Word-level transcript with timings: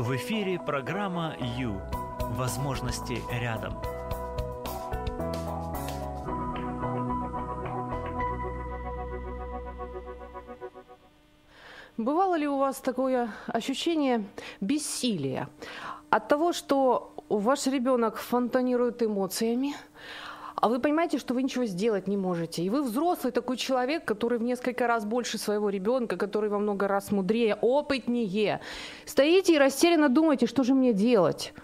В 0.00 0.16
эфире 0.16 0.58
программа 0.58 1.36
«Ю». 1.58 1.78
Возможности 2.38 3.22
рядом. 3.30 3.74
Бывало 11.98 12.34
ли 12.36 12.48
у 12.48 12.56
вас 12.56 12.80
такое 12.80 13.30
ощущение 13.46 14.24
бессилия 14.62 15.50
от 16.08 16.28
того, 16.28 16.54
что 16.54 17.12
ваш 17.28 17.66
ребенок 17.66 18.16
фонтанирует 18.16 19.02
эмоциями, 19.02 19.74
а 20.60 20.68
вы 20.68 20.78
понимаете, 20.78 21.18
что 21.18 21.34
вы 21.34 21.42
ничего 21.42 21.64
сделать 21.64 22.06
не 22.06 22.16
можете. 22.16 22.62
И 22.62 22.68
вы 22.68 22.82
взрослый 22.82 23.32
такой 23.32 23.56
человек, 23.56 24.04
который 24.04 24.38
в 24.38 24.42
несколько 24.42 24.86
раз 24.86 25.04
больше 25.04 25.38
своего 25.38 25.70
ребенка, 25.70 26.16
который 26.16 26.50
во 26.50 26.58
много 26.58 26.86
раз 26.86 27.10
мудрее, 27.10 27.56
опытнее. 27.60 28.60
Стоите 29.06 29.54
и 29.54 29.58
растерянно 29.58 30.08
думаете, 30.08 30.46
что 30.46 30.62
же 30.62 30.74
мне 30.74 30.92
делать. 30.92 31.54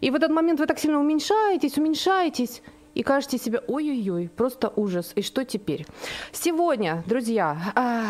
И 0.00 0.10
в 0.10 0.14
этот 0.14 0.30
момент 0.30 0.60
вы 0.60 0.66
так 0.66 0.78
сильно 0.78 1.00
уменьшаетесь, 1.00 1.76
уменьшаетесь, 1.76 2.62
и 2.96 3.02
кажете 3.02 3.38
себе, 3.38 3.60
ой-ой-ой, 3.68 4.30
просто 4.36 4.72
ужас, 4.74 5.12
и 5.16 5.22
что 5.22 5.44
теперь? 5.44 5.86
Сегодня, 6.32 7.04
друзья, 7.06 7.56
а, 7.74 8.04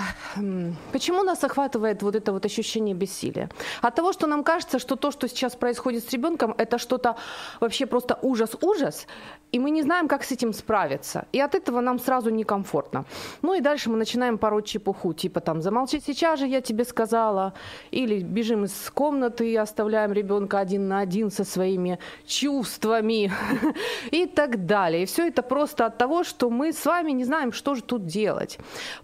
почему 0.93 1.25
нас 1.25 1.43
охватывает 1.43 2.03
вот 2.03 2.15
это 2.15 2.33
вот 2.33 2.47
ощущение 2.47 2.95
бессилия? 2.95 3.51
От 3.83 3.97
того, 3.97 4.13
что 4.13 4.29
нам 4.29 4.45
кажется, 4.45 4.79
что 4.79 4.95
то, 4.95 5.11
что 5.11 5.29
сейчас 5.29 5.57
происходит 5.57 6.09
с 6.09 6.13
ребенком, 6.13 6.55
это 6.57 6.79
что-то 6.79 7.17
вообще 7.61 7.87
просто 7.87 8.17
ужас-ужас, 8.23 9.07
и 9.51 9.59
мы 9.59 9.71
не 9.71 9.83
знаем, 9.83 10.07
как 10.07 10.23
с 10.23 10.33
этим 10.33 10.53
справиться. 10.53 11.25
И 11.33 11.41
от 11.41 11.55
этого 11.55 11.81
нам 11.81 11.99
сразу 11.99 12.31
некомфортно. 12.31 13.05
Ну 13.43 13.55
и 13.55 13.61
дальше 13.61 13.91
мы 13.91 13.97
начинаем 13.97 14.39
пороть 14.39 14.67
чепуху, 14.67 15.15
типа 15.15 15.41
там 15.41 15.63
«замолчи 15.63 16.01
сейчас 16.07 16.39
же, 16.39 16.47
я 16.47 16.61
тебе 16.61 16.85
сказала», 16.85 17.55
или 17.91 18.21
бежим 18.21 18.65
из 18.65 18.91
комнаты 18.95 19.51
и 19.51 19.57
оставляем 19.57 20.13
ребенка 20.13 20.61
один 20.61 20.89
на 20.89 21.01
один 21.01 21.31
со 21.31 21.45
своими 21.45 21.99
чувствами 22.27 23.33
и 24.13 24.27
так 24.27 24.67
далее. 24.67 24.76
И 25.03 25.07
все 25.07 25.29
это 25.29 25.43
просто 25.43 25.87
от 25.87 25.99
того, 25.99 26.25
что 26.25 26.51
мы 26.51 26.73
с 26.73 26.87
вами 26.87 27.13
не 27.13 27.25
знаем, 27.25 27.53
что 27.53 27.75
же 27.75 27.83
тут 27.83 28.07
делать. 28.07 28.59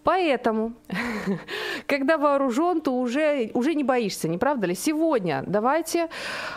Поэтому, 0.04 0.72
когда 1.86 2.18
вооружен, 2.18 2.80
то 2.80 2.92
уже, 2.92 3.50
уже 3.54 3.74
не 3.74 3.84
боишься, 3.84 4.28
не 4.28 4.38
правда 4.38 4.66
ли? 4.66 4.74
Сегодня 4.74 5.42
давайте 5.46 6.08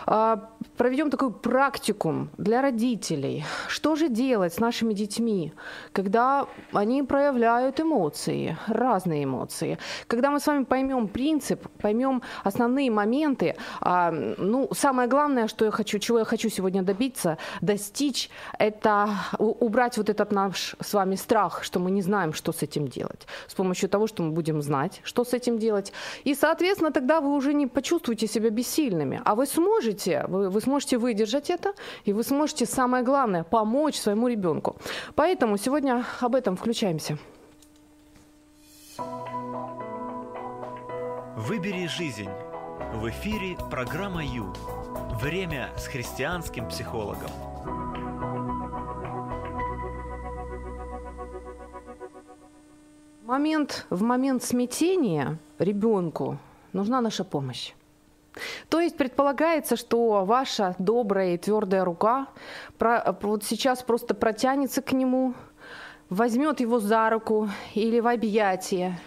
э, 0.07 0.37
проведем 0.77 1.09
такой 1.09 1.31
практикум 1.31 2.29
для 2.37 2.61
родителей, 2.61 3.45
что 3.67 3.95
же 3.95 4.09
делать 4.09 4.53
с 4.53 4.59
нашими 4.59 4.93
детьми, 4.93 5.53
когда 5.91 6.47
они 6.73 7.03
проявляют 7.03 7.79
эмоции, 7.79 8.57
разные 8.67 9.23
эмоции? 9.23 9.77
Когда 10.07 10.31
мы 10.31 10.39
с 10.39 10.47
вами 10.47 10.63
поймем 10.63 11.07
принцип, 11.07 11.67
поймем 11.81 12.21
основные 12.43 12.91
моменты, 12.91 13.55
а, 13.81 14.11
ну, 14.11 14.69
самое 14.73 15.07
главное, 15.07 15.47
что 15.47 15.65
я 15.65 15.71
хочу, 15.71 15.99
чего 15.99 16.19
я 16.19 16.25
хочу 16.25 16.49
сегодня 16.49 16.83
добиться, 16.83 17.37
достичь, 17.61 18.29
это 18.59 19.09
убрать 19.39 19.97
вот 19.97 20.09
этот 20.09 20.31
наш 20.31 20.75
с 20.81 20.93
вами 20.93 21.15
страх, 21.15 21.63
что 21.63 21.79
мы 21.79 21.91
не 21.91 22.01
знаем, 22.01 22.33
что 22.33 22.51
с 22.51 22.63
этим 22.63 22.87
делать, 22.87 23.27
с 23.47 23.53
помощью 23.53 23.89
того, 23.89 24.07
что 24.07 24.23
мы 24.23 24.31
будем 24.31 24.61
знать, 24.61 25.01
что 25.03 25.23
с 25.23 25.33
этим 25.33 25.57
делать. 25.57 25.93
И, 26.23 26.35
соответственно, 26.35 26.91
тогда 26.91 27.21
вы 27.21 27.33
уже 27.35 27.53
не 27.53 27.67
почувствуете 27.67 28.27
себя 28.27 28.49
бессильными, 28.49 29.21
а 29.25 29.35
вы 29.35 29.45
сможете, 29.45 30.25
вы, 30.27 30.49
вы 30.55 30.61
сможете 30.61 30.97
выдержать 30.97 31.49
это, 31.49 31.73
и 32.05 32.13
вы 32.13 32.23
сможете, 32.23 32.65
самое 32.65 33.03
главное, 33.03 33.43
помочь 33.43 33.97
своему 33.97 34.29
ребенку. 34.29 34.77
Поэтому 35.13 35.57
сегодня 35.57 36.05
об 36.21 36.33
этом 36.33 36.55
включаемся. 36.55 37.17
Выбери 41.35 41.87
жизнь. 41.87 42.29
В 42.93 43.09
эфире 43.09 43.57
программа 43.69 44.23
Ю. 44.23 44.53
Время 45.21 45.69
с 45.77 45.87
христианским 45.87 46.69
психологом. 46.69 47.29
Момент, 53.23 53.85
в 53.89 54.03
момент 54.03 54.43
смятения 54.43 55.37
ребенку 55.59 56.37
нужна 56.71 57.01
наша 57.01 57.25
помощь. 57.25 57.73
То 58.69 58.79
есть 58.79 58.97
предполагается, 58.97 59.75
что 59.75 60.25
ваша 60.25 60.75
добрая 60.79 61.35
и 61.35 61.37
твердая 61.37 61.85
рука 61.85 62.27
про, 62.77 63.15
вот 63.21 63.43
сейчас 63.43 63.83
просто 63.83 64.13
протянется 64.13 64.81
к 64.81 64.91
нему, 64.91 65.33
возьмет 66.09 66.59
его 66.59 66.79
за 66.79 67.09
руку 67.09 67.49
или 67.73 67.99
в 67.99 68.07
объятия 68.07 68.99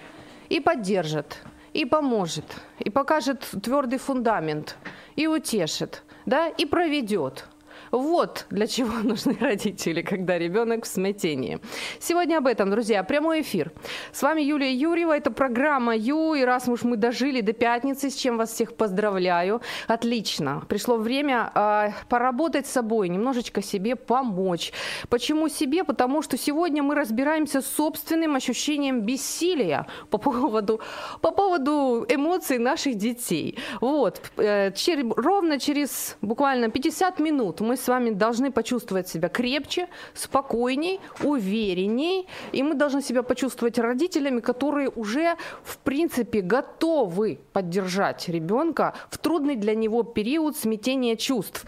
и 0.49 0.61
поддержит, 0.61 1.39
и 1.73 1.85
поможет, 1.85 2.45
и 2.79 2.91
покажет 2.91 3.47
твердый 3.63 3.99
фундамент, 3.99 4.77
и 5.17 5.27
утешит, 5.27 6.03
да, 6.27 6.49
и 6.49 6.65
проведет– 6.65 7.47
вот 7.91 8.47
для 8.51 8.67
чего 8.67 8.99
нужны 9.03 9.37
родители, 9.41 10.03
когда 10.03 10.39
ребенок 10.39 10.85
в 10.85 10.89
смятении. 10.89 11.61
Сегодня 12.01 12.39
об 12.39 12.47
этом, 12.47 12.71
друзья, 12.71 13.03
прямой 13.03 13.43
эфир. 13.43 13.73
С 14.13 14.23
вами 14.23 14.43
Юлия 14.43 14.73
Юрьева, 14.73 15.17
это 15.17 15.31
программа 15.31 15.97
Ю, 15.97 16.35
и 16.35 16.43
раз 16.43 16.69
уж 16.69 16.83
мы 16.83 16.97
дожили 16.97 17.41
до 17.41 17.53
пятницы, 17.53 18.11
с 18.11 18.15
чем 18.15 18.37
вас 18.37 18.53
всех 18.53 18.75
поздравляю, 18.75 19.61
отлично. 19.87 20.63
Пришло 20.69 20.97
время 20.97 21.51
э, 21.55 21.91
поработать 22.09 22.67
с 22.67 22.71
собой, 22.71 23.09
немножечко 23.09 23.63
себе 23.63 23.97
помочь. 23.97 24.73
Почему 25.09 25.49
себе? 25.49 25.85
Потому 25.85 26.23
что 26.23 26.37
сегодня 26.37 26.83
мы 26.83 26.95
разбираемся 26.95 27.61
с 27.61 27.67
собственным 27.67 28.35
ощущением 28.35 29.03
бессилия 29.03 29.87
по 30.11 30.19
поводу, 30.19 30.81
по 31.21 31.31
поводу 31.31 32.05
эмоций 32.09 32.59
наших 32.59 32.97
детей. 32.97 33.59
Вот, 33.81 34.21
э, 34.37 34.73
чер, 34.73 35.07
ровно 35.17 35.59
через 35.59 36.17
буквально 36.21 36.71
50 36.71 37.21
минут 37.21 37.61
мы 37.61 37.78
с 37.81 37.89
вами 37.89 38.11
должны 38.11 38.51
почувствовать 38.51 39.09
себя 39.09 39.29
крепче, 39.29 39.89
спокойней, 40.15 41.01
уверенней, 41.23 42.27
и 42.53 42.63
мы 42.63 42.75
должны 42.75 43.03
себя 43.03 43.23
почувствовать 43.23 43.79
родителями, 43.79 44.41
которые 44.41 44.89
уже, 44.89 45.37
в 45.63 45.79
принципе, 45.79 46.41
готовы 46.41 47.39
поддержать 47.53 48.29
ребенка 48.29 48.95
в 49.11 49.19
трудный 49.19 49.57
для 49.57 49.75
него 49.75 50.03
период 50.03 50.57
смятения 50.57 51.17
чувств. 51.17 51.65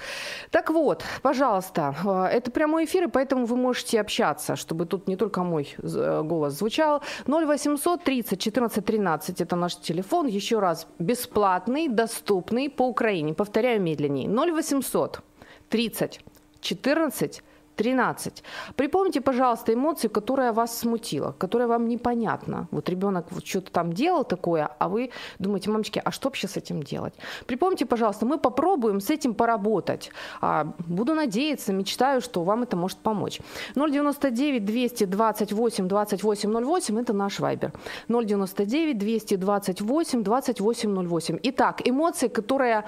Так 0.50 0.71
вот, 0.71 1.04
пожалуйста, 1.22 1.94
э, 2.04 2.37
это 2.37 2.50
прямой 2.50 2.84
эфир, 2.84 3.04
и 3.04 3.09
поэтому 3.09 3.47
вы 3.47 3.56
можете 3.56 4.00
общаться, 4.00 4.56
чтобы 4.56 4.87
тут 4.87 5.09
не 5.09 5.16
только 5.16 5.42
мой 5.42 5.75
э, 5.82 6.22
голос 6.22 6.54
звучал. 6.54 7.03
0800 7.27 8.04
30 8.04 8.41
14 8.41 8.84
13– 8.84 9.41
это 9.42 9.56
наш 9.56 9.77
телефон. 9.77 10.27
Еще 10.27 10.59
раз, 10.59 10.87
бесплатный, 10.98 11.88
доступный 11.88 12.69
по 12.69 12.88
Украине. 12.88 13.34
Повторяю 13.34 13.81
медленнее. 13.81 14.28
0800 14.28 15.21
30, 15.70 16.20
14, 16.60 17.42
13. 17.81 18.44
Припомните, 18.76 19.20
пожалуйста, 19.22 19.72
эмоцию, 19.72 20.10
которая 20.10 20.53
вас 20.53 20.78
смутила, 20.78 21.34
которая 21.38 21.66
вам 21.66 21.88
непонятна. 21.88 22.69
Вот 22.70 22.88
ребенок 22.91 23.26
вот 23.31 23.47
что-то 23.47 23.72
там 23.72 23.92
делал 23.92 24.25
такое, 24.25 24.69
а 24.78 24.88
вы 24.88 25.10
думаете, 25.38 25.70
мамочки, 25.70 26.03
а 26.04 26.10
что 26.10 26.28
вообще 26.28 26.47
с 26.47 26.59
этим 26.59 26.82
делать? 26.82 27.14
Припомните, 27.47 27.86
пожалуйста, 27.86 28.26
мы 28.26 28.38
попробуем 28.38 29.00
с 29.00 29.09
этим 29.09 29.32
поработать. 29.32 30.10
А, 30.42 30.75
буду 30.86 31.14
надеяться, 31.14 31.72
мечтаю, 31.72 32.20
что 32.20 32.44
вам 32.44 32.64
это 32.64 32.76
может 32.76 32.98
помочь. 32.98 33.41
099 33.75 34.64
228 34.64 35.88
28 35.88 36.64
08– 36.64 37.00
это 37.00 37.12
наш 37.14 37.41
вайбер. 37.41 37.72
099 38.09 38.98
228 38.98 40.22
28 40.22 41.09
08. 41.09 41.38
Итак, 41.42 41.80
эмоции, 41.88 42.28
которая 42.28 42.84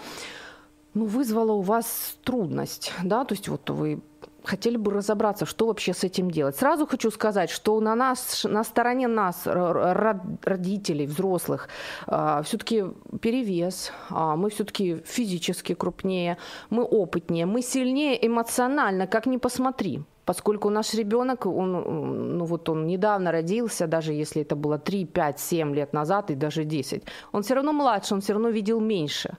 ну, 0.95 1.07
вызвало 1.07 1.53
у 1.53 1.61
вас 1.61 2.17
трудность, 2.25 2.93
да, 3.03 3.25
то 3.25 3.35
есть 3.35 3.49
вот 3.49 3.69
вы 3.71 4.03
хотели 4.45 4.77
бы 4.77 4.93
разобраться, 4.93 5.47
что 5.47 5.67
вообще 5.67 5.95
с 5.95 6.05
этим 6.05 6.31
делать. 6.31 6.57
Сразу 6.57 6.87
хочу 6.87 7.11
сказать, 7.11 7.51
что 7.51 7.79
на 7.81 7.95
нас, 7.95 8.45
на 8.45 8.65
стороне 8.65 9.09
нас, 9.09 9.43
родителей, 9.45 11.07
взрослых, 11.07 11.69
а, 12.07 12.43
все-таки 12.43 12.85
перевес, 13.21 13.93
а, 14.11 14.37
мы 14.37 14.51
все-таки 14.51 15.03
физически 15.05 15.75
крупнее, 15.75 16.39
мы 16.71 16.83
опытнее, 16.83 17.47
мы 17.47 17.63
сильнее 17.63 18.27
эмоционально, 18.27 19.07
как 19.07 19.27
ни 19.27 19.37
посмотри 19.37 20.03
поскольку 20.25 20.71
наш 20.71 20.95
ребенок, 20.95 21.47
он, 21.47 22.39
ну 22.39 22.45
вот 22.45 22.69
он 22.69 22.87
недавно 22.87 23.33
родился, 23.33 23.87
даже 23.87 24.13
если 24.13 24.43
это 24.43 24.57
было 24.57 24.79
3, 24.79 25.05
5, 25.05 25.41
7 25.41 25.75
лет 25.75 25.93
назад 25.93 26.31
и 26.31 26.35
даже 26.35 26.65
10, 26.65 27.03
он 27.33 27.43
все 27.43 27.55
равно 27.55 27.73
младше, 27.73 28.15
он 28.15 28.21
все 28.21 28.33
равно 28.33 28.51
видел 28.51 28.81
меньше. 28.81 29.37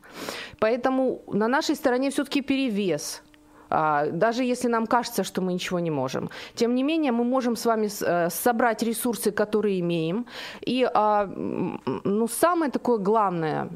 Поэтому 0.60 1.22
на 1.28 1.48
нашей 1.48 1.76
стороне 1.76 2.10
все-таки 2.10 2.42
перевес 2.42 3.22
а, 3.76 4.06
даже 4.12 4.44
если 4.44 4.70
нам 4.70 4.86
кажется, 4.86 5.24
что 5.24 5.42
мы 5.42 5.54
ничего 5.54 5.80
не 5.80 5.92
можем. 5.92 6.30
Тем 6.54 6.76
не 6.76 6.84
менее, 6.84 7.12
мы 7.12 7.24
можем 7.24 7.56
с 7.56 7.66
вами 7.66 7.88
э, 7.88 8.30
собрать 8.30 8.84
ресурсы, 8.84 9.32
которые 9.32 9.80
имеем. 9.80 10.26
И 10.62 10.88
а, 10.94 11.26
ну, 12.04 12.28
самое 12.28 12.72
такое 12.72 13.00
главное, 13.00 13.70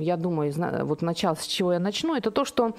я 0.00 0.16
думаю, 0.16 0.52
вот 0.84 1.02
начало, 1.02 1.34
с 1.34 1.46
чего 1.46 1.72
я 1.72 1.80
начну, 1.80 2.14
это 2.14 2.30
то, 2.30 2.44
что 2.44 2.76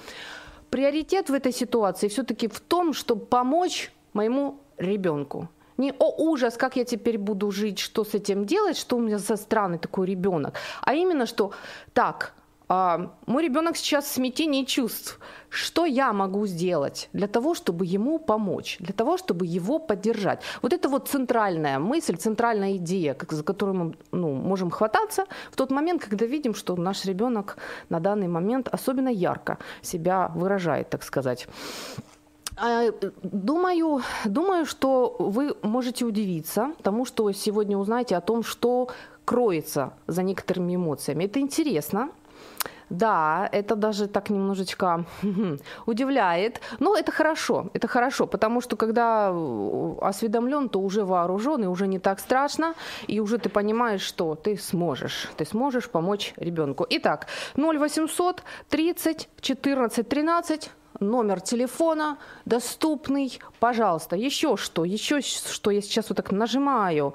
приоритет 0.71 1.29
в 1.29 1.33
этой 1.33 1.53
ситуации 1.53 2.07
все-таки 2.07 2.47
в 2.47 2.59
том, 2.59 2.93
чтобы 2.93 3.25
помочь 3.25 3.91
моему 4.13 4.59
ребенку. 4.77 5.49
Не 5.77 5.93
«О, 5.99 6.29
ужас, 6.29 6.57
как 6.57 6.75
я 6.75 6.85
теперь 6.85 7.17
буду 7.17 7.51
жить, 7.51 7.79
что 7.79 8.03
с 8.03 8.13
этим 8.13 8.45
делать, 8.45 8.77
что 8.77 8.97
у 8.97 8.99
меня 8.99 9.17
за 9.17 9.35
странный 9.35 9.77
такой 9.77 10.07
ребенок», 10.07 10.55
а 10.81 10.93
именно 10.93 11.25
что 11.25 11.51
«Так, 11.93 12.33
а, 12.73 13.11
мой 13.25 13.43
ребенок 13.43 13.75
сейчас 13.75 14.05
в 14.05 14.13
смятении 14.13 14.63
чувств. 14.63 15.19
Что 15.49 15.85
я 15.85 16.13
могу 16.13 16.47
сделать 16.47 17.09
для 17.11 17.27
того, 17.27 17.53
чтобы 17.53 17.85
ему 17.85 18.17
помочь, 18.17 18.77
для 18.79 18.93
того, 18.93 19.17
чтобы 19.17 19.45
его 19.45 19.77
поддержать? 19.77 20.41
Вот 20.61 20.71
это 20.71 20.87
вот 20.87 21.09
центральная 21.09 21.79
мысль, 21.79 22.15
центральная 22.15 22.77
идея, 22.77 23.13
как, 23.13 23.33
за 23.33 23.43
которую 23.43 23.75
мы 23.75 23.93
ну, 24.13 24.31
можем 24.31 24.71
хвататься 24.71 25.25
в 25.51 25.57
тот 25.57 25.69
момент, 25.69 26.01
когда 26.01 26.25
видим, 26.25 26.55
что 26.55 26.77
наш 26.77 27.03
ребенок 27.03 27.57
на 27.89 27.99
данный 27.99 28.29
момент 28.29 28.69
особенно 28.71 29.09
ярко 29.09 29.57
себя 29.81 30.31
выражает, 30.33 30.89
так 30.89 31.03
сказать. 31.03 31.49
А, 32.55 32.93
думаю, 33.21 34.01
думаю, 34.23 34.65
что 34.65 35.17
вы 35.19 35.57
можете 35.61 36.05
удивиться 36.05 36.71
тому, 36.83 37.03
что 37.03 37.29
сегодня 37.33 37.77
узнаете 37.77 38.15
о 38.15 38.21
том, 38.21 38.43
что 38.43 38.87
кроется 39.25 39.91
за 40.07 40.23
некоторыми 40.23 40.75
эмоциями. 40.75 41.25
Это 41.25 41.39
интересно, 41.39 42.11
да, 42.91 43.49
это 43.51 43.75
даже 43.75 44.07
так 44.07 44.29
немножечко 44.29 45.05
удивляет. 45.85 46.61
Но 46.79 46.95
это 46.95 47.11
хорошо, 47.11 47.69
это 47.73 47.87
хорошо, 47.87 48.27
потому 48.27 48.61
что 48.61 48.75
когда 48.75 49.31
э, 49.33 49.95
осведомлен, 50.01 50.69
то 50.69 50.79
уже 50.79 51.05
вооружен, 51.05 51.63
и 51.63 51.67
уже 51.67 51.87
не 51.87 51.99
так 51.99 52.19
страшно, 52.19 52.73
и 53.07 53.19
уже 53.19 53.37
ты 53.37 53.49
понимаешь, 53.49 54.01
что 54.01 54.35
ты 54.35 54.57
сможешь, 54.57 55.29
ты 55.37 55.45
сможешь 55.45 55.89
помочь 55.89 56.33
ребенку. 56.37 56.85
Итак, 56.89 57.27
0800 57.55 58.43
30 58.69 59.29
14 59.39 60.09
13 60.09 60.71
номер 60.99 61.41
телефона 61.41 62.17
доступный, 62.45 63.39
пожалуйста. 63.59 64.15
Еще 64.15 64.57
что, 64.57 64.83
еще 64.83 65.21
что 65.21 65.71
я 65.71 65.81
сейчас 65.81 66.09
вот 66.09 66.17
так 66.17 66.31
нажимаю. 66.31 67.13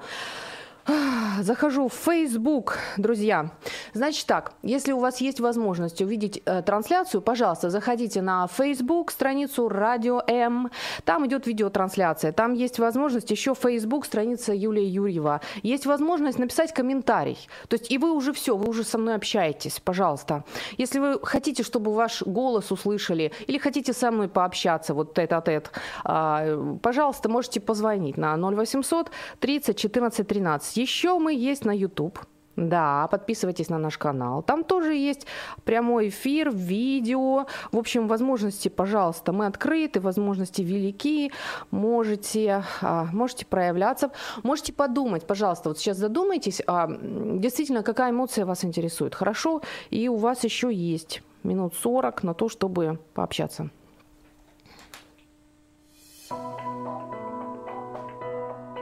Захожу 1.41 1.89
в 1.89 1.93
Facebook, 1.93 2.77
друзья. 2.97 3.51
Значит 3.93 4.25
так, 4.25 4.53
если 4.63 4.93
у 4.93 4.99
вас 4.99 5.21
есть 5.21 5.39
возможность 5.39 6.01
увидеть 6.01 6.41
э, 6.45 6.61
трансляцию, 6.61 7.21
пожалуйста, 7.21 7.69
заходите 7.69 8.21
на 8.21 8.47
Facebook, 8.47 9.11
страницу 9.11 9.67
Радио 9.67 10.21
М. 10.27 10.71
Там 11.03 11.27
идет 11.27 11.45
видеотрансляция. 11.45 12.31
Там 12.31 12.53
есть 12.53 12.79
возможность 12.79 13.29
еще 13.31 13.53
Facebook, 13.53 14.05
страница 14.05 14.53
Юлия 14.53 14.87
Юрьева. 14.87 15.41
Есть 15.61 15.85
возможность 15.85 16.39
написать 16.39 16.73
комментарий. 16.73 17.37
То 17.67 17.75
есть 17.75 17.91
и 17.91 17.97
вы 17.97 18.11
уже 18.11 18.31
все, 18.31 18.55
вы 18.55 18.69
уже 18.69 18.83
со 18.83 18.97
мной 18.97 19.15
общаетесь, 19.15 19.79
пожалуйста. 19.79 20.45
Если 20.77 20.99
вы 20.99 21.19
хотите, 21.21 21.63
чтобы 21.63 21.93
ваш 21.93 22.23
голос 22.23 22.71
услышали, 22.71 23.33
или 23.47 23.57
хотите 23.57 23.93
со 23.93 24.11
мной 24.11 24.29
пообщаться, 24.29 24.93
вот 24.93 25.13
тет-а-тет, 25.13 25.71
а, 26.03 26.77
пожалуйста, 26.81 27.29
можете 27.29 27.59
позвонить 27.59 28.17
на 28.17 28.37
0800 28.37 29.11
30 29.39 29.77
14 29.77 30.27
13. 30.27 30.76
Еще 30.77 31.17
мы 31.17 31.33
есть 31.33 31.65
на 31.65 31.71
YouTube. 31.71 32.19
Да, 32.55 33.07
подписывайтесь 33.11 33.69
на 33.69 33.77
наш 33.79 33.97
канал. 33.97 34.43
Там 34.43 34.63
тоже 34.63 34.93
есть 34.93 35.27
прямой 35.63 36.09
эфир, 36.09 36.51
видео. 36.51 37.45
В 37.71 37.77
общем, 37.77 38.07
возможности, 38.07 38.67
пожалуйста, 38.67 39.31
мы 39.31 39.45
открыты, 39.47 39.99
возможности 39.99 40.61
велики. 40.61 41.31
Можете, 41.71 42.63
а, 42.81 43.05
можете 43.11 43.45
проявляться. 43.45 44.11
Можете 44.43 44.73
подумать, 44.73 45.25
пожалуйста, 45.25 45.69
вот 45.69 45.79
сейчас 45.79 45.97
задумайтесь, 45.97 46.61
а, 46.67 46.87
действительно, 46.89 47.83
какая 47.83 48.11
эмоция 48.11 48.45
вас 48.45 48.63
интересует. 48.63 49.15
Хорошо? 49.15 49.61
И 49.91 50.09
у 50.09 50.15
вас 50.15 50.43
еще 50.43 50.73
есть 50.73 51.21
минут 51.43 51.73
40 51.75 52.23
на 52.23 52.33
то, 52.33 52.49
чтобы 52.49 52.99
пообщаться. 53.13 53.69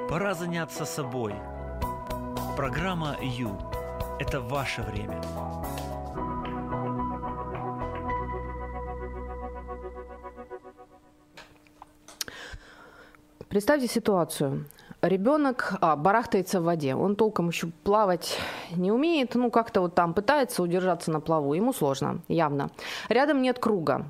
Пора 0.07 0.33
заняться 0.33 0.85
собой– 0.85 1.35
Программа 2.55 3.17
«Ю»– 3.21 3.51
это 4.19 4.39
ваше 4.39 4.81
время. 4.81 5.21
Представьте 13.49 13.87
ситуацию. 13.87 14.65
Ребенок 15.01 15.73
а, 15.81 15.97
барахтается 15.97 16.61
в 16.61 16.63
воде. 16.63 16.95
Он 16.95 17.17
толком 17.17 17.49
еще 17.49 17.67
плавать 17.83 18.37
не 18.71 18.89
умеет. 18.89 19.35
Ну, 19.35 19.51
как-то 19.51 19.81
вот 19.81 19.93
там 19.93 20.13
пытается 20.13 20.63
удержаться 20.63 21.11
на 21.11 21.19
плаву. 21.19 21.55
Ему 21.55 21.73
сложно, 21.73 22.21
явно. 22.29 22.69
Рядом 23.09 23.41
нет 23.41 23.59
круга. 23.59 24.05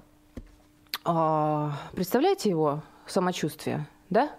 А, 1.04 1.72
представляете 1.94 2.52
его 2.52 2.84
самочувствие, 3.08 3.88
да? 4.12 4.30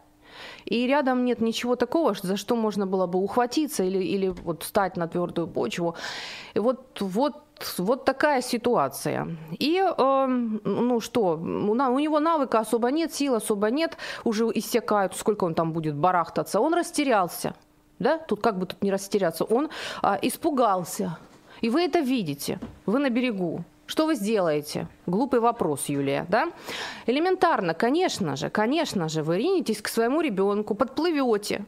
И 0.64 0.86
рядом 0.86 1.24
нет 1.24 1.40
ничего 1.40 1.76
такого, 1.76 2.14
за 2.14 2.36
что 2.36 2.56
можно 2.56 2.86
было 2.86 3.06
бы 3.06 3.18
ухватиться 3.18 3.84
или, 3.84 3.98
или 3.98 4.28
вот 4.28 4.62
встать 4.62 4.96
на 4.96 5.06
твердую 5.08 5.46
почву. 5.46 5.94
И 6.54 6.58
вот, 6.58 7.00
вот 7.00 7.34
вот 7.78 8.04
такая 8.04 8.42
ситуация. 8.42 9.28
И, 9.58 9.78
э, 9.78 10.26
ну 10.26 11.00
что, 11.00 11.36
у 11.36 11.98
него 11.98 12.20
навыка 12.20 12.60
особо 12.60 12.90
нет, 12.90 13.14
сил 13.14 13.34
особо 13.34 13.70
нет, 13.70 13.96
уже 14.24 14.44
иссякают, 14.54 15.16
сколько 15.16 15.44
он 15.44 15.54
там 15.54 15.72
будет 15.72 15.94
барахтаться. 15.94 16.60
Он 16.60 16.74
растерялся, 16.74 17.54
да, 17.98 18.18
тут 18.18 18.40
как 18.42 18.58
бы 18.58 18.66
тут 18.66 18.82
не 18.82 18.90
растеряться, 18.90 19.44
он 19.44 19.70
э, 20.02 20.18
испугался. 20.22 21.18
И 21.62 21.70
вы 21.70 21.82
это 21.82 22.00
видите, 22.00 22.58
вы 22.84 22.98
на 22.98 23.10
берегу. 23.10 23.64
Что 23.86 24.06
вы 24.06 24.16
сделаете? 24.16 24.88
Глупый 25.06 25.40
вопрос, 25.40 25.86
Юлия, 25.86 26.26
да? 26.28 26.50
Элементарно, 27.06 27.72
конечно 27.72 28.36
же, 28.36 28.50
конечно 28.50 29.08
же, 29.08 29.22
вы 29.22 29.38
ринетесь 29.38 29.80
к 29.80 29.88
своему 29.88 30.20
ребенку, 30.20 30.74
подплывете. 30.74 31.64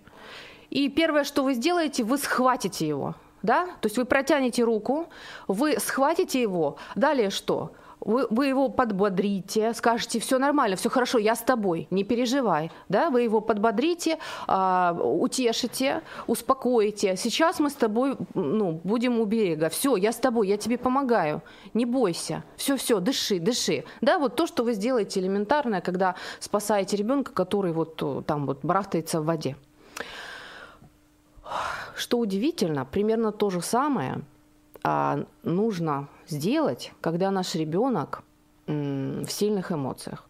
И 0.71 0.89
первое, 0.89 1.25
что 1.25 1.45
вы 1.45 1.55
сделаете, 1.55 2.03
вы 2.03 2.19
схватите 2.19 2.87
его, 2.87 3.15
да? 3.43 3.67
То 3.81 3.87
есть 3.87 3.97
вы 3.97 4.05
протянете 4.05 4.65
руку, 4.65 5.09
вы 5.47 5.79
схватите 5.79 6.43
его. 6.43 6.77
Далее 6.97 7.31
что? 7.31 7.73
Вы, 8.09 8.27
вы 8.31 8.47
его 8.47 8.71
подбодрите, 8.71 9.75
скажете, 9.75 10.19
все 10.19 10.39
нормально, 10.39 10.77
все 10.77 10.89
хорошо, 10.89 11.19
я 11.19 11.35
с 11.35 11.41
тобой, 11.41 11.87
не 11.91 12.05
переживай, 12.05 12.73
да, 12.89 13.11
вы 13.11 13.21
его 13.21 13.43
подбодрите, 13.43 14.19
а, 14.47 14.99
утешите, 14.99 16.01
успокоите. 16.27 17.17
Сейчас 17.17 17.61
мы 17.61 17.69
с 17.69 17.75
тобой, 17.75 18.17
ну, 18.33 18.81
будем 18.83 19.21
у 19.21 19.27
берега, 19.27 19.69
все, 19.69 19.95
я 19.97 20.11
с 20.11 20.17
тобой, 20.17 20.49
я 20.49 20.57
тебе 20.57 20.79
помогаю, 20.79 21.43
не 21.75 21.85
бойся, 21.85 22.45
все, 22.57 22.79
все, 22.79 22.99
дыши, 22.99 23.39
дыши, 23.39 23.85
да, 24.01 24.19
вот 24.19 24.37
то, 24.37 24.47
что 24.47 24.65
вы 24.65 24.73
сделаете 24.73 25.21
элементарное, 25.21 25.83
когда 25.83 26.15
спасаете 26.41 26.97
ребенка, 26.97 27.33
который 27.33 27.73
вот 27.73 28.03
э, 28.03 28.23
там 28.27 28.47
вот 28.47 28.61
барахтается 28.63 29.21
в 29.21 29.27
воде. 29.27 29.55
Что 31.95 32.19
удивительно, 32.19 32.87
примерно 32.87 33.33
то 33.33 33.51
же 33.51 33.61
самое 33.61 34.23
а, 34.83 35.25
нужно 35.43 36.09
сделать, 36.27 36.93
когда 37.01 37.31
наш 37.31 37.55
ребенок 37.55 38.23
в 38.67 39.29
сильных 39.29 39.73
эмоциях. 39.73 40.29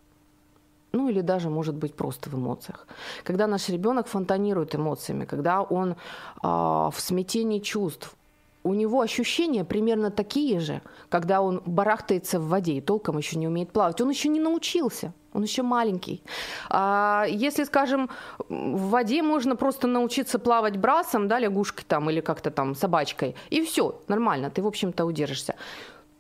Ну 0.93 1.09
или 1.09 1.21
даже, 1.21 1.51
может 1.51 1.75
быть, 1.75 1.95
просто 1.95 2.31
в 2.31 2.35
эмоциях. 2.35 2.87
Когда 3.25 3.47
наш 3.47 3.69
ребенок 3.69 4.07
фонтанирует 4.07 4.75
эмоциями, 4.75 5.25
когда 5.25 5.63
он 5.63 5.91
э, 5.91 5.97
в 6.43 6.95
смятении 6.97 7.59
чувств, 7.59 8.17
у 8.65 8.75
него 8.75 9.01
ощущения 9.01 9.65
примерно 9.65 10.11
такие 10.11 10.61
же, 10.61 10.81
когда 11.09 11.41
он 11.41 11.63
барахтается 11.65 12.39
в 12.41 12.49
воде 12.49 12.73
и 12.73 12.81
толком 12.81 13.19
еще 13.19 13.39
не 13.39 13.49
умеет 13.49 13.73
плавать. 13.73 14.01
Он 14.01 14.11
еще 14.11 14.29
не 14.29 14.41
научился, 14.41 15.13
он 15.33 15.43
еще 15.43 15.63
маленький. 15.63 16.23
А 16.69 17.27
если, 17.29 17.65
скажем, 17.65 18.11
в 18.49 18.91
воде 18.91 19.23
можно 19.23 19.57
просто 19.57 19.87
научиться 19.87 20.39
плавать 20.39 20.77
брасом, 20.77 21.29
да, 21.29 21.39
лягушкой 21.39 21.85
там 21.89 22.11
или 22.11 22.21
как-то 22.21 22.51
там 22.51 22.75
собачкой, 22.75 23.35
и 23.51 23.63
все, 23.63 24.01
нормально, 24.09 24.51
ты, 24.51 24.63
в 24.63 24.67
общем-то, 24.67 25.05
удержишься 25.05 25.55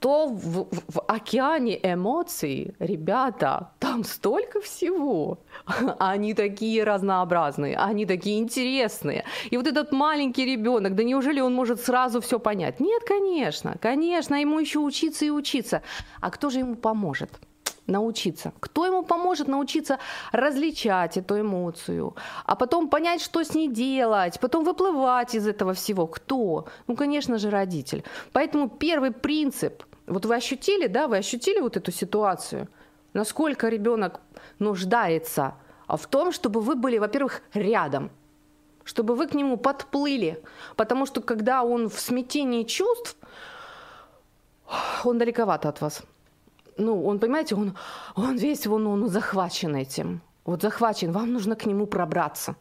то 0.00 0.26
в, 0.26 0.64
в, 0.64 0.68
в 0.88 1.00
океане 1.08 1.78
эмоций, 1.82 2.74
ребята, 2.78 3.72
там 3.78 4.04
столько 4.04 4.60
всего. 4.60 5.38
Они 5.98 6.34
такие 6.34 6.84
разнообразные, 6.84 7.76
они 7.76 8.06
такие 8.06 8.38
интересные. 8.38 9.24
И 9.50 9.56
вот 9.56 9.66
этот 9.66 9.92
маленький 9.92 10.44
ребенок, 10.44 10.94
да 10.94 11.02
неужели 11.02 11.40
он 11.40 11.54
может 11.54 11.80
сразу 11.80 12.20
все 12.20 12.38
понять? 12.38 12.80
Нет, 12.80 13.02
конечно, 13.04 13.76
конечно, 13.80 14.36
ему 14.36 14.60
еще 14.60 14.78
учиться 14.78 15.24
и 15.24 15.30
учиться. 15.30 15.82
А 16.20 16.30
кто 16.30 16.50
же 16.50 16.60
ему 16.60 16.76
поможет? 16.76 17.30
Научиться. 17.88 18.52
Кто 18.60 18.86
ему 18.86 19.02
поможет 19.02 19.48
научиться 19.48 19.98
различать 20.32 21.16
эту 21.16 21.40
эмоцию, 21.40 22.14
а 22.44 22.54
потом 22.54 22.88
понять, 22.88 23.20
что 23.20 23.42
с 23.42 23.54
ней 23.54 23.68
делать, 23.68 24.38
потом 24.40 24.64
выплывать 24.64 25.34
из 25.34 25.46
этого 25.46 25.72
всего? 25.72 26.06
Кто? 26.06 26.66
Ну, 26.86 26.96
конечно 26.96 27.38
же, 27.38 27.50
родитель. 27.50 28.04
Поэтому 28.32 28.68
первый 28.68 29.10
принцип, 29.10 29.82
вот 30.06 30.26
вы 30.26 30.36
ощутили, 30.36 30.86
да, 30.86 31.08
вы 31.08 31.16
ощутили 31.16 31.60
вот 31.60 31.76
эту 31.76 31.92
ситуацию, 31.92 32.68
насколько 33.14 33.68
ребенок 33.68 34.20
нуждается 34.58 35.54
в 35.88 36.06
том, 36.06 36.32
чтобы 36.32 36.60
вы 36.60 36.74
были, 36.74 36.98
во-первых, 36.98 37.42
рядом, 37.54 38.10
чтобы 38.84 39.14
вы 39.14 39.26
к 39.26 39.34
нему 39.34 39.56
подплыли, 39.56 40.42
потому 40.76 41.06
что 41.06 41.20
когда 41.20 41.62
он 41.62 41.88
в 41.88 41.98
смятении 41.98 42.64
чувств, 42.64 43.16
он 45.04 45.18
далековато 45.18 45.68
от 45.68 45.80
вас 45.80 46.02
ну, 46.78 47.04
он, 47.04 47.18
понимаете, 47.18 47.54
он, 47.54 47.76
он 48.14 48.36
весь, 48.36 48.66
он, 48.66 48.86
он 48.86 49.08
захвачен 49.08 49.76
этим. 49.76 50.20
Вот 50.44 50.62
захвачен, 50.62 51.12
вам 51.12 51.32
нужно 51.32 51.56
к 51.56 51.66
нему 51.66 51.86
пробраться. 51.86 52.56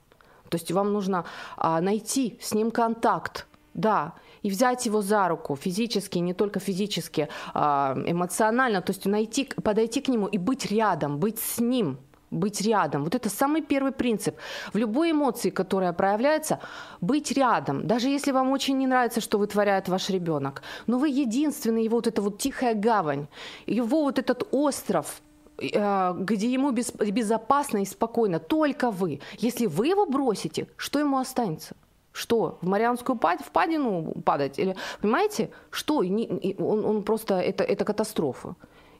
То 0.49 0.57
есть 0.57 0.71
вам 0.71 0.93
нужно 0.93 1.23
а, 1.57 1.81
найти 1.81 2.37
с 2.41 2.53
ним 2.53 2.71
контакт, 2.71 3.47
да, 3.73 4.13
и 4.41 4.49
взять 4.49 4.85
его 4.85 5.01
за 5.01 5.27
руку. 5.27 5.55
Физически, 5.55 6.19
не 6.19 6.33
только 6.33 6.59
физически, 6.59 7.29
а, 7.53 7.95
эмоционально, 8.05 8.81
то 8.81 8.91
есть 8.91 9.05
найти, 9.05 9.49
подойти 9.63 10.01
к 10.01 10.07
нему 10.07 10.27
и 10.27 10.37
быть 10.37 10.71
рядом, 10.71 11.17
быть 11.17 11.39
с 11.39 11.59
ним, 11.59 11.97
быть 12.31 12.61
рядом. 12.61 13.03
Вот 13.03 13.15
это 13.15 13.29
самый 13.29 13.61
первый 13.61 13.91
принцип. 13.91 14.35
В 14.73 14.77
любой 14.77 15.11
эмоции, 15.11 15.49
которая 15.49 15.93
проявляется, 15.93 16.59
быть 17.01 17.31
рядом. 17.31 17.87
Даже 17.87 18.09
если 18.09 18.31
вам 18.31 18.51
очень 18.51 18.77
не 18.77 18.87
нравится, 18.87 19.21
что 19.21 19.37
вытворяет 19.37 19.89
ваш 19.89 20.09
ребенок. 20.09 20.61
Но 20.87 20.97
вы 20.97 21.09
единственный, 21.09 21.83
его 21.83 21.97
вот 21.97 22.07
эта 22.07 22.21
вот 22.21 22.37
тихая 22.37 22.73
гавань, 22.73 23.27
его 23.65 24.03
вот 24.03 24.19
этот 24.19 24.47
остров, 24.51 25.21
э, 25.57 26.13
где 26.19 26.51
ему 26.51 26.71
безопасно 26.71 27.81
и 27.81 27.85
спокойно, 27.85 28.39
только 28.39 28.91
вы. 28.91 29.19
Если 29.37 29.65
вы 29.67 29.87
его 29.87 30.05
бросите, 30.05 30.67
что 30.77 30.99
ему 30.99 31.17
останется? 31.17 31.75
Что? 32.11 32.57
В 32.61 32.67
Марианскую 32.67 33.19
впадину 33.45 34.13
падать? 34.25 34.59
Или, 34.59 34.75
понимаете? 35.01 35.49
Что? 35.69 35.97
Он, 35.97 36.85
он 36.85 37.03
просто, 37.03 37.35
это, 37.35 37.63
это 37.63 37.85
катастрофа. 37.85 38.55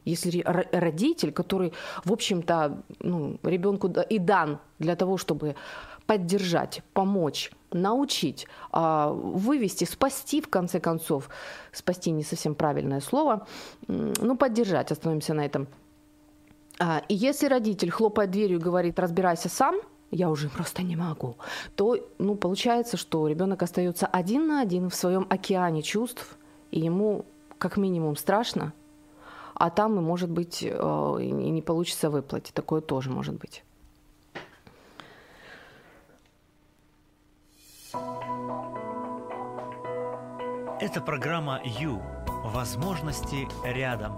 Если 0.08 0.42
родитель, 0.72 1.32
который, 1.32 1.72
в 2.04 2.12
общем-то, 2.12 2.82
ну, 3.00 3.38
ребенку 3.42 3.88
и 3.88 4.18
дан 4.18 4.58
для 4.78 4.96
того, 4.96 5.16
чтобы 5.16 5.54
поддержать, 6.06 6.82
помочь, 6.94 7.50
научить, 7.70 8.46
а, 8.72 9.12
вывести, 9.12 9.84
спасти, 9.84 10.40
в 10.40 10.48
конце 10.48 10.80
концов, 10.80 11.28
спасти 11.72 12.10
не 12.10 12.22
совсем 12.22 12.54
правильное 12.54 13.00
слово, 13.00 13.46
ну, 13.86 14.36
поддержать, 14.36 14.90
остановимся 14.90 15.34
на 15.34 15.44
этом. 15.44 15.66
А, 16.80 17.02
и 17.08 17.14
если 17.14 17.46
родитель 17.46 17.90
хлопает 17.90 18.30
дверью 18.30 18.58
и 18.58 18.62
говорит, 18.62 18.98
разбирайся 18.98 19.50
сам, 19.50 19.76
я 20.10 20.30
уже 20.30 20.48
просто 20.48 20.82
не 20.82 20.96
могу, 20.96 21.36
то 21.76 21.98
ну, 22.18 22.34
получается, 22.34 22.96
что 22.96 23.28
ребенок 23.28 23.62
остается 23.62 24.06
один 24.06 24.46
на 24.46 24.62
один 24.62 24.88
в 24.88 24.94
своем 24.94 25.26
океане 25.28 25.82
чувств, 25.82 26.38
и 26.70 26.80
ему 26.80 27.26
как 27.58 27.76
минимум 27.76 28.16
страшно, 28.16 28.72
а 29.58 29.70
там, 29.70 29.96
может 29.96 30.30
быть, 30.30 30.62
э, 30.62 31.18
и 31.20 31.30
не 31.30 31.62
получится 31.62 32.10
выплатить. 32.10 32.54
Такое 32.54 32.80
тоже 32.80 33.10
может 33.10 33.34
быть. 33.34 33.64
Это 40.80 41.00
программа 41.00 41.60
«Ю». 41.64 42.00
Возможности 42.44 43.48
рядом. 43.64 44.16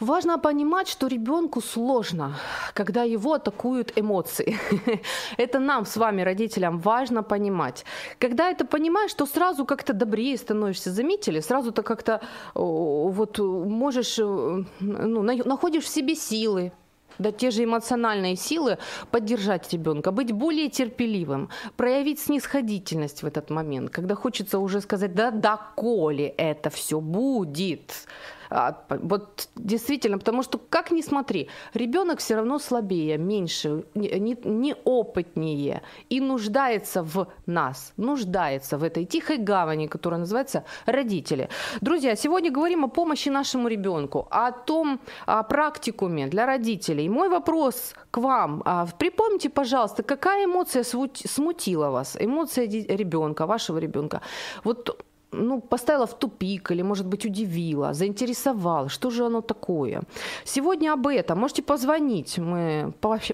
Важно 0.00 0.38
понимать, 0.38 0.88
что 0.88 1.06
ребенку 1.06 1.62
сложно, 1.62 2.34
когда 2.74 3.02
его 3.02 3.32
атакуют 3.32 3.92
эмоции. 3.96 4.58
это 5.38 5.58
нам 5.58 5.86
с 5.86 5.96
вами, 5.96 6.20
родителям, 6.20 6.78
важно 6.78 7.22
понимать. 7.22 7.86
Когда 8.18 8.50
это 8.50 8.66
понимаешь, 8.66 9.14
то 9.14 9.24
сразу 9.24 9.64
как-то 9.64 9.94
добрее 9.94 10.36
становишься. 10.36 10.90
Заметили? 10.90 11.40
Сразу 11.40 11.72
то 11.72 11.82
как-то 11.82 12.20
вот 12.54 13.38
можешь, 13.38 14.18
э, 14.18 14.64
ну, 14.80 15.22
находишь 15.22 15.84
в 15.84 15.88
себе 15.88 16.14
силы, 16.14 16.72
да, 17.18 17.32
те 17.32 17.50
же 17.50 17.64
эмоциональные 17.64 18.36
силы 18.36 18.76
поддержать 19.10 19.72
ребенка, 19.72 20.10
быть 20.10 20.32
более 20.32 20.68
терпеливым, 20.68 21.48
проявить 21.76 22.20
снисходительность 22.20 23.22
в 23.22 23.26
этот 23.26 23.48
момент, 23.48 23.90
когда 23.90 24.14
хочется 24.14 24.58
уже 24.58 24.82
сказать, 24.82 25.14
да, 25.14 25.30
да, 25.30 25.56
коли 25.74 26.24
это 26.24 26.68
все 26.68 27.00
будет, 27.00 28.06
а, 28.50 28.84
вот 28.88 29.48
действительно, 29.56 30.18
потому 30.18 30.42
что 30.42 30.58
как 30.58 30.90
ни 30.90 31.02
смотри, 31.02 31.48
ребенок 31.74 32.18
все 32.18 32.36
равно 32.36 32.58
слабее, 32.58 33.18
меньше, 33.18 33.84
неопытнее 33.94 35.56
не 35.56 36.16
и 36.16 36.20
нуждается 36.20 37.02
в 37.02 37.28
нас, 37.46 37.92
нуждается 37.96 38.78
в 38.78 38.82
этой 38.82 39.04
тихой 39.04 39.38
гавани, 39.38 39.86
которая 39.86 40.20
называется 40.20 40.64
родители. 40.86 41.48
Друзья, 41.80 42.16
сегодня 42.16 42.50
говорим 42.50 42.84
о 42.84 42.88
помощи 42.88 43.28
нашему 43.28 43.68
ребенку, 43.68 44.26
о 44.30 44.52
том 44.52 45.00
о 45.26 45.42
практикуме 45.42 46.26
для 46.26 46.46
родителей. 46.46 47.08
Мой 47.08 47.28
вопрос 47.28 47.94
к 48.10 48.18
вам. 48.18 48.62
А, 48.64 48.86
припомните, 48.98 49.50
пожалуйста, 49.50 50.02
какая 50.02 50.44
эмоция 50.44 50.84
смутила 50.84 51.90
вас? 51.90 52.16
Эмоция 52.18 52.66
ребенка, 52.66 53.46
вашего 53.46 53.78
ребенка. 53.78 54.20
Вот 54.64 55.04
ну, 55.36 55.60
поставила 55.60 56.06
в 56.06 56.18
тупик 56.18 56.70
или, 56.70 56.82
может 56.82 57.06
быть, 57.06 57.26
удивила, 57.26 57.92
заинтересовала. 57.92 58.88
Что 58.88 59.10
же 59.10 59.26
оно 59.26 59.40
такое? 59.40 60.02
Сегодня 60.44 60.92
об 60.92 61.06
этом. 61.06 61.38
Можете 61.38 61.62
позвонить. 61.62 62.38
Мы 62.38 62.92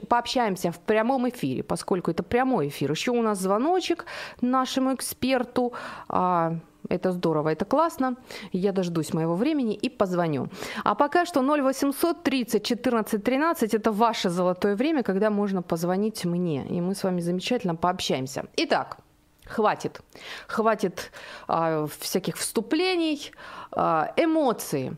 пообщаемся 0.09 0.71
в 0.71 0.78
прямом 0.78 1.28
эфире, 1.28 1.62
поскольку 1.62 2.11
это 2.11 2.23
прямой 2.23 2.68
эфир. 2.68 2.90
Еще 2.90 3.11
у 3.11 3.23
нас 3.23 3.38
звоночек 3.38 4.06
нашему 4.40 4.94
эксперту. 4.94 5.73
А, 6.09 6.54
это 6.88 7.12
здорово, 7.12 7.50
это 7.50 7.64
классно. 7.64 8.16
Я 8.52 8.73
дождусь 8.73 9.14
моего 9.14 9.35
времени 9.35 9.75
и 9.75 9.88
позвоню. 9.88 10.49
А 10.85 10.94
пока 10.94 11.25
что 11.26 11.42
0800 11.42 12.23
30 12.23 12.64
14 12.64 13.25
13 13.25 13.75
это 13.75 13.92
ваше 13.92 14.30
золотое 14.30 14.76
время, 14.76 15.02
когда 15.02 15.30
можно 15.30 15.62
позвонить 15.62 16.25
мне. 16.25 16.66
И 16.68 16.80
мы 16.80 16.94
с 16.94 17.04
вами 17.04 17.21
замечательно 17.21 17.75
пообщаемся. 17.75 18.44
Итак, 18.56 18.99
Хватит. 19.46 20.00
Хватит 20.46 21.11
а, 21.49 21.87
всяких 21.99 22.37
вступлений, 22.37 23.32
а, 23.72 24.12
эмоции, 24.16 24.96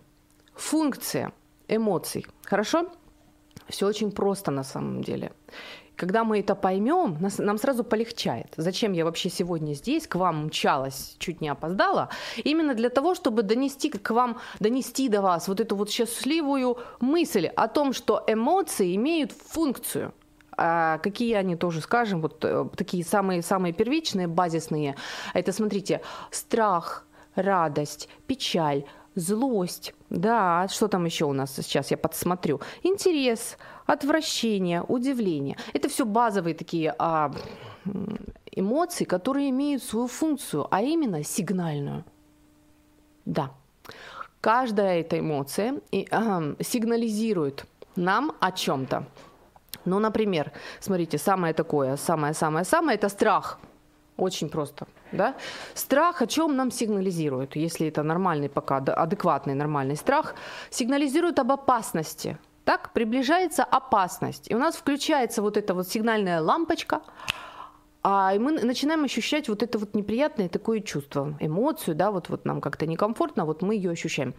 функция 0.54 1.32
эмоций. 1.68 2.26
Хорошо? 2.44 2.88
Все 3.68 3.86
очень 3.86 4.12
просто 4.12 4.50
на 4.50 4.62
самом 4.62 5.02
деле. 5.02 5.32
Когда 5.96 6.24
мы 6.24 6.40
это 6.40 6.56
поймем, 6.56 7.16
нас, 7.20 7.38
нам 7.38 7.56
сразу 7.56 7.84
полегчает. 7.84 8.52
Зачем 8.56 8.92
я 8.92 9.04
вообще 9.04 9.30
сегодня 9.30 9.74
здесь, 9.74 10.08
к 10.08 10.16
вам 10.16 10.46
мчалась, 10.46 11.14
чуть 11.18 11.40
не 11.40 11.48
опоздала? 11.48 12.08
Именно 12.42 12.74
для 12.74 12.90
того, 12.90 13.14
чтобы 13.14 13.42
донести 13.42 13.90
к 13.90 14.10
вам, 14.10 14.38
донести 14.58 15.08
до 15.08 15.22
вас 15.22 15.46
вот 15.46 15.60
эту 15.60 15.76
вот 15.76 15.90
счастливую 15.90 16.78
мысль 17.00 17.46
о 17.46 17.68
том, 17.68 17.92
что 17.92 18.24
эмоции 18.26 18.94
имеют 18.96 19.32
функцию– 19.32 20.12
какие 20.56 21.34
они 21.34 21.56
тоже 21.56 21.80
скажем, 21.80 22.20
вот 22.20 22.44
э, 22.44 22.66
такие 22.76 23.04
самые-самые 23.04 23.72
первичные, 23.72 24.28
базисные. 24.28 24.96
Это, 25.32 25.52
смотрите, 25.52 26.00
страх, 26.30 27.06
радость, 27.34 28.08
печаль, 28.26 28.84
злость, 29.14 29.94
да, 30.10 30.66
что 30.68 30.88
там 30.88 31.04
еще 31.04 31.24
у 31.24 31.32
нас 31.32 31.54
сейчас, 31.54 31.90
я 31.90 31.96
подсмотрю, 31.96 32.60
интерес, 32.82 33.56
отвращение, 33.86 34.82
удивление. 34.82 35.56
Это 35.72 35.88
все 35.88 36.04
базовые 36.04 36.54
такие 36.54 36.94
а, 36.98 37.32
эмоции, 38.50 39.04
которые 39.04 39.50
имеют 39.50 39.82
свою 39.82 40.06
функцию, 40.06 40.66
а 40.70 40.82
именно 40.82 41.22
сигнальную. 41.22 42.04
Да, 43.24 43.52
каждая 44.40 45.00
эта 45.00 45.18
эмоция 45.18 45.80
а, 46.10 46.54
сигнализирует 46.60 47.66
нам 47.96 48.32
о 48.40 48.52
чем-то. 48.52 49.06
Ну, 49.84 49.98
например, 49.98 50.52
смотрите, 50.80 51.18
самое 51.18 51.54
такое, 51.54 51.96
самое-самое-самое– 51.96 52.96
это 52.98 53.08
страх. 53.08 53.58
Очень 54.16 54.48
просто. 54.48 54.86
Да? 55.12 55.34
Страх 55.74 56.22
о 56.22 56.26
чем 56.26 56.56
нам 56.56 56.70
сигнализирует, 56.70 57.56
если 57.56 57.88
это 57.88 58.02
нормальный 58.02 58.48
пока, 58.48 58.76
адекватный 58.76 59.54
нормальный 59.54 59.96
страх, 59.96 60.34
сигнализирует 60.70 61.38
об 61.38 61.50
опасности. 61.50 62.38
Так, 62.64 62.92
приближается 62.92 63.64
опасность. 63.64 64.50
И 64.50 64.54
у 64.54 64.58
нас 64.58 64.76
включается 64.76 65.42
вот 65.42 65.56
эта 65.56 65.74
вот 65.74 65.88
сигнальная 65.88 66.40
лампочка, 66.40 67.02
а 68.02 68.32
и 68.34 68.38
мы 68.38 68.52
начинаем 68.52 69.04
ощущать 69.04 69.48
вот 69.48 69.62
это 69.62 69.78
вот 69.78 69.94
неприятное 69.94 70.48
такое 70.48 70.80
чувство, 70.80 71.34
эмоцию, 71.40 71.94
да, 71.94 72.10
вот, 72.10 72.28
вот 72.28 72.44
нам 72.44 72.60
как-то 72.60 72.86
некомфортно, 72.86 73.44
вот 73.44 73.62
мы 73.62 73.74
ее 73.74 73.90
ощущаем. 73.90 74.34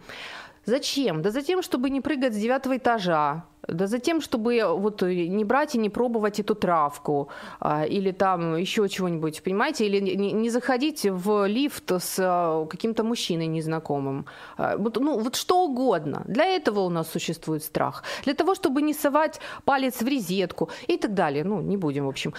Зачем? 0.66 1.22
Да 1.22 1.30
затем, 1.30 1.62
чтобы 1.62 1.90
не 1.90 2.00
прыгать 2.00 2.34
с 2.34 2.36
девятого 2.36 2.76
этажа, 2.76 3.44
да 3.68 3.86
затем, 3.86 4.20
чтобы 4.20 4.62
вот 4.64 5.02
не 5.02 5.44
брать 5.44 5.74
и 5.74 5.78
не 5.78 5.90
пробовать 5.90 6.40
эту 6.40 6.54
травку 6.54 7.28
а, 7.60 7.84
или 7.84 8.12
там 8.12 8.56
еще 8.56 8.88
чего-нибудь, 8.88 9.42
понимаете, 9.42 9.86
или 9.86 10.00
не, 10.16 10.50
заходить 10.50 11.06
в 11.08 11.46
лифт 11.46 11.92
с 11.92 12.18
а, 12.18 12.66
каким-то 12.66 13.04
мужчиной 13.04 13.46
незнакомым. 13.46 14.26
А, 14.56 14.76
вот, 14.76 14.96
ну, 14.96 15.18
вот 15.18 15.36
что 15.36 15.64
угодно. 15.64 16.22
Для 16.26 16.44
этого 16.44 16.80
у 16.80 16.90
нас 16.90 17.10
существует 17.10 17.62
страх. 17.62 18.02
Для 18.24 18.34
того, 18.34 18.54
чтобы 18.54 18.82
не 18.82 18.94
совать 18.94 19.40
палец 19.64 20.02
в 20.02 20.08
резетку 20.08 20.68
и 20.88 20.96
так 20.96 21.14
далее. 21.14 21.44
Ну, 21.44 21.60
не 21.60 21.76
будем, 21.76 22.06
в 22.06 22.08
общем. 22.08 22.34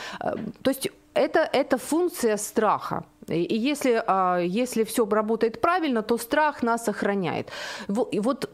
То 0.61 0.69
есть 0.69 0.89
это, 1.13 1.49
это 1.53 1.77
функция 1.77 2.37
страха. 2.37 3.03
И 3.27 3.57
если, 3.57 4.03
а, 4.07 4.39
если 4.39 4.83
все 4.83 5.05
работает 5.05 5.61
правильно, 5.61 6.01
то 6.01 6.17
страх 6.17 6.63
нас 6.63 6.87
охраняет. 6.87 7.49
И 8.11 8.19
вот 8.19 8.49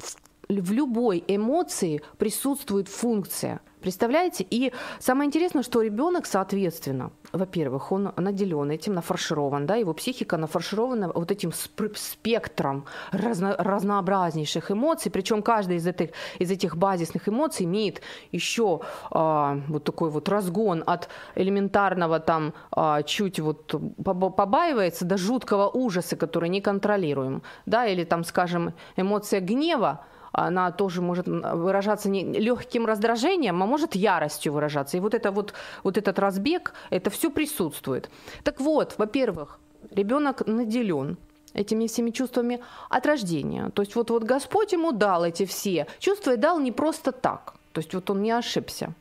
в 0.50 0.72
любой 0.72 1.24
эмоции 1.28 2.02
присутствует 2.18 2.88
функция. 2.88 3.62
Представляете? 3.82 4.46
И 4.50 4.72
самое 5.00 5.28
интересное, 5.28 5.64
что 5.64 5.82
ребенок, 5.82 6.26
соответственно, 6.26 7.12
во-первых, 7.34 7.92
он 7.92 8.14
наделен 8.16 8.70
этим, 8.70 8.94
нафарширован, 8.94 9.66
да, 9.66 9.76
его 9.76 9.94
психика 9.94 10.38
нафарширована 10.38 11.12
вот 11.12 11.32
этим 11.32 11.52
спектром 11.96 12.86
разно, 13.12 13.56
разнообразнейших 13.58 14.70
эмоций, 14.70 15.12
причем 15.12 15.42
каждая 15.42 15.78
из 15.78 15.88
этих, 15.88 16.12
из 16.38 16.52
этих 16.52 16.78
базисных 16.78 17.28
эмоций 17.28 17.66
имеет 17.66 18.02
еще 18.32 18.82
а, 19.10 19.60
вот 19.68 19.84
такой 19.84 20.12
вот 20.12 20.30
разгон 20.30 20.84
от 20.86 21.10
элементарного 21.34 22.20
там 22.20 22.54
а, 22.72 23.02
чуть 23.02 23.40
вот 23.40 23.74
побаивается 24.04 25.04
до 25.04 25.18
жуткого 25.18 25.70
ужаса, 25.70 26.16
который 26.16 26.50
не 26.50 26.62
контролируем, 26.62 27.42
да, 27.66 27.88
или 27.88 28.04
там, 28.04 28.24
скажем, 28.24 28.74
эмоция 28.96 29.40
гнева, 29.40 30.06
она 30.34 30.72
тоже 30.72 31.02
может 31.02 31.28
выражаться 31.28 32.10
не 32.10 32.24
легким 32.24 32.86
раздражением, 32.86 33.62
а 33.64 33.66
может 33.66 33.96
яростью 33.96 34.52
выражаться. 34.52 34.98
И 34.98 35.00
вот, 35.00 35.14
это 35.14 35.32
вот, 35.32 35.54
вот 35.84 35.98
этот 35.98 36.20
разбег, 36.20 36.74
это 36.90 37.10
все 37.10 37.30
присутствует. 37.30 38.10
Так 38.44 38.60
вот, 38.60 38.96
во-первых, 38.98 39.60
ребенок 39.92 40.46
наделен 40.48 41.18
этими 41.54 41.86
всеми 41.86 42.10
чувствами 42.10 42.60
от 42.90 43.06
рождения. 43.06 43.70
То 43.70 43.84
есть 43.84 43.96
вот, 43.96 44.10
вот 44.10 44.24
Господь 44.24 44.74
ему 44.74 44.92
дал 44.92 45.24
эти 45.24 45.46
все 45.46 45.86
чувства 46.00 46.34
и 46.34 46.38
дал 46.38 46.60
не 46.60 46.72
просто 46.72 47.12
так. 47.12 47.54
То 47.72 47.80
есть 47.80 47.94
вот 47.94 48.10
он 48.10 48.22
не 48.22 48.32
ошибся. 48.32 48.94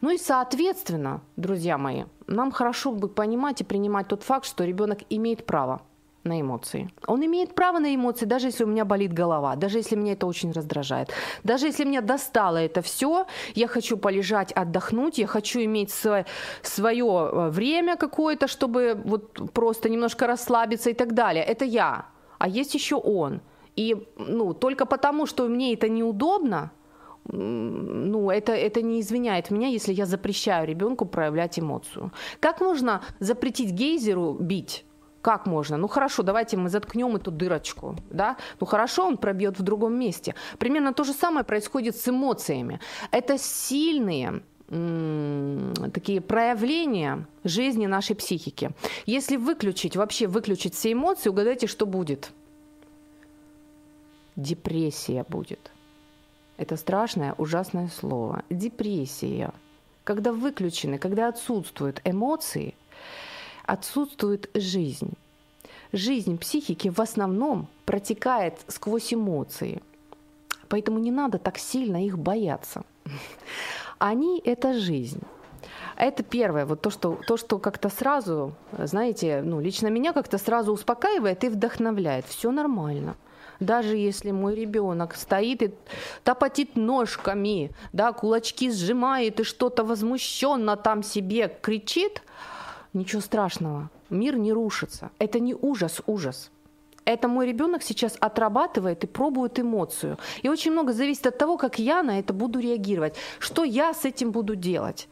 Ну 0.00 0.10
и 0.10 0.18
соответственно, 0.18 1.20
друзья 1.36 1.76
мои, 1.76 2.04
нам 2.26 2.50
хорошо 2.50 2.92
бы 2.92 3.08
понимать 3.08 3.60
и 3.60 3.64
принимать 3.64 4.08
тот 4.08 4.22
факт, 4.22 4.46
что 4.46 4.64
ребенок 4.64 5.00
имеет 5.10 5.44
право 5.44 5.82
на 6.28 6.40
эмоции. 6.40 6.88
Он 7.06 7.24
имеет 7.24 7.54
право 7.54 7.78
на 7.78 7.94
эмоции, 7.94 8.26
даже 8.26 8.48
если 8.48 8.64
у 8.64 8.68
меня 8.68 8.84
болит 8.84 9.12
голова, 9.12 9.56
даже 9.56 9.78
если 9.78 9.96
меня 9.96 10.12
это 10.12 10.26
очень 10.26 10.52
раздражает, 10.52 11.10
даже 11.44 11.66
если 11.66 11.84
меня 11.84 12.00
достало 12.00 12.58
это 12.58 12.80
все, 12.82 13.26
я 13.54 13.66
хочу 13.66 13.96
полежать, 13.96 14.52
отдохнуть, 14.52 15.18
я 15.18 15.26
хочу 15.26 15.60
иметь 15.60 15.90
свое, 15.90 16.24
свое 16.62 17.04
э, 17.04 17.48
время 17.50 17.96
какое-то, 17.96 18.46
чтобы 18.46 19.00
вот 19.04 19.52
просто 19.52 19.88
немножко 19.88 20.26
расслабиться 20.26 20.90
и 20.90 20.94
так 20.94 21.14
далее. 21.14 21.44
Это 21.44 21.64
я. 21.64 22.06
А 22.38 22.48
есть 22.48 22.74
еще 22.74 22.96
он. 22.96 23.40
И 23.76 23.96
ну, 24.16 24.54
только 24.54 24.86
потому, 24.86 25.26
что 25.26 25.48
мне 25.48 25.74
это 25.74 25.88
неудобно, 25.88 26.70
ну, 27.30 28.30
это, 28.30 28.52
это 28.52 28.82
не 28.82 29.00
извиняет 29.00 29.50
меня, 29.50 29.68
если 29.68 29.92
я 29.92 30.06
запрещаю 30.06 30.66
ребенку 30.66 31.04
проявлять 31.04 31.58
эмоцию. 31.58 32.10
Как 32.40 32.60
можно 32.60 33.02
запретить 33.20 33.70
гейзеру 33.70 34.36
бить? 34.40 34.84
Как 35.22 35.46
можно? 35.46 35.76
Ну 35.76 35.88
хорошо, 35.88 36.22
давайте 36.22 36.56
мы 36.56 36.68
заткнем 36.68 37.16
эту 37.16 37.30
дырочку, 37.30 37.96
да? 38.10 38.36
Ну 38.60 38.66
хорошо, 38.66 39.06
он 39.06 39.16
пробьет 39.16 39.58
в 39.58 39.62
другом 39.62 39.98
месте. 39.98 40.34
Примерно 40.58 40.92
то 40.92 41.04
же 41.04 41.12
самое 41.12 41.44
происходит 41.44 41.96
с 41.96 42.08
эмоциями. 42.08 42.80
Это 43.10 43.36
сильные 43.38 44.42
такие 45.94 46.20
проявления 46.20 47.26
жизни 47.42 47.86
нашей 47.86 48.14
психики. 48.14 48.70
Если 49.06 49.36
выключить, 49.36 49.96
вообще 49.96 50.26
выключить 50.26 50.74
все 50.74 50.92
эмоции, 50.92 51.30
угадайте, 51.30 51.66
что 51.66 51.86
будет? 51.86 52.30
Депрессия 54.36 55.24
будет. 55.26 55.70
Это 56.58 56.76
страшное, 56.76 57.34
ужасное 57.38 57.88
слово. 57.88 58.42
Депрессия. 58.50 59.52
Когда 60.04 60.32
выключены, 60.32 60.98
когда 60.98 61.28
отсутствуют 61.28 62.02
эмоции– 62.04 62.74
отсутствует 63.68 64.48
жизнь. 64.54 65.12
Жизнь 65.92 66.38
психики 66.38 66.88
в 66.88 67.00
основном 67.00 67.68
протекает 67.84 68.54
сквозь 68.66 69.12
эмоции. 69.12 69.82
Поэтому 70.68 70.98
не 70.98 71.10
надо 71.10 71.38
так 71.38 71.58
сильно 71.58 72.04
их 72.04 72.18
бояться. 72.18 72.82
Они– 73.98 74.40
это 74.44 74.72
жизнь. 74.72 75.20
Это 75.96 76.22
первое, 76.22 76.64
вот 76.64 76.80
то, 76.80 76.90
что, 76.90 77.18
то, 77.26 77.36
что 77.36 77.58
как-то 77.58 77.88
сразу, 77.90 78.54
знаете, 78.78 79.42
ну, 79.44 79.60
лично 79.60 79.88
меня 79.88 80.12
как-то 80.12 80.38
сразу 80.38 80.72
успокаивает 80.72 81.44
и 81.44 81.48
вдохновляет. 81.48 82.24
Все 82.26 82.50
нормально. 82.50 83.16
Даже 83.60 83.96
если 83.96 84.30
мой 84.30 84.54
ребенок 84.54 85.14
стоит 85.14 85.62
и 85.62 85.74
топотит 86.24 86.76
ножками, 86.76 87.70
да, 87.92 88.12
кулачки 88.12 88.70
сжимает 88.70 89.40
и 89.40 89.44
что-то 89.44 89.84
возмущенно 89.84 90.76
там 90.76 91.02
себе 91.02 91.54
кричит– 91.60 92.22
Ничего 92.98 93.22
страшного. 93.22 93.90
Мир 94.10 94.36
не 94.36 94.52
рушится. 94.52 95.10
Это 95.20 95.38
не 95.38 95.54
ужас, 95.54 96.02
ужас. 96.06 96.50
Это 97.04 97.28
мой 97.28 97.46
ребенок 97.46 97.82
сейчас 97.82 98.16
отрабатывает 98.20 99.04
и 99.04 99.06
пробует 99.06 99.60
эмоцию. 99.60 100.18
И 100.42 100.48
очень 100.48 100.72
много 100.72 100.92
зависит 100.92 101.26
от 101.26 101.38
того, 101.38 101.56
как 101.56 101.78
я 101.78 102.02
на 102.02 102.18
это 102.18 102.32
буду 102.32 102.58
реагировать, 102.58 103.14
что 103.38 103.62
я 103.62 103.94
с 103.94 104.04
этим 104.04 104.32
буду 104.32 104.56
делать. 104.56 105.08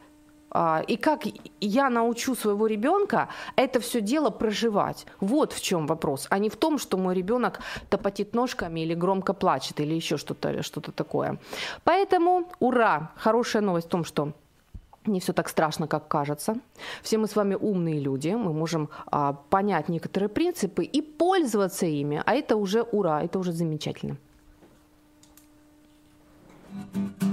А, 0.51 0.83
и 0.85 0.97
как 0.97 1.23
я 1.61 1.89
научу 1.89 2.35
своего 2.35 2.67
ребенка 2.67 3.29
это 3.55 3.79
все 3.79 4.01
дело 4.01 4.31
проживать. 4.31 5.05
Вот 5.21 5.53
в 5.53 5.61
чем 5.61 5.87
вопрос, 5.87 6.27
а 6.29 6.39
не 6.39 6.49
в 6.49 6.57
том, 6.57 6.79
что 6.79 6.97
мой 6.97 7.15
ребенок 7.15 7.61
топотит 7.89 8.35
ножками 8.35 8.81
или 8.81 8.95
громко 8.95 9.33
плачет 9.33 9.79
или 9.79 9.93
еще 9.93 10.17
что-то 10.17 10.61
что 10.61 10.81
такое. 10.81 11.39
Поэтому 11.85 12.49
ура! 12.59 13.11
Хорошая 13.15 13.61
новость 13.61 13.87
в 13.87 13.89
том, 13.89 14.03
что 14.03 14.33
не 15.07 15.19
все 15.19 15.33
так 15.33 15.49
страшно, 15.49 15.87
как 15.87 16.07
кажется. 16.07 16.55
Все 17.01 17.17
мы 17.17 17.27
с 17.27 17.35
вами 17.35 17.55
умные 17.55 17.99
люди, 17.99 18.29
мы 18.29 18.53
можем 18.53 18.89
а, 19.07 19.33
понять 19.33 19.89
некоторые 19.89 20.29
принципы 20.29 20.83
и 20.83 21.01
пользоваться 21.01 21.85
ими, 21.85 22.21
а 22.25 22.33
это 22.33 22.55
уже 22.55 22.81
ура, 22.81 23.23
это 23.23 23.39
уже 23.39 23.51
замечательно. 23.51 24.17
У 27.21 27.26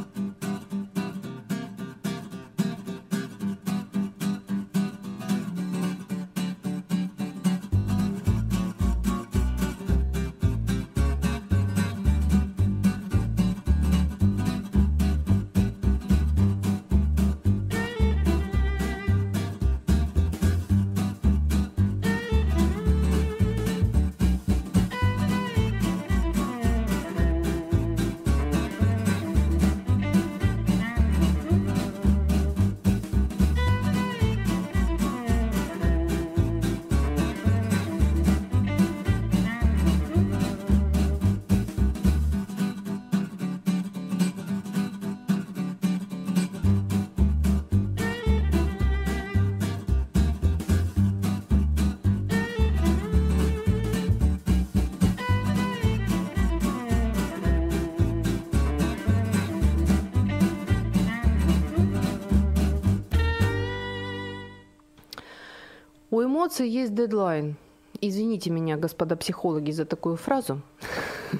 эмоций 66.44 66.68
есть 66.68 66.94
дедлайн. 66.94 67.57
Извините 68.02 68.50
меня, 68.50 68.76
господа 68.76 69.16
психологи, 69.16 69.70
за 69.70 69.87
такую 69.87 70.16
фразу. 70.16 70.61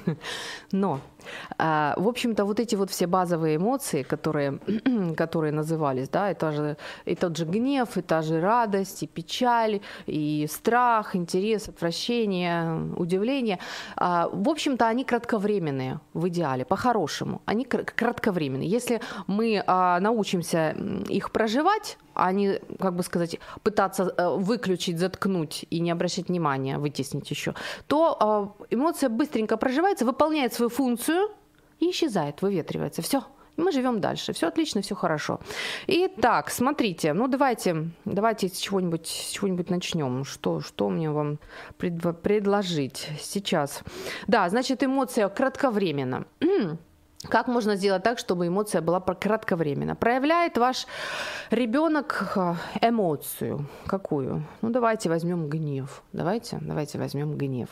Но, 0.71 0.99
в 1.57 2.07
общем-то, 2.07 2.45
вот 2.45 2.59
эти 2.59 2.75
вот 2.75 2.89
все 2.89 3.07
базовые 3.07 3.55
эмоции, 3.55 4.03
которые, 4.03 4.59
которые 5.17 5.51
назывались, 5.51 6.09
да, 6.09 6.31
это 6.31 6.51
же, 6.51 6.77
и 7.05 7.15
тот 7.15 7.37
же 7.37 7.45
гнев, 7.45 7.97
и 7.97 8.01
та 8.01 8.21
же 8.21 8.41
радость, 8.41 9.03
и 9.03 9.07
печаль, 9.07 9.79
и 10.05 10.47
страх, 10.49 11.15
интерес, 11.15 11.69
отвращение, 11.69 12.93
удивление, 12.97 13.59
а, 13.95 14.29
в 14.31 14.49
общем-то, 14.49 14.87
они 14.87 15.03
кратковременные 15.03 15.99
в 16.13 16.27
идеале, 16.27 16.65
по-хорошему. 16.65 17.41
Они 17.45 17.65
кратковременные. 17.65 18.69
Если 18.69 19.01
мы 19.27 19.63
а, 19.65 19.99
научимся 19.99 20.75
их 21.09 21.31
проживать, 21.31 21.97
а 22.13 22.31
не, 22.31 22.59
как 22.79 22.95
бы 22.95 23.03
сказать, 23.03 23.39
пытаться 23.63 24.13
э, 24.17 24.35
выключить, 24.37 24.97
заткнуть 24.99 25.65
и 25.69 25.79
не 25.79 25.91
обращать 25.91 26.29
внимания, 26.29 26.77
вытеснить 26.77 27.29
еще, 27.29 27.53
то 27.87 28.17
а, 28.19 28.65
эмоция 28.69 29.09
быстренько 29.09 29.57
проживается, 29.57 30.05
выполняет 30.05 30.53
свою 30.53 30.69
функцию 30.69 31.29
и 31.79 31.91
исчезает, 31.91 32.41
выветривается. 32.41 33.01
Все, 33.01 33.23
мы 33.57 33.71
живем 33.71 34.01
дальше. 34.01 34.33
Все 34.33 34.47
отлично, 34.47 34.81
все 34.81 34.95
хорошо. 34.95 35.39
Итак, 35.87 36.49
смотрите, 36.49 37.13
ну 37.13 37.27
давайте, 37.27 37.89
давайте 38.05 38.49
с 38.49 38.57
чего-нибудь, 38.57 39.29
чего-нибудь 39.31 39.69
начнем. 39.69 40.25
Что, 40.25 40.59
что 40.59 40.89
мне 40.89 41.09
вам 41.09 41.39
пред, 41.77 42.21
предложить 42.21 43.09
сейчас? 43.19 43.81
Да, 44.27 44.49
значит, 44.49 44.83
эмоция 44.83 45.29
кратковременно. 45.29 46.25
Как 47.29 47.47
можно 47.47 47.75
сделать 47.75 48.03
так, 48.03 48.19
чтобы 48.19 48.47
эмоция 48.47 48.81
была 48.81 48.99
кратковременна? 48.99 49.95
Проявляет 49.95 50.57
ваш 50.57 50.87
ребенок 51.49 52.33
э, 52.35 52.55
эмоцию. 52.81 53.67
Какую? 53.87 54.43
Ну, 54.61 54.69
давайте 54.69 55.09
возьмем 55.09 55.49
гнев. 55.49 56.03
Давайте, 56.13 56.57
давайте 56.61 56.97
возьмем 56.97 57.37
гнев. 57.37 57.69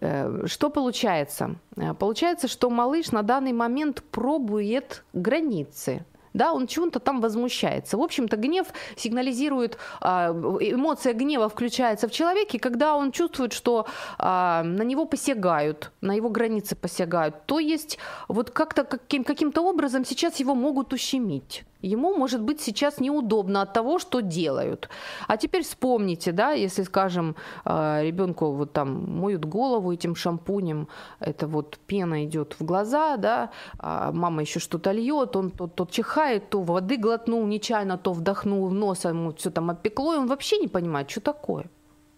Э, 0.00 0.46
что 0.46 0.70
получается? 0.70 1.56
Э, 1.76 1.94
получается, 1.94 2.48
что 2.48 2.70
малыш 2.70 3.12
на 3.12 3.22
данный 3.22 3.52
момент 3.52 4.02
пробует 4.10 5.04
границы 5.12 6.04
да, 6.34 6.52
он 6.52 6.66
чему-то 6.66 6.98
там 6.98 7.20
возмущается. 7.20 7.96
В 7.96 8.02
общем-то, 8.02 8.36
гнев 8.36 8.66
сигнализирует, 8.96 9.78
а, 10.00 10.30
эмоция 10.60 11.12
гнева 11.12 11.48
включается 11.48 12.08
в 12.08 12.12
человеке, 12.12 12.58
когда 12.58 12.96
он 12.96 13.12
чувствует, 13.12 13.52
что 13.52 13.86
а, 14.18 14.62
на 14.62 14.82
него 14.82 15.04
посягают, 15.04 15.90
на 16.00 16.14
его 16.14 16.30
границы 16.30 16.76
посягают. 16.76 17.46
То 17.46 17.58
есть 17.58 17.98
вот 18.28 18.50
как-то 18.50 18.84
каким- 18.84 19.24
каким-то 19.24 19.62
образом 19.62 20.04
сейчас 20.04 20.40
его 20.40 20.54
могут 20.54 20.92
ущемить 20.92 21.64
ему 21.82 22.14
может 22.16 22.40
быть 22.40 22.60
сейчас 22.60 23.00
неудобно 23.00 23.62
от 23.62 23.72
того, 23.72 23.98
что 23.98 24.20
делают. 24.20 24.88
А 25.28 25.36
теперь 25.36 25.62
вспомните, 25.62 26.32
да, 26.32 26.52
если, 26.52 26.82
скажем, 26.82 27.36
э, 27.64 28.02
ребенку 28.02 28.52
вот 28.52 28.72
там 28.72 29.20
моют 29.20 29.44
голову 29.44 29.92
этим 29.92 30.14
шампунем, 30.14 30.88
это 31.20 31.46
вот 31.46 31.78
пена 31.86 32.24
идет 32.24 32.56
в 32.58 32.64
глаза, 32.64 33.16
да, 33.16 33.50
а 33.78 34.12
мама 34.12 34.42
еще 34.42 34.60
что-то 34.60 34.92
льет, 34.92 35.36
он 35.36 35.50
то, 35.50 35.66
то 35.66 35.86
чихает, 35.86 36.50
то 36.50 36.62
воды 36.62 36.96
глотнул 36.96 37.46
нечаянно, 37.46 37.98
то 37.98 38.12
вдохнул 38.12 38.68
в 38.68 38.74
нос, 38.74 39.04
а 39.04 39.10
ему 39.10 39.32
все 39.32 39.50
там 39.50 39.70
опекло, 39.70 40.14
и 40.14 40.18
он 40.18 40.26
вообще 40.26 40.58
не 40.58 40.68
понимает, 40.68 41.10
что 41.10 41.20
такое. 41.20 41.66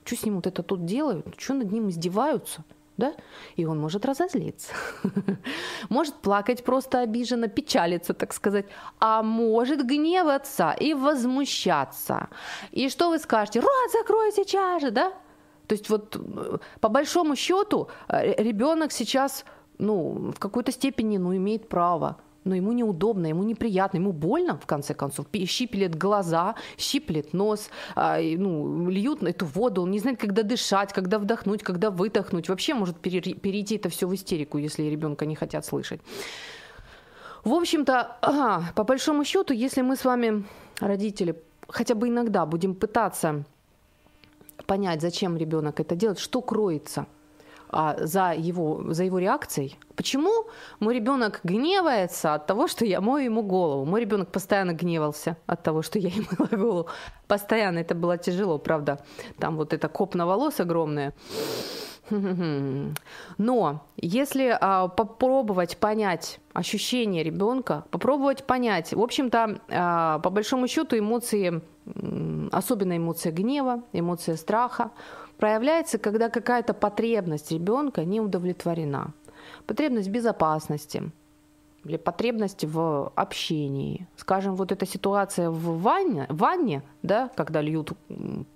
Что 0.04 0.16
с 0.16 0.24
ним 0.24 0.36
вот 0.36 0.46
это 0.46 0.62
тут 0.62 0.84
делают? 0.84 1.34
Что 1.38 1.54
над 1.54 1.72
ним 1.72 1.88
издеваются? 1.88 2.62
Да? 2.96 3.14
И 3.56 3.64
он 3.64 3.78
может 3.80 4.04
разозлиться, 4.04 4.72
может 5.88 6.14
плакать 6.14 6.64
просто 6.64 7.00
обиженно, 7.00 7.48
печалиться, 7.48 8.14
так 8.14 8.32
сказать, 8.32 8.66
а 9.00 9.22
может 9.22 9.84
гневаться 9.84 10.74
и 10.78 10.94
возмущаться. 10.94 12.28
И 12.70 12.88
что 12.88 13.10
вы 13.10 13.18
скажете? 13.18 13.60
Рот 13.60 13.92
закрой 13.92 14.32
сейчас 14.32 14.82
же, 14.82 14.90
да? 14.90 15.12
То 15.66 15.74
есть 15.74 15.88
вот 15.88 16.16
э, 16.16 16.58
по 16.80 16.88
большому 16.88 17.36
счету 17.36 17.88
э, 18.08 18.42
ребенок 18.42 18.92
сейчас 18.92 19.44
ну, 19.78 20.32
в 20.34 20.38
какой-то 20.38 20.72
степени 20.72 21.16
ну, 21.16 21.34
имеет 21.36 21.68
право 21.68 22.18
но 22.44 22.54
ему 22.54 22.72
неудобно, 22.72 23.26
ему 23.26 23.42
неприятно, 23.42 23.98
ему 23.98 24.12
больно, 24.12 24.56
в 24.58 24.66
конце 24.66 24.94
концов. 24.94 25.26
Щиплет 25.32 25.94
глаза, 25.94 26.54
щиплет 26.76 27.32
нос, 27.32 27.70
а, 27.94 28.18
ну, 28.20 28.88
льют 28.90 29.22
эту 29.22 29.46
воду, 29.46 29.82
он 29.82 29.90
не 29.90 29.98
знает, 29.98 30.20
когда 30.20 30.42
дышать, 30.42 30.92
когда 30.92 31.18
вдохнуть, 31.18 31.62
когда 31.62 31.90
выдохнуть. 31.90 32.48
Вообще 32.48 32.74
может 32.74 32.98
перейти 32.98 33.76
это 33.76 33.88
все 33.88 34.06
в 34.06 34.14
истерику, 34.14 34.58
если 34.58 34.82
ребенка 34.84 35.26
не 35.26 35.34
хотят 35.34 35.64
слышать. 35.64 36.00
В 37.44 37.52
общем-то, 37.52 38.72
по 38.74 38.84
большому 38.84 39.24
счету, 39.24 39.52
если 39.52 39.82
мы 39.82 39.96
с 39.96 40.04
вами, 40.04 40.44
родители, 40.80 41.42
хотя 41.68 41.94
бы 41.94 42.08
иногда 42.08 42.46
будем 42.46 42.74
пытаться 42.74 43.44
понять, 44.66 45.00
зачем 45.00 45.36
ребенок 45.36 45.80
это 45.80 45.96
делает, 45.96 46.18
что 46.18 46.40
кроется– 46.42 47.06
а, 47.74 47.96
за, 47.98 48.32
его, 48.32 48.92
за 48.92 49.04
его 49.04 49.18
реакцией. 49.18 49.78
Почему 49.96 50.46
мой 50.80 50.94
ребенок 50.94 51.40
гневается 51.44 52.34
от 52.34 52.46
того, 52.46 52.68
что 52.68 52.84
я 52.84 53.00
мою 53.00 53.24
ему 53.24 53.42
голову? 53.42 53.84
Мой 53.84 54.00
ребенок 54.00 54.30
постоянно 54.30 54.72
гневался 54.72 55.36
от 55.46 55.62
того, 55.62 55.82
что 55.82 55.98
я 55.98 56.08
ему 56.14 56.26
мыла 56.38 56.62
голову. 56.62 56.86
Постоянно 57.26 57.80
это 57.80 57.94
было 57.94 58.16
тяжело, 58.16 58.58
правда. 58.58 58.98
Там 59.38 59.56
вот 59.56 59.72
эта 59.72 59.88
копна 59.88 60.26
волос 60.26 60.60
огромная. 60.60 61.12
Но 63.38 63.86
если 63.96 64.56
а, 64.60 64.88
попробовать 64.88 65.78
понять 65.78 66.40
ощущение 66.52 67.22
ребенка, 67.22 67.84
попробовать 67.90 68.44
понять, 68.44 68.92
в 68.92 69.00
общем-то, 69.00 69.60
а, 69.68 70.18
по 70.18 70.30
большому 70.30 70.68
счету 70.68 70.98
эмоции, 70.98 71.62
особенно 72.52 72.96
эмоция 72.96 73.32
гнева, 73.32 73.82
эмоция 73.92 74.36
страха, 74.36 74.90
проявляется, 75.36 75.98
когда 75.98 76.28
какая-то 76.28 76.74
потребность 76.74 77.50
ребенка 77.50 78.04
не 78.04 78.20
удовлетворена. 78.20 79.12
Потребность 79.66 80.08
безопасности– 80.08 81.10
или 81.84 81.96
потребность 81.96 82.64
в 82.64 83.12
общении. 83.14 84.06
Скажем, 84.16 84.54
вот 84.56 84.72
эта 84.72 84.86
ситуация 84.86 85.50
в 85.50 85.80
ванне, 85.82 86.26
ванне 86.28 86.82
да, 87.02 87.30
когда 87.36 87.60
льют 87.60 87.92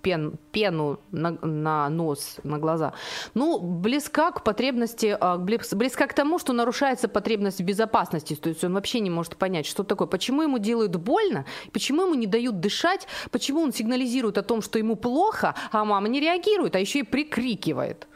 пен, 0.01 0.33
пену 0.51 0.99
на, 1.11 1.31
на 1.41 1.87
нос, 1.89 2.37
на 2.43 2.57
глаза, 2.57 2.93
ну, 3.35 3.59
близка 3.59 4.31
к 4.31 4.43
потребности, 4.43 5.15
а, 5.19 5.37
близка 5.37 6.07
к 6.07 6.13
тому, 6.13 6.39
что 6.39 6.53
нарушается 6.53 7.07
потребность 7.07 7.61
безопасности. 7.61 8.35
То 8.35 8.49
есть 8.49 8.63
он 8.63 8.73
вообще 8.73 8.99
не 9.01 9.11
может 9.11 9.37
понять, 9.37 9.67
что 9.67 9.83
такое, 9.83 10.07
почему 10.07 10.41
ему 10.41 10.57
делают 10.57 10.95
больно, 10.95 11.45
почему 11.71 12.03
ему 12.03 12.15
не 12.15 12.27
дают 12.27 12.59
дышать, 12.59 13.07
почему 13.29 13.61
он 13.61 13.71
сигнализирует 13.71 14.37
о 14.37 14.43
том, 14.43 14.61
что 14.61 14.79
ему 14.79 14.95
плохо, 14.95 15.53
а 15.71 15.85
мама 15.85 16.07
не 16.07 16.19
реагирует, 16.19 16.75
а 16.75 16.79
еще 16.79 16.99
и 16.99 17.03
прикрикивает. 17.03 18.07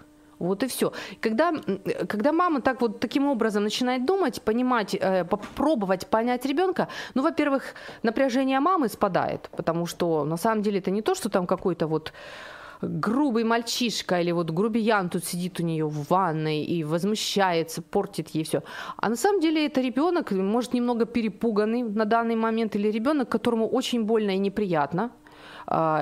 Вот 0.43 0.62
и 0.63 0.67
все. 0.67 0.91
Когда, 1.21 1.53
когда 2.10 2.34
мама 2.34 2.62
так 2.62 2.82
вот 2.82 2.99
таким 2.99 3.27
образом 3.27 3.63
начинает 3.63 4.06
думать, 4.06 4.41
понимать, 4.41 4.93
э, 4.93 5.23
попробовать 5.23 6.08
понять 6.08 6.45
ребенка, 6.45 6.88
ну, 7.13 7.23
во-первых, 7.23 7.63
напряжение 8.03 8.60
мамы 8.60 8.89
спадает, 8.89 9.49
потому 9.56 9.86
что 9.86 10.25
на 10.25 10.38
самом 10.38 10.62
деле 10.62 10.79
это 10.79 10.91
не 10.91 11.01
то, 11.01 11.15
что 11.15 11.29
там 11.29 11.47
какой-то 11.47 11.88
вот 11.88 12.13
грубый 12.82 13.45
мальчишка 13.45 14.19
или 14.19 14.34
вот 14.34 14.51
грубиян 14.51 15.10
тут 15.10 15.23
сидит 15.23 15.60
у 15.60 15.63
нее 15.63 15.86
в 15.86 16.10
ванной 16.10 16.63
и 16.63 16.84
возмущается, 16.84 17.82
портит 17.82 18.36
ей 18.36 18.43
все. 18.43 18.62
А 18.97 19.10
на 19.10 19.15
самом 19.15 19.39
деле 19.39 19.65
это 19.65 19.79
ребенок, 19.79 20.32
может, 20.32 20.73
немного 20.73 21.06
перепуганный 21.06 21.84
на 21.84 22.03
данный 22.03 22.36
момент, 22.36 22.75
или 22.75 22.91
ребенок, 22.91 23.29
которому 23.29 23.69
очень 23.69 24.03
больно 24.03 24.32
и 24.32 24.39
неприятно, 24.39 25.12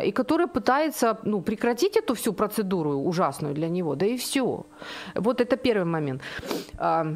и 0.04 0.12
который 0.12 0.48
пытается 0.48 1.18
ну, 1.24 1.42
прекратить 1.42 1.98
эту 1.98 2.14
всю 2.16 2.34
процедуру 2.34 2.98
ужасную 2.98 3.54
для 3.54 3.70
него, 3.70 3.96
да 3.96 4.06
и 4.06 4.18
все. 4.18 4.66
Вот 5.16 5.42
это 5.42 5.56
первый 5.56 5.86
момент. 5.86 6.22
А, 6.78 7.16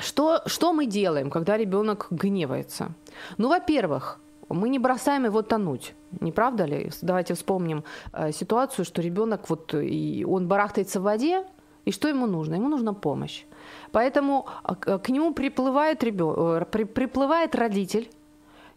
что, 0.00 0.42
что 0.46 0.72
мы 0.72 0.86
делаем, 0.86 1.30
когда 1.30 1.56
ребенок 1.56 2.06
гневается? 2.10 2.92
Ну, 3.38 3.48
во-первых, 3.48 4.20
мы 4.48 4.68
не 4.68 4.78
бросаем 4.78 5.24
его 5.24 5.42
тонуть, 5.42 5.94
не 6.20 6.32
правда 6.32 6.64
ли? 6.64 6.90
Давайте 7.02 7.34
вспомним 7.34 7.84
э, 8.12 8.32
ситуацию, 8.32 8.84
что 8.84 9.02
ребенок 9.02 9.50
вот 9.50 9.74
и 9.74 10.24
он 10.28 10.48
барахтается 10.48 11.00
в 11.00 11.02
воде, 11.02 11.44
и 11.84 11.90
что 11.90 12.08
ему 12.08 12.26
нужно? 12.26 12.54
Ему 12.54 12.68
нужна 12.68 12.92
помощь. 12.92 13.44
Поэтому 13.92 14.46
к 14.84 15.08
нему 15.08 15.32
приплывает, 15.32 16.02
ребен... 16.04 16.34
Э, 16.36 16.64
приплывает 16.64 17.54
родитель 17.54 18.10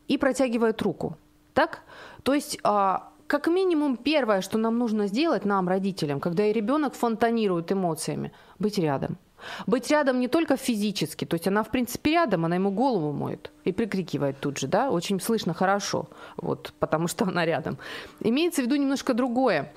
и 0.07 0.17
протягивает 0.17 0.81
руку. 0.81 1.17
Так? 1.53 1.81
То 2.23 2.33
есть 2.33 2.57
а, 2.63 3.11
как 3.27 3.47
минимум 3.47 3.97
первое, 3.97 4.41
что 4.41 4.57
нам 4.57 4.77
нужно 4.77 5.07
сделать, 5.07 5.45
нам, 5.45 5.67
родителям, 5.67 6.19
когда 6.19 6.45
и 6.45 6.53
ребенок 6.53 6.93
фонтанирует 6.93 7.71
эмоциями, 7.71 8.31
быть 8.59 8.77
рядом. 8.77 9.17
Быть 9.65 9.89
рядом 9.89 10.19
не 10.19 10.27
только 10.27 10.57
физически, 10.57 11.25
то 11.25 11.35
есть 11.35 11.47
она, 11.47 11.63
в 11.63 11.69
принципе, 11.69 12.11
рядом, 12.11 12.45
она 12.45 12.55
ему 12.55 12.71
голову 12.71 13.11
моет 13.11 13.51
и 13.63 13.71
прикрикивает 13.71 14.39
тут 14.39 14.59
же, 14.59 14.67
да, 14.67 14.91
очень 14.91 15.19
слышно 15.19 15.53
хорошо, 15.53 16.09
вот, 16.37 16.73
потому 16.79 17.07
что 17.07 17.25
она 17.25 17.45
рядом. 17.45 17.77
Имеется 18.19 18.61
в 18.61 18.65
виду 18.65 18.75
немножко 18.75 19.13
другое. 19.13 19.73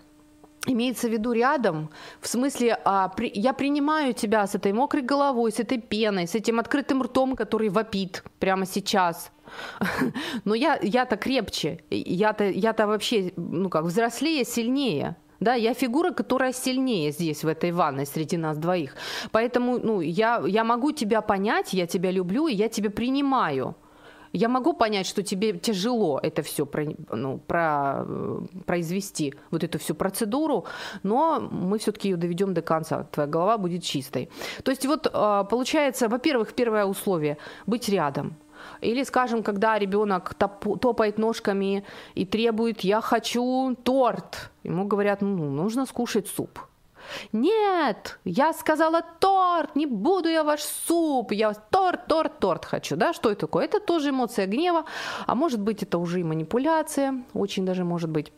Имеется 0.67 1.09
в 1.09 1.13
виду 1.13 1.33
рядом, 1.33 1.91
в 2.21 2.27
смысле, 2.27 2.79
а, 2.85 3.09
при, 3.09 3.31
я 3.35 3.53
принимаю 3.53 4.15
тебя 4.15 4.47
с 4.47 4.55
этой 4.55 4.73
мокрой 4.73 5.03
головой, 5.03 5.53
с 5.53 5.61
этой 5.61 5.79
пеной, 5.79 6.27
с 6.27 6.35
этим 6.35 6.59
открытым 6.59 7.03
ртом, 7.03 7.37
который 7.37 7.69
вопит 7.69 8.25
прямо 8.39 8.65
сейчас, 8.65 9.31
но 10.45 10.55
я, 10.55 10.79
я-то 10.83 11.17
крепче, 11.17 11.81
я-то, 11.91 12.45
я-то 12.45 12.87
вообще, 12.87 13.33
ну 13.37 13.69
как, 13.69 13.85
взрослее, 13.85 14.45
сильнее. 14.45 15.17
Да, 15.41 15.53
я 15.55 15.75
фигура, 15.75 16.13
которая 16.13 16.53
сильнее 16.53 17.11
здесь, 17.11 17.45
в 17.45 17.49
этой 17.49 17.71
ванной, 17.73 18.07
среди 18.07 18.39
нас 18.39 18.57
двоих. 18.57 18.97
Поэтому 19.31 19.79
ну, 19.79 20.01
я, 20.01 20.43
я 20.47 20.65
могу 20.65 20.93
тебя 20.93 21.21
понять, 21.21 21.75
я 21.75 21.87
тебя 21.87 22.11
люблю, 22.11 22.47
и 22.47 22.55
я 22.55 22.69
тебя 22.71 22.89
принимаю. 22.91 23.77
Я 24.35 24.49
могу 24.49 24.73
понять, 24.75 25.07
что 25.07 25.23
тебе 25.23 25.53
тяжело 25.53 26.19
это 26.21 26.43
все 26.43 26.67
про, 26.67 26.85
ну, 27.13 27.39
про, 27.39 28.05
произвести, 28.67 29.35
вот 29.53 29.63
эту 29.63 29.79
всю 29.79 29.95
процедуру, 29.95 30.65
но 31.05 31.39
мы 31.41 31.79
все-таки 31.79 32.09
ее 32.09 32.17
доведем 32.17 32.53
до 32.53 32.61
конца. 32.61 33.05
Твоя 33.05 33.29
голова 33.29 33.59
будет 33.59 33.85
чистой. 33.85 34.29
То 34.65 34.73
есть 34.73 34.87
вот 34.87 35.09
а, 35.13 35.45
получается, 35.45 36.09
во-первых, 36.09 36.53
первое 36.53 36.85
условие– 36.85 37.39
быть 37.67 37.89
рядом. 37.89 38.35
Или, 38.81 39.05
скажем, 39.05 39.45
когда 39.45 39.79
ребенок 39.79 40.35
топает 40.35 41.19
ножками 41.19 41.85
и 42.17 42.27
требует 42.27 42.81
«я 42.81 43.01
хочу 43.01 43.77
торт», 43.85 44.51
ему 44.65 44.85
говорят 44.85 45.23
«ну, 45.23 45.51
нужно 45.51 45.87
скушать 45.87 46.27
суп». 46.27 46.59
Нет, 47.33 48.19
я 48.25 48.53
сказала 48.53 49.03
торт, 49.21 49.77
не 49.77 49.87
буду 49.87 50.29
я 50.29 50.45
ваш 50.45 50.63
суп, 50.63 51.33
я 51.33 51.55
торт, 51.55 52.07
торт, 52.07 52.39
торт 52.39 52.65
хочу, 52.65 52.97
да, 52.97 53.13
что 53.13 53.31
это 53.31 53.41
такое? 53.41 53.65
Это 53.65 53.81
тоже 53.81 54.11
эмоция 54.11 54.47
гнева, 54.47 54.85
а 55.27 55.35
может 55.35 55.61
быть 55.61 55.83
это 55.83 55.99
уже 55.99 56.21
и 56.21 56.25
манипуляция, 56.25 57.25
очень 57.35 57.65
даже 57.67 57.85
может 57.85 58.11
быть. 58.11 58.33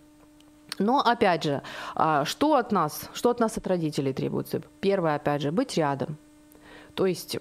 Но 0.78 1.00
опять 1.00 1.44
же, 1.44 1.62
а, 1.94 2.24
что 2.24 2.54
от 2.54 2.72
нас, 2.72 3.08
что 3.14 3.30
от 3.30 3.40
нас 3.40 3.56
от 3.56 3.66
родителей 3.66 4.12
требуется? 4.12 4.60
Первое, 4.80 5.16
опять 5.16 5.42
же, 5.42 5.50
быть 5.52 5.76
рядом, 5.76 6.18
То 6.94 7.06
есть, 7.06 7.38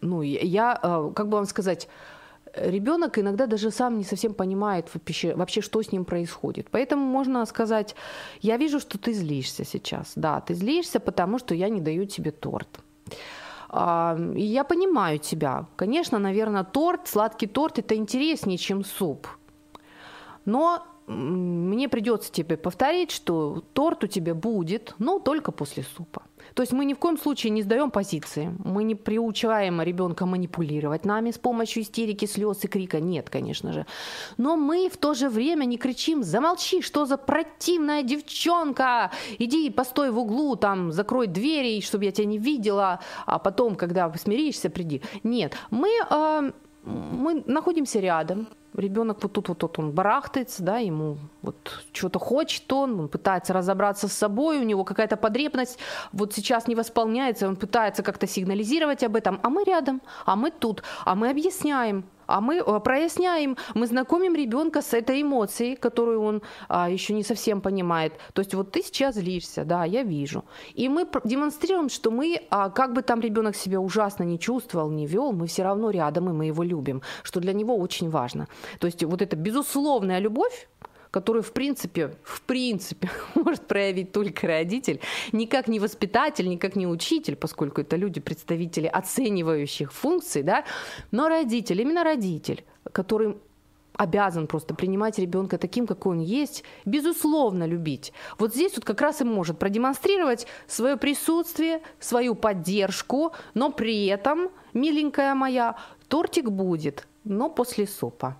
ну, 0.00 0.22
я, 0.22 0.78
э, 0.82 1.12
как 1.14 1.28
бы 1.28 1.36
вам 1.36 1.46
сказать, 1.46 1.88
ребенок 2.62 3.18
иногда 3.18 3.46
даже 3.46 3.70
сам 3.70 3.98
не 3.98 4.04
совсем 4.04 4.34
понимает 4.34 4.88
вообще, 4.94 5.34
вообще, 5.34 5.60
что 5.60 5.82
с 5.82 5.92
ним 5.92 6.04
происходит. 6.04 6.68
Поэтому 6.70 7.04
можно 7.04 7.46
сказать, 7.46 7.94
я 8.40 8.56
вижу, 8.56 8.80
что 8.80 8.98
ты 8.98 9.12
злишься 9.12 9.64
сейчас. 9.64 10.12
Да, 10.16 10.40
ты 10.40 10.54
злишься, 10.54 11.00
потому 11.00 11.38
что 11.38 11.54
я 11.54 11.68
не 11.68 11.80
даю 11.80 12.06
тебе 12.06 12.30
торт. 12.30 12.68
И 13.70 14.42
я 14.42 14.64
понимаю 14.64 15.18
тебя. 15.18 15.66
Конечно, 15.76 16.18
наверное, 16.18 16.64
торт, 16.64 17.08
сладкий 17.08 17.46
торт 17.46 17.78
это 17.78 17.94
интереснее, 17.94 18.56
чем 18.58 18.84
суп. 18.84 19.26
Но 20.44 20.82
мне 21.06 21.88
придется 21.88 22.32
тебе 22.32 22.56
повторить, 22.56 23.10
что 23.10 23.62
торт 23.72 24.04
у 24.04 24.06
тебя 24.06 24.34
будет, 24.34 24.94
но 24.98 25.18
только 25.18 25.52
после 25.52 25.82
супа. 25.82 26.22
То 26.58 26.62
есть 26.62 26.72
мы 26.72 26.86
ни 26.86 26.94
в 26.94 26.98
коем 26.98 27.16
случае 27.16 27.50
не 27.50 27.62
сдаем 27.62 27.92
позиции, 27.92 28.52
мы 28.64 28.82
не 28.82 28.96
приучаем 28.96 29.80
ребенка 29.80 30.26
манипулировать 30.26 31.04
нами 31.04 31.30
с 31.30 31.38
помощью 31.38 31.84
истерики, 31.84 32.24
слез 32.26 32.64
и 32.64 32.66
крика. 32.66 32.98
Нет, 32.98 33.30
конечно 33.30 33.72
же. 33.72 33.86
Но 34.38 34.56
мы 34.56 34.88
в 34.88 34.96
то 34.96 35.14
же 35.14 35.28
время 35.28 35.66
не 35.66 35.78
кричим 35.78 36.24
«Замолчи, 36.24 36.82
что 36.82 37.06
за 37.06 37.16
противная 37.16 38.02
девчонка! 38.02 39.12
Иди, 39.38 39.70
постой 39.70 40.10
в 40.10 40.18
углу, 40.18 40.56
там, 40.56 40.90
закрой 40.90 41.28
двери, 41.28 41.80
чтобы 41.80 42.06
я 42.06 42.10
тебя 42.10 42.26
не 42.26 42.38
видела, 42.38 42.98
а 43.24 43.38
потом, 43.38 43.76
когда 43.76 44.12
смиришься, 44.14 44.68
приди». 44.68 45.00
Нет, 45.22 45.54
мы, 45.70 45.88
э, 46.10 46.52
мы 46.82 47.44
находимся 47.46 48.00
рядом, 48.00 48.48
ребенок 48.74 49.22
вот 49.22 49.32
тут 49.32 49.48
вот, 49.48 49.62
вот 49.62 49.78
он 49.78 49.92
барахтается, 49.92 50.62
да, 50.62 50.78
ему 50.78 51.18
вот 51.42 51.84
что-то 51.92 52.18
хочет 52.18 52.70
он, 52.72 53.00
он 53.00 53.08
пытается 53.08 53.52
разобраться 53.52 54.08
с 54.08 54.12
собой, 54.12 54.58
у 54.58 54.64
него 54.64 54.84
какая-то 54.84 55.16
потребность 55.16 55.78
вот 56.12 56.34
сейчас 56.34 56.66
не 56.66 56.74
восполняется, 56.74 57.48
он 57.48 57.56
пытается 57.56 58.02
как-то 58.02 58.26
сигнализировать 58.26 59.02
об 59.02 59.16
этом, 59.16 59.40
а 59.42 59.48
мы 59.48 59.64
рядом, 59.64 60.02
а 60.24 60.36
мы 60.36 60.50
тут, 60.50 60.82
а 61.04 61.14
мы 61.14 61.30
объясняем, 61.30 62.04
а 62.28 62.40
мы 62.40 62.56
э, 62.56 62.80
проясняем, 62.80 63.56
мы 63.74 63.86
знакомим 63.86 64.34
ребенка 64.34 64.82
с 64.82 64.94
этой 64.94 65.22
эмоцией, 65.22 65.76
которую 65.76 66.22
он 66.22 66.42
а, 66.68 66.88
еще 66.88 67.14
не 67.14 67.24
совсем 67.24 67.60
понимает. 67.60 68.12
То 68.34 68.42
есть 68.42 68.54
вот 68.54 68.70
ты 68.70 68.82
сейчас 68.82 69.14
злишься, 69.14 69.64
да, 69.64 69.84
я 69.84 70.02
вижу. 70.02 70.44
И 70.74 70.88
мы 70.88 71.06
демонстрируем, 71.24 71.88
что 71.88 72.10
мы, 72.10 72.40
а, 72.50 72.68
как 72.70 72.92
бы 72.92 73.02
там 73.02 73.20
ребенок 73.20 73.56
себя 73.56 73.80
ужасно 73.80 74.24
не 74.24 74.38
чувствовал, 74.38 74.90
не 74.90 75.06
вел, 75.06 75.32
мы 75.32 75.46
все 75.46 75.62
равно 75.62 75.90
рядом, 75.90 76.28
и 76.28 76.32
мы 76.32 76.46
его 76.46 76.62
любим, 76.62 77.02
что 77.22 77.40
для 77.40 77.52
него 77.52 77.76
очень 77.76 78.10
важно. 78.10 78.46
То 78.78 78.86
есть 78.86 79.02
вот 79.02 79.22
эта 79.22 79.36
безусловная 79.36 80.20
любовь, 80.20 80.68
которую, 81.18 81.42
в 81.42 81.52
принципе, 81.52 82.14
в 82.22 82.40
принципе, 82.42 83.10
может 83.34 83.66
проявить 83.66 84.12
только 84.12 84.46
родитель, 84.46 85.00
никак 85.32 85.66
не 85.66 85.80
воспитатель, 85.80 86.48
никак 86.48 86.76
не 86.76 86.86
учитель, 86.86 87.34
поскольку 87.34 87.80
это 87.80 87.96
люди, 87.96 88.20
представители 88.20 88.86
оценивающих 88.86 89.92
функций, 89.92 90.44
да, 90.44 90.64
но 91.10 91.28
родитель, 91.28 91.80
именно 91.80 92.04
родитель, 92.04 92.64
который 92.92 93.36
обязан 93.94 94.46
просто 94.46 94.74
принимать 94.74 95.18
ребенка 95.18 95.58
таким, 95.58 95.88
какой 95.88 96.16
он 96.16 96.20
есть, 96.20 96.62
безусловно 96.84 97.66
любить. 97.66 98.12
Вот 98.38 98.54
здесь 98.54 98.76
вот 98.76 98.84
как 98.84 99.00
раз 99.00 99.20
и 99.20 99.24
может 99.24 99.58
продемонстрировать 99.58 100.46
свое 100.68 100.96
присутствие, 100.96 101.80
свою 101.98 102.36
поддержку, 102.36 103.32
но 103.54 103.72
при 103.72 104.06
этом, 104.06 104.50
миленькая 104.72 105.34
моя, 105.34 105.74
тортик 106.06 106.48
будет, 106.48 107.08
но 107.24 107.50
после 107.50 107.88
супа. 107.88 108.36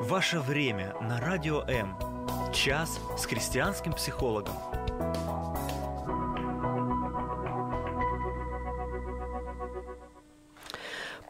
Ваше 0.00 0.40
время 0.40 0.94
на 1.00 1.20
Радио 1.20 1.62
М. 1.68 1.96
Час 2.52 3.00
с 3.16 3.26
христианским 3.26 3.92
психологом. 3.92 4.54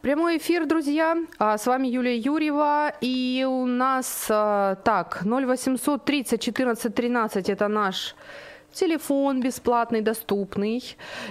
Прямой 0.01 0.39
эфир, 0.39 0.67
друзья. 0.67 1.17
А, 1.39 1.59
с 1.59 1.67
вами 1.67 1.89
Юлия 1.89 2.17
Юрьева. 2.17 2.93
И 3.01 3.45
у 3.49 3.67
нас 3.67 4.29
а, 4.31 4.77
так, 4.77 5.23
0800 5.25 6.05
30 6.05 6.41
14 6.41 6.95
13 6.95 7.49
это 7.51 7.69
наш 7.69 8.15
телефон 8.73 9.41
бесплатный, 9.41 10.01
доступный. 10.01 10.83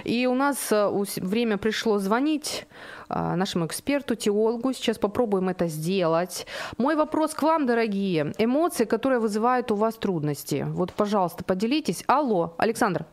И 0.04 0.26
у 0.26 0.34
нас 0.34 0.72
а, 0.72 0.90
время 1.16 1.58
пришло 1.58 1.98
звонить 1.98 2.66
а, 3.08 3.36
нашему 3.36 3.66
эксперту, 3.66 4.14
теологу. 4.14 4.72
Сейчас 4.72 4.98
попробуем 4.98 5.48
это 5.48 5.66
сделать. 5.66 6.46
Мой 6.76 6.96
вопрос 6.96 7.34
к 7.34 7.42
вам, 7.42 7.66
дорогие. 7.66 8.32
Эмоции, 8.38 8.84
которые 8.84 9.18
вызывают 9.18 9.70
у 9.70 9.74
вас 9.74 9.94
трудности. 9.94 10.64
Вот, 10.68 10.92
пожалуйста, 10.92 11.44
поделитесь. 11.44 12.04
Алло, 12.06 12.54
Александр. 12.58 13.06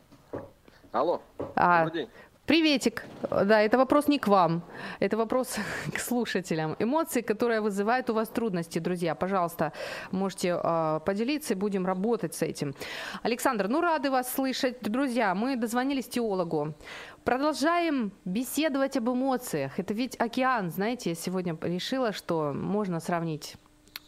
Алло, 0.92 1.22
а, 1.56 1.84
добрый 1.84 2.02
день. 2.04 2.10
Приветик. 2.46 3.06
Да, 3.32 3.60
это 3.60 3.80
вопрос 3.80 4.08
не 4.08 4.20
к 4.20 4.28
вам, 4.28 4.62
это 5.00 5.18
вопрос 5.18 5.58
к 5.94 6.00
слушателям. 6.00 6.76
Эмоции, 6.78 7.22
которые 7.22 7.60
вызывают 7.60 8.12
у 8.12 8.14
вас 8.14 8.30
трудности, 8.30 8.78
друзья, 8.78 9.16
пожалуйста, 9.16 9.74
можете 10.12 10.60
э, 10.64 11.00
поделиться 11.04 11.54
и 11.54 11.58
будем 11.58 11.88
работать 11.88 12.36
с 12.36 12.44
этим. 12.44 12.76
Александр, 13.24 13.68
ну 13.68 13.82
рады 13.82 14.12
вас 14.12 14.32
слышать. 14.32 14.78
Друзья, 14.82 15.34
мы 15.34 15.56
дозвонились 15.56 16.08
теологу. 16.08 16.76
Продолжаем 17.24 18.12
беседовать 18.26 18.96
об 18.96 19.10
эмоциях. 19.10 19.80
Это 19.80 19.96
ведь 19.96 20.16
океан, 20.20 20.70
знаете, 20.70 21.10
я 21.10 21.16
сегодня 21.16 21.58
решила, 21.62 22.14
что 22.14 22.54
можно 22.54 23.00
сравнить 23.00 23.56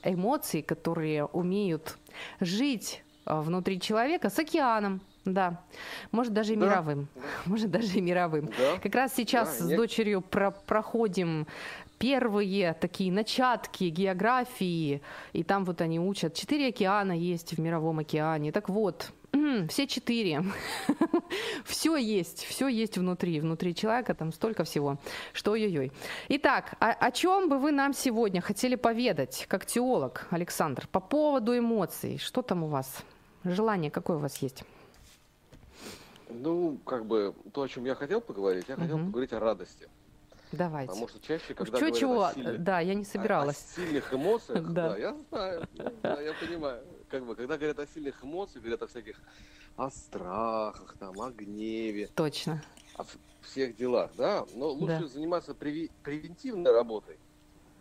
эмоции, 0.03 0.61
которые 0.61 1.25
умеют 1.25 1.97
жить 2.39 3.03
а, 3.25 3.41
внутри 3.41 3.81
человека, 3.81 4.29
с 4.29 4.37
океаном. 4.37 5.01
Да, 5.33 5.61
может 6.11 6.33
даже 6.33 6.53
и 6.53 6.55
да. 6.55 6.65
мировым, 6.65 7.07
может 7.45 7.69
даже 7.69 7.97
и 7.97 8.01
мировым. 8.01 8.47
Да. 8.47 8.79
Как 8.81 8.95
раз 8.95 9.13
сейчас 9.15 9.57
да, 9.57 9.65
с 9.65 9.67
нет. 9.67 9.77
дочерью 9.77 10.21
про 10.21 10.51
проходим 10.51 11.47
первые 11.99 12.73
такие 12.73 13.11
начатки 13.11 13.85
географии, 13.85 15.01
и 15.33 15.43
там 15.43 15.65
вот 15.65 15.81
они 15.81 15.99
учат. 15.99 16.33
Четыре 16.33 16.67
океана 16.67 17.11
есть 17.11 17.53
в 17.53 17.59
мировом 17.59 17.99
океане. 17.99 18.51
Так 18.51 18.69
вот, 18.69 19.11
все 19.69 19.87
четыре. 19.87 20.43
все 21.65 21.95
есть, 21.95 22.43
все 22.43 22.67
есть 22.67 22.97
внутри. 22.97 23.39
Внутри 23.39 23.75
человека 23.75 24.13
там 24.13 24.31
столько 24.31 24.63
всего, 24.63 24.97
что 25.33 25.51
ой-ой-ой. 25.51 25.91
Итак, 26.29 26.75
о, 26.79 26.91
о 26.91 27.11
чем 27.11 27.49
бы 27.49 27.57
вы 27.57 27.71
нам 27.71 27.93
сегодня 27.93 28.41
хотели 28.41 28.75
поведать, 28.75 29.45
как 29.47 29.65
теолог, 29.65 30.27
Александр, 30.29 30.87
по 30.91 30.99
поводу 30.99 31.57
эмоций? 31.57 32.17
Что 32.17 32.41
там 32.41 32.63
у 32.63 32.67
вас? 32.67 33.03
Желание 33.43 33.91
какое 33.91 34.17
у 34.17 34.19
вас 34.19 34.37
есть? 34.37 34.63
Ну, 36.29 36.77
как 36.85 37.05
бы 37.05 37.33
то, 37.53 37.61
о 37.61 37.67
чем 37.67 37.85
я 37.85 37.95
хотел 37.95 38.21
поговорить, 38.21 38.65
я 38.67 38.75
хотел 38.75 38.97
поговорить 38.97 39.33
о 39.33 39.39
радости. 39.39 39.87
Давайте. 40.51 40.91
Потому 40.91 41.09
что 41.09 41.19
чаще, 41.19 41.53
когда 41.53 41.77
Чего, 41.77 41.89
чего? 41.91 42.23
О 42.23 42.33
сильных, 42.33 42.63
да, 42.63 42.79
я 42.79 42.93
не 42.93 43.03
собиралась. 43.03 43.57
О, 43.57 43.81
о 43.81 43.85
сильных 43.85 44.13
эмоциях, 44.13 44.63
да. 44.71 44.89
да, 44.89 44.97
я 44.97 45.17
знаю, 45.29 45.67
да, 46.01 46.21
я 46.21 46.33
понимаю. 46.33 46.83
Как 47.09 47.25
бы, 47.25 47.35
когда 47.35 47.57
говорят 47.57 47.79
о 47.79 47.87
сильных 47.87 48.23
эмоциях, 48.23 48.61
говорят 48.63 48.81
о 48.81 48.87
всяких, 48.87 49.19
о 49.75 49.89
страхах, 49.89 50.95
там, 50.99 51.19
о 51.19 51.31
гневе. 51.31 52.07
Точно. 52.15 52.63
О 52.95 53.05
всех 53.41 53.75
делах, 53.75 54.11
да. 54.17 54.45
Но 54.53 54.69
лучше 54.69 55.01
да. 55.01 55.07
заниматься 55.07 55.51
преви- 55.51 55.91
превентивной 56.03 56.71
работой, 56.71 57.17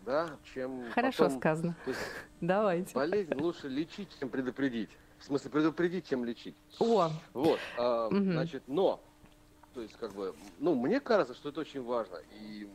да, 0.05 0.29
чем 0.53 0.91
Хорошо 0.91 1.23
потом, 1.25 1.39
сказано. 1.39 1.75
Давайте. 2.41 2.93
Болезнь 2.93 3.33
лучше 3.35 3.69
лечить, 3.69 4.09
чем 4.19 4.29
предупредить. 4.29 4.89
В 5.19 5.25
смысле, 5.25 5.49
предупредить, 5.49 6.07
чем 6.07 6.25
лечить. 6.25 6.55
О! 6.79 7.09
Вот, 7.33 7.59
а, 7.77 8.07
угу. 8.07 8.17
значит, 8.17 8.63
но, 8.67 9.01
то 9.73 9.81
есть, 9.81 9.95
как 9.99 10.13
бы, 10.13 10.33
ну, 10.59 10.75
мне 10.75 10.99
кажется, 10.99 11.33
что 11.33 11.49
это 11.49 11.61
очень 11.61 11.83
важно. 11.83 12.17
И 12.39 12.67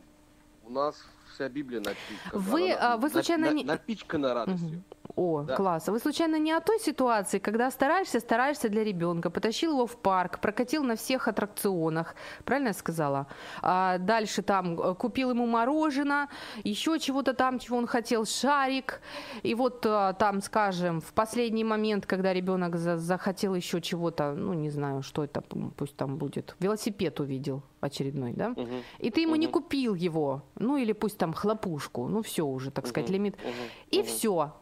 у 0.65 0.69
нас 0.69 1.03
вся 1.33 1.49
Библия 1.49 1.79
напичкана. 1.79 2.43
Вы, 2.43 2.73
она, 2.73 2.93
а, 2.93 2.97
вы 2.97 3.09
случайно 3.09 3.49
на, 3.49 3.53
не... 3.53 3.63
напичкана 3.63 4.33
радостью. 4.33 4.83
Угу. 4.89 5.03
О, 5.15 5.43
да. 5.43 5.55
класс. 5.55 5.89
А 5.89 5.91
вы 5.91 5.99
случайно 5.99 6.39
не 6.39 6.51
о 6.51 6.59
той 6.59 6.79
ситуации, 6.79 7.39
когда 7.39 7.69
стараешься, 7.71 8.19
стараешься 8.19 8.69
для 8.69 8.83
ребенка, 8.83 9.29
потащил 9.29 9.73
его 9.73 9.85
в 9.85 9.97
парк, 9.97 10.39
прокатил 10.39 10.83
на 10.83 10.95
всех 10.95 11.27
аттракционах, 11.27 12.15
правильно 12.45 12.69
я 12.69 12.73
сказала? 12.73 13.27
А 13.61 13.97
дальше 13.97 14.41
там 14.41 14.79
э, 14.79 14.95
купил 14.95 15.31
ему 15.31 15.45
мороженое, 15.45 16.29
еще 16.63 16.99
чего-то 16.99 17.33
там, 17.33 17.59
чего 17.59 17.77
он 17.77 17.85
хотел, 17.85 18.25
шарик. 18.25 19.01
И 19.43 19.53
вот 19.55 19.85
а, 19.85 20.13
там, 20.13 20.41
скажем, 20.41 21.01
в 21.01 21.13
последний 21.13 21.63
момент, 21.63 22.05
когда 22.05 22.33
ребенок 22.33 22.75
за 22.75 22.97
захотел 22.97 23.55
еще 23.55 23.81
чего-то, 23.81 24.33
ну 24.33 24.53
не 24.53 24.69
знаю, 24.69 25.03
что 25.03 25.23
это, 25.23 25.41
пусть 25.41 25.95
там 25.95 26.17
будет, 26.17 26.55
велосипед 26.59 27.19
увидел 27.19 27.61
очередной, 27.81 28.33
да? 28.33 28.49
Угу. 28.49 28.69
И 28.99 29.09
ты 29.11 29.21
ему 29.21 29.33
угу. 29.33 29.39
не 29.39 29.47
купил 29.47 29.93
его, 29.93 30.43
ну 30.55 30.77
или 30.77 30.93
пусть 30.93 31.12
там 31.17 31.33
хлопушку, 31.33 32.07
ну 32.07 32.21
все 32.21 32.45
уже, 32.45 32.71
так 32.71 32.87
сказать, 32.87 33.09
угу. 33.09 33.13
лимит. 33.13 33.35
Угу. 33.35 33.51
И 33.91 33.99
угу. 33.99 34.07
все 34.07 34.53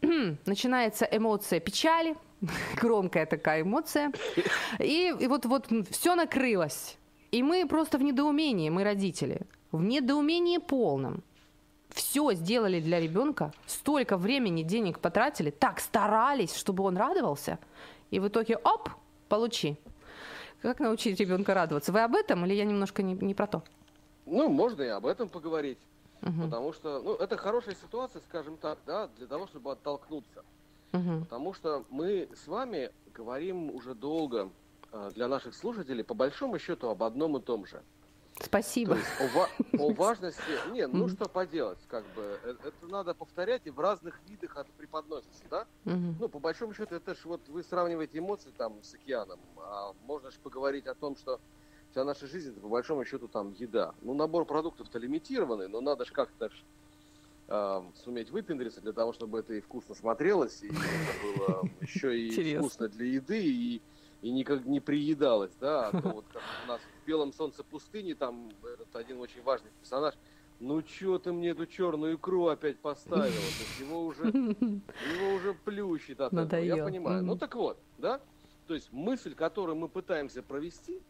начинается 0.46 1.04
эмоция 1.10 1.60
печали, 1.60 2.16
громкая 2.76 3.26
такая 3.26 3.62
эмоция, 3.62 4.12
и, 4.78 5.14
и 5.18 5.26
вот, 5.26 5.46
вот 5.46 5.68
все 5.90 6.14
накрылось. 6.14 6.98
И 7.30 7.42
мы 7.42 7.66
просто 7.66 7.98
в 7.98 8.02
недоумении, 8.02 8.70
мы 8.70 8.84
родители, 8.84 9.42
в 9.70 9.82
недоумении 9.82 10.58
полном. 10.58 11.22
все 11.90 12.32
сделали 12.32 12.80
для 12.80 13.00
ребенка, 13.00 13.52
столько 13.66 14.16
времени, 14.16 14.62
денег 14.62 14.98
потратили, 14.98 15.50
так 15.50 15.80
старались, 15.80 16.54
чтобы 16.56 16.84
он 16.84 16.96
радовался, 16.96 17.58
и 18.10 18.18
в 18.18 18.28
итоге, 18.28 18.56
оп, 18.56 18.88
получи. 19.28 19.76
Как 20.62 20.80
научить 20.80 21.20
ребенка 21.20 21.54
радоваться? 21.54 21.92
Вы 21.92 22.02
об 22.02 22.16
этом 22.16 22.44
или 22.44 22.54
я 22.54 22.64
немножко 22.64 23.02
не, 23.02 23.14
не 23.14 23.34
про 23.34 23.46
то? 23.46 23.62
Ну, 24.30 24.48
можно 24.48 24.82
и 24.82 24.88
об 24.88 25.06
этом 25.06 25.28
поговорить. 25.28 25.78
Угу. 26.22 26.42
Потому 26.42 26.72
что, 26.72 27.00
ну, 27.00 27.14
это 27.14 27.36
хорошая 27.36 27.74
ситуация, 27.74 28.20
скажем 28.28 28.56
так, 28.56 28.78
да, 28.86 29.08
для 29.18 29.26
того, 29.26 29.46
чтобы 29.46 29.72
оттолкнуться. 29.72 30.44
Угу. 30.92 31.20
Потому 31.20 31.54
что 31.54 31.84
мы 31.90 32.28
с 32.34 32.46
вами 32.48 32.90
говорим 33.14 33.74
уже 33.74 33.94
долго 33.94 34.50
э, 34.92 35.10
для 35.14 35.28
наших 35.28 35.54
слушателей, 35.54 36.04
по 36.04 36.14
большому 36.14 36.58
счету, 36.58 36.88
об 36.88 37.02
одном 37.02 37.36
и 37.36 37.40
том 37.40 37.66
же. 37.66 37.82
Спасибо. 38.40 38.94
То 38.94 39.00
есть 39.00 39.34
о, 39.34 39.82
о 39.82 39.92
важности... 39.94 40.70
Не, 40.70 40.86
ну 40.86 41.08
что 41.08 41.28
поделать, 41.28 41.78
как 41.88 42.04
бы, 42.14 42.38
э, 42.44 42.54
это 42.64 42.86
надо 42.86 43.14
повторять 43.14 43.62
и 43.64 43.70
в 43.70 43.80
разных 43.80 44.20
видах 44.28 44.56
это 44.56 44.70
преподносится, 44.76 45.42
да? 45.50 45.66
Угу. 45.84 46.14
Ну, 46.20 46.28
по 46.28 46.38
большому 46.38 46.72
счету, 46.72 46.94
это 46.94 47.14
ж 47.14 47.24
вот 47.24 47.40
вы 47.48 47.62
сравниваете 47.62 48.18
эмоции 48.18 48.50
там 48.56 48.74
с 48.82 48.94
океаном, 48.94 49.40
а 49.56 49.92
можно 50.06 50.30
же 50.30 50.38
поговорить 50.42 50.86
о 50.86 50.94
том, 50.94 51.16
что 51.16 51.40
вся 51.90 52.04
наша 52.04 52.26
жизнь 52.26 52.50
это 52.50 52.60
по 52.60 52.68
большому 52.68 53.04
счету 53.04 53.28
там 53.28 53.54
еда. 53.58 53.94
Ну, 54.02 54.14
набор 54.14 54.44
продуктов-то 54.44 54.98
лимитированный, 54.98 55.68
но 55.68 55.80
надо 55.80 56.04
же 56.04 56.12
как-то 56.12 56.50
э, 57.48 57.82
суметь 58.04 58.30
выпендриться 58.30 58.80
для 58.80 58.92
того, 58.92 59.12
чтобы 59.12 59.40
это 59.40 59.54
и 59.54 59.60
вкусно 59.60 59.94
смотрелось, 59.94 60.62
и 60.62 60.68
это 60.68 60.76
было 61.22 61.68
еще 61.80 62.18
и 62.18 62.56
вкусно 62.56 62.88
для 62.88 63.06
еды, 63.06 63.42
и, 63.42 63.82
и 64.22 64.30
никак 64.30 64.64
не 64.66 64.80
приедалось, 64.80 65.52
да, 65.60 65.88
а 65.88 66.00
то 66.00 66.08
вот 66.08 66.24
как 66.32 66.42
у 66.64 66.68
нас 66.68 66.80
в 66.80 67.06
«Белом 67.06 67.32
солнце 67.32 67.64
пустыни» 67.64 68.12
там 68.12 68.50
этот 68.62 68.94
один 68.94 69.18
очень 69.20 69.42
важный 69.42 69.70
персонаж, 69.80 70.14
ну 70.60 70.82
что 70.84 71.18
ты 71.18 71.32
мне 71.32 71.50
эту 71.50 71.66
черную 71.66 72.16
икру 72.16 72.48
опять 72.48 72.78
поставила? 72.78 73.28
То 73.28 73.30
есть 73.30 73.80
его 73.80 74.04
уже, 74.04 74.24
его 74.24 75.34
уже 75.36 75.54
плющит 75.54 76.20
от 76.20 76.32
этого, 76.32 76.60
я 76.60 76.84
понимаю. 76.84 77.24
Ну 77.24 77.36
так 77.36 77.54
вот, 77.54 77.78
да? 77.96 78.20
То 78.66 78.74
есть 78.74 78.92
мысль, 78.92 79.34
которую 79.34 79.76
мы 79.76 79.88
пытаемся 79.88 80.42
провести, 80.42 81.00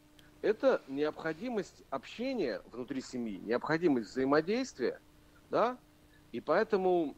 это 0.43 0.83
необходимость 0.89 1.83
общения 1.91 2.63
внутри 2.71 3.01
семьи, 3.01 3.41
необходимость 3.45 4.11
взаимодействия, 4.11 5.01
да, 5.51 5.77
и 6.33 6.41
поэтому 6.41 7.17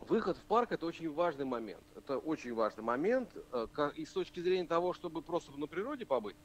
выход 0.00 0.36
в 0.36 0.42
парк 0.42 0.72
это 0.72 0.86
очень 0.86 1.12
важный 1.12 1.44
момент. 1.44 1.82
Это 1.96 2.18
очень 2.18 2.54
важный 2.54 2.82
момент 2.82 3.30
э, 3.52 3.66
и 3.96 4.04
с 4.04 4.12
точки 4.12 4.40
зрения 4.40 4.66
того, 4.66 4.92
чтобы 4.92 5.22
просто 5.22 5.52
на 5.58 5.66
природе 5.66 6.06
побыть, 6.06 6.36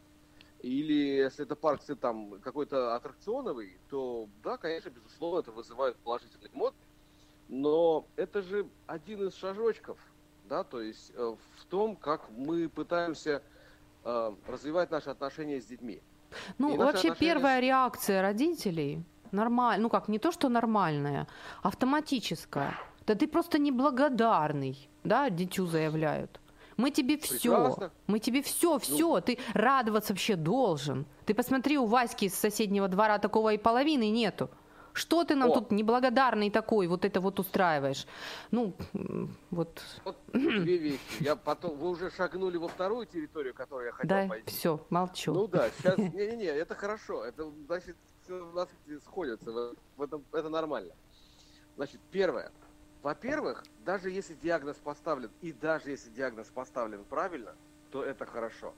или 0.62 0.94
если 0.94 1.46
это 1.46 1.56
парк 1.56 1.82
там 2.02 2.40
какой-то 2.42 2.96
аттракционовый, 2.96 3.78
то 3.90 4.28
да, 4.44 4.58
конечно, 4.58 4.90
безусловно, 4.90 5.40
это 5.40 5.52
вызывает 5.52 5.96
положительный 5.98 6.50
эмоции, 6.54 6.80
но 7.48 8.06
это 8.16 8.42
же 8.42 8.68
один 8.88 9.28
из 9.28 9.36
шажочков, 9.36 10.00
да, 10.50 10.64
то 10.64 10.82
есть 10.82 11.12
э, 11.16 11.36
в 11.58 11.66
том, 11.66 11.96
как 11.96 12.30
мы 12.32 12.68
пытаемся 12.68 13.42
э, 14.06 14.36
развивать 14.48 14.92
наши 14.92 15.10
отношения 15.10 15.60
с 15.60 15.66
детьми. 15.66 16.02
Ну, 16.58 16.74
И 16.74 16.78
вообще 16.78 17.10
отношения... 17.10 17.34
первая 17.34 17.60
реакция 17.60 18.22
родителей 18.22 19.04
нормально, 19.32 19.84
ну 19.84 19.90
как, 19.90 20.08
не 20.08 20.20
то, 20.20 20.32
что 20.32 20.50
нормальная, 20.50 21.28
автоматическая. 21.64 22.74
Да 23.06 23.14
ты 23.14 23.28
просто 23.28 23.60
неблагодарный, 23.60 24.90
да, 25.04 25.30
дитю 25.30 25.66
заявляют. 25.68 26.40
Мы 26.78 26.92
тебе 26.92 27.18
все, 27.18 27.92
мы 28.08 28.20
тебе 28.20 28.42
все, 28.42 28.80
все, 28.80 29.16
ну, 29.16 29.22
ты 29.22 29.38
радоваться 29.54 30.14
вообще 30.14 30.36
должен. 30.36 31.06
Ты 31.26 31.34
посмотри, 31.34 31.78
у 31.78 31.86
Васьки 31.86 32.26
из 32.26 32.36
соседнего 32.36 32.88
двора 32.88 33.18
такого 33.18 33.54
и 33.54 33.58
половины 33.58 34.10
нету. 34.10 34.50
Что 34.96 35.26
ты 35.26 35.36
нам 35.36 35.52
О. 35.52 35.54
тут 35.56 35.72
неблагодарный 35.72 36.50
такой, 36.50 36.88
вот 36.88 37.04
это 37.04 37.20
вот 37.20 37.38
устраиваешь? 37.38 38.08
Ну, 38.52 38.74
вот. 39.52 39.82
Вот 40.06 40.18
две 40.32 40.78
вещи. 40.78 41.00
Я 41.20 41.36
потом, 41.36 41.78
вы 41.78 41.90
уже 41.90 42.10
шагнули 42.10 42.56
во 42.56 42.70
вторую 42.70 43.06
территорию, 43.06 43.54
которую 43.54 43.88
я 43.88 43.92
хотел 43.92 44.08
да, 44.08 44.26
пойти. 44.26 44.50
все, 44.50 44.80
молчу. 44.90 45.34
Ну 45.34 45.48
да, 45.48 45.70
сейчас, 45.78 45.98
не-не-не, 45.98 46.46
это 46.46 46.76
хорошо. 46.76 47.26
Это, 47.26 47.52
значит, 47.68 47.98
все 48.24 48.42
у 48.42 48.54
нас 48.54 48.70
сходятся. 49.04 49.76
В 49.98 50.02
этом, 50.02 50.24
это 50.32 50.48
нормально. 50.48 50.94
Значит, 51.76 52.00
первое. 52.10 52.54
Во-первых, 53.04 53.66
даже 53.84 54.10
если 54.10 54.34
диагноз 54.36 54.78
поставлен, 54.78 55.30
и 55.42 55.52
даже 55.52 55.90
если 55.90 56.10
диагноз 56.10 56.48
поставлен 56.48 57.04
правильно, 57.04 57.54
то 57.92 58.02
это 58.02 58.26
хорошо. 58.26 58.74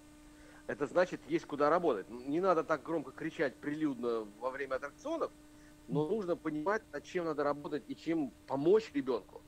Это 0.65 0.87
значит, 0.87 1.21
есть 1.27 1.45
куда 1.45 1.69
работать. 1.69 2.09
Не 2.09 2.39
надо 2.39 2.63
так 2.63 2.81
громко 2.81 3.11
кричать 3.11 3.55
прилюдно 3.57 4.27
во 4.39 4.49
время 4.49 4.75
аттракционов, 4.75 5.31
но 5.87 6.07
нужно 6.07 6.35
понимать, 6.35 6.81
над 6.91 7.03
чем 7.03 7.25
надо 7.25 7.43
работать 7.43 7.83
и 7.87 7.95
чем 7.95 8.31
помочь 8.47 8.91
ребенку. 8.93 9.41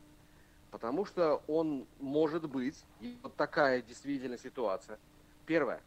Потому 0.71 1.05
что 1.05 1.41
он 1.47 1.87
может 1.99 2.47
быть, 2.49 2.83
и 3.01 3.17
вот 3.23 3.35
такая 3.35 3.81
действительно 3.81 4.37
ситуация. 4.37 4.99
Первое, 5.45 5.81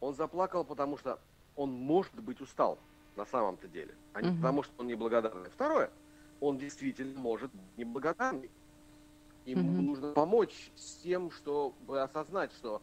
он 0.00 0.14
заплакал, 0.14 0.64
потому 0.64 0.98
что 0.98 1.18
он 1.56 1.70
может 1.70 2.14
быть 2.14 2.40
устал 2.40 2.78
на 3.16 3.24
самом-то 3.24 3.68
деле, 3.68 3.94
а 4.12 4.22
не 4.22 4.30
угу. 4.30 4.36
потому 4.36 4.62
что 4.62 4.72
он 4.78 4.86
неблагодарный. 4.88 5.50
Второе, 5.50 5.90
он 6.40 6.58
действительно 6.58 7.18
может 7.18 7.50
быть 7.52 7.78
неблагодарный. 7.78 8.50
Ему 9.44 9.72
угу. 9.72 9.82
нужно 9.82 10.12
помочь 10.12 10.70
с 10.76 10.96
тем, 10.96 11.30
чтобы 11.30 12.02
осознать, 12.02 12.52
что 12.52 12.82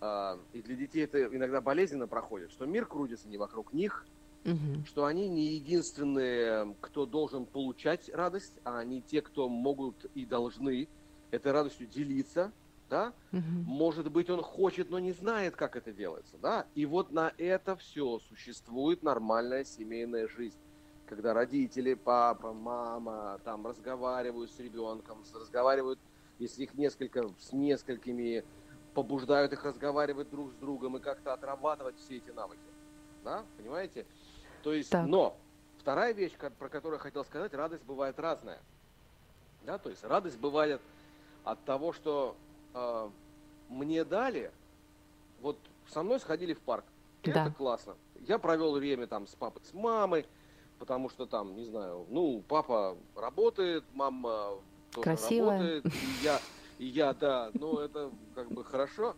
э, 0.00 0.38
и 0.52 0.62
для 0.62 0.74
детей 0.74 1.04
это 1.04 1.24
иногда 1.24 1.60
болезненно 1.60 2.06
проходит, 2.06 2.50
что 2.50 2.66
мир 2.66 2.86
крутится 2.86 3.28
не 3.28 3.36
вокруг 3.36 3.72
них, 3.72 4.06
угу. 4.44 4.84
что 4.86 5.04
они 5.04 5.28
не 5.28 5.46
единственные, 5.54 6.74
кто 6.80 7.06
должен 7.06 7.46
получать 7.46 8.10
радость, 8.12 8.54
а 8.64 8.78
они 8.78 9.02
те, 9.02 9.22
кто 9.22 9.48
могут 9.48 10.04
и 10.14 10.24
должны 10.24 10.88
этой 11.30 11.52
радостью 11.52 11.86
делиться, 11.86 12.52
да? 12.88 13.12
Угу. 13.32 13.40
Может 13.66 14.10
быть, 14.10 14.30
он 14.30 14.42
хочет, 14.42 14.90
но 14.90 14.98
не 14.98 15.12
знает, 15.12 15.56
как 15.56 15.76
это 15.76 15.92
делается, 15.92 16.36
да? 16.40 16.66
И 16.74 16.86
вот 16.86 17.12
на 17.12 17.32
это 17.38 17.76
все 17.76 18.18
существует 18.28 19.02
нормальная 19.02 19.64
семейная 19.64 20.28
жизнь 20.28 20.58
когда 21.08 21.32
родители, 21.32 21.94
папа, 21.94 22.52
мама 22.52 23.40
там 23.44 23.66
разговаривают 23.66 24.50
с 24.52 24.58
ребенком, 24.58 25.24
разговаривают, 25.34 25.98
если 26.38 26.64
их 26.64 26.74
несколько, 26.74 27.30
с 27.38 27.52
несколькими, 27.52 28.44
побуждают 28.94 29.52
их 29.52 29.64
разговаривать 29.64 30.30
друг 30.30 30.50
с 30.52 30.54
другом 30.56 30.96
и 30.96 31.00
как-то 31.00 31.32
отрабатывать 31.32 31.96
все 31.96 32.18
эти 32.18 32.30
навыки. 32.30 32.60
Да, 33.24 33.44
понимаете? 33.56 34.06
То 34.62 34.72
есть, 34.72 34.90
так. 34.90 35.06
но 35.06 35.36
вторая 35.78 36.12
вещь, 36.12 36.32
про 36.58 36.68
которую 36.68 36.98
я 36.98 37.02
хотел 37.02 37.24
сказать, 37.24 37.54
радость 37.54 37.84
бывает 37.84 38.18
разная. 38.18 38.58
Да, 39.64 39.78
то 39.78 39.90
есть 39.90 40.04
радость 40.04 40.38
бывает 40.38 40.80
от 41.44 41.62
того, 41.64 41.92
что 41.92 42.36
э, 42.74 43.10
мне 43.68 44.04
дали, 44.04 44.50
вот 45.40 45.58
со 45.88 46.02
мной 46.02 46.20
сходили 46.20 46.54
в 46.54 46.60
парк. 46.60 46.84
Да. 47.22 47.46
Это 47.46 47.50
классно. 47.54 47.96
Я 48.20 48.38
провел 48.38 48.72
время 48.72 49.06
там 49.06 49.26
с 49.26 49.34
папой, 49.34 49.62
с 49.64 49.72
мамой, 49.74 50.26
потому 50.78 51.08
что 51.08 51.26
там, 51.26 51.56
не 51.56 51.64
знаю, 51.64 52.06
ну, 52.08 52.42
папа 52.46 52.96
работает, 53.14 53.84
мама 53.94 54.58
тоже 54.92 55.04
Красивая. 55.04 55.58
работает, 55.58 55.86
и 55.86 56.24
я, 56.24 56.40
и 56.78 56.86
я, 56.86 57.14
да, 57.14 57.50
ну, 57.54 57.78
это 57.78 58.10
как 58.34 58.50
бы 58.50 58.64
хорошо, 58.64 59.16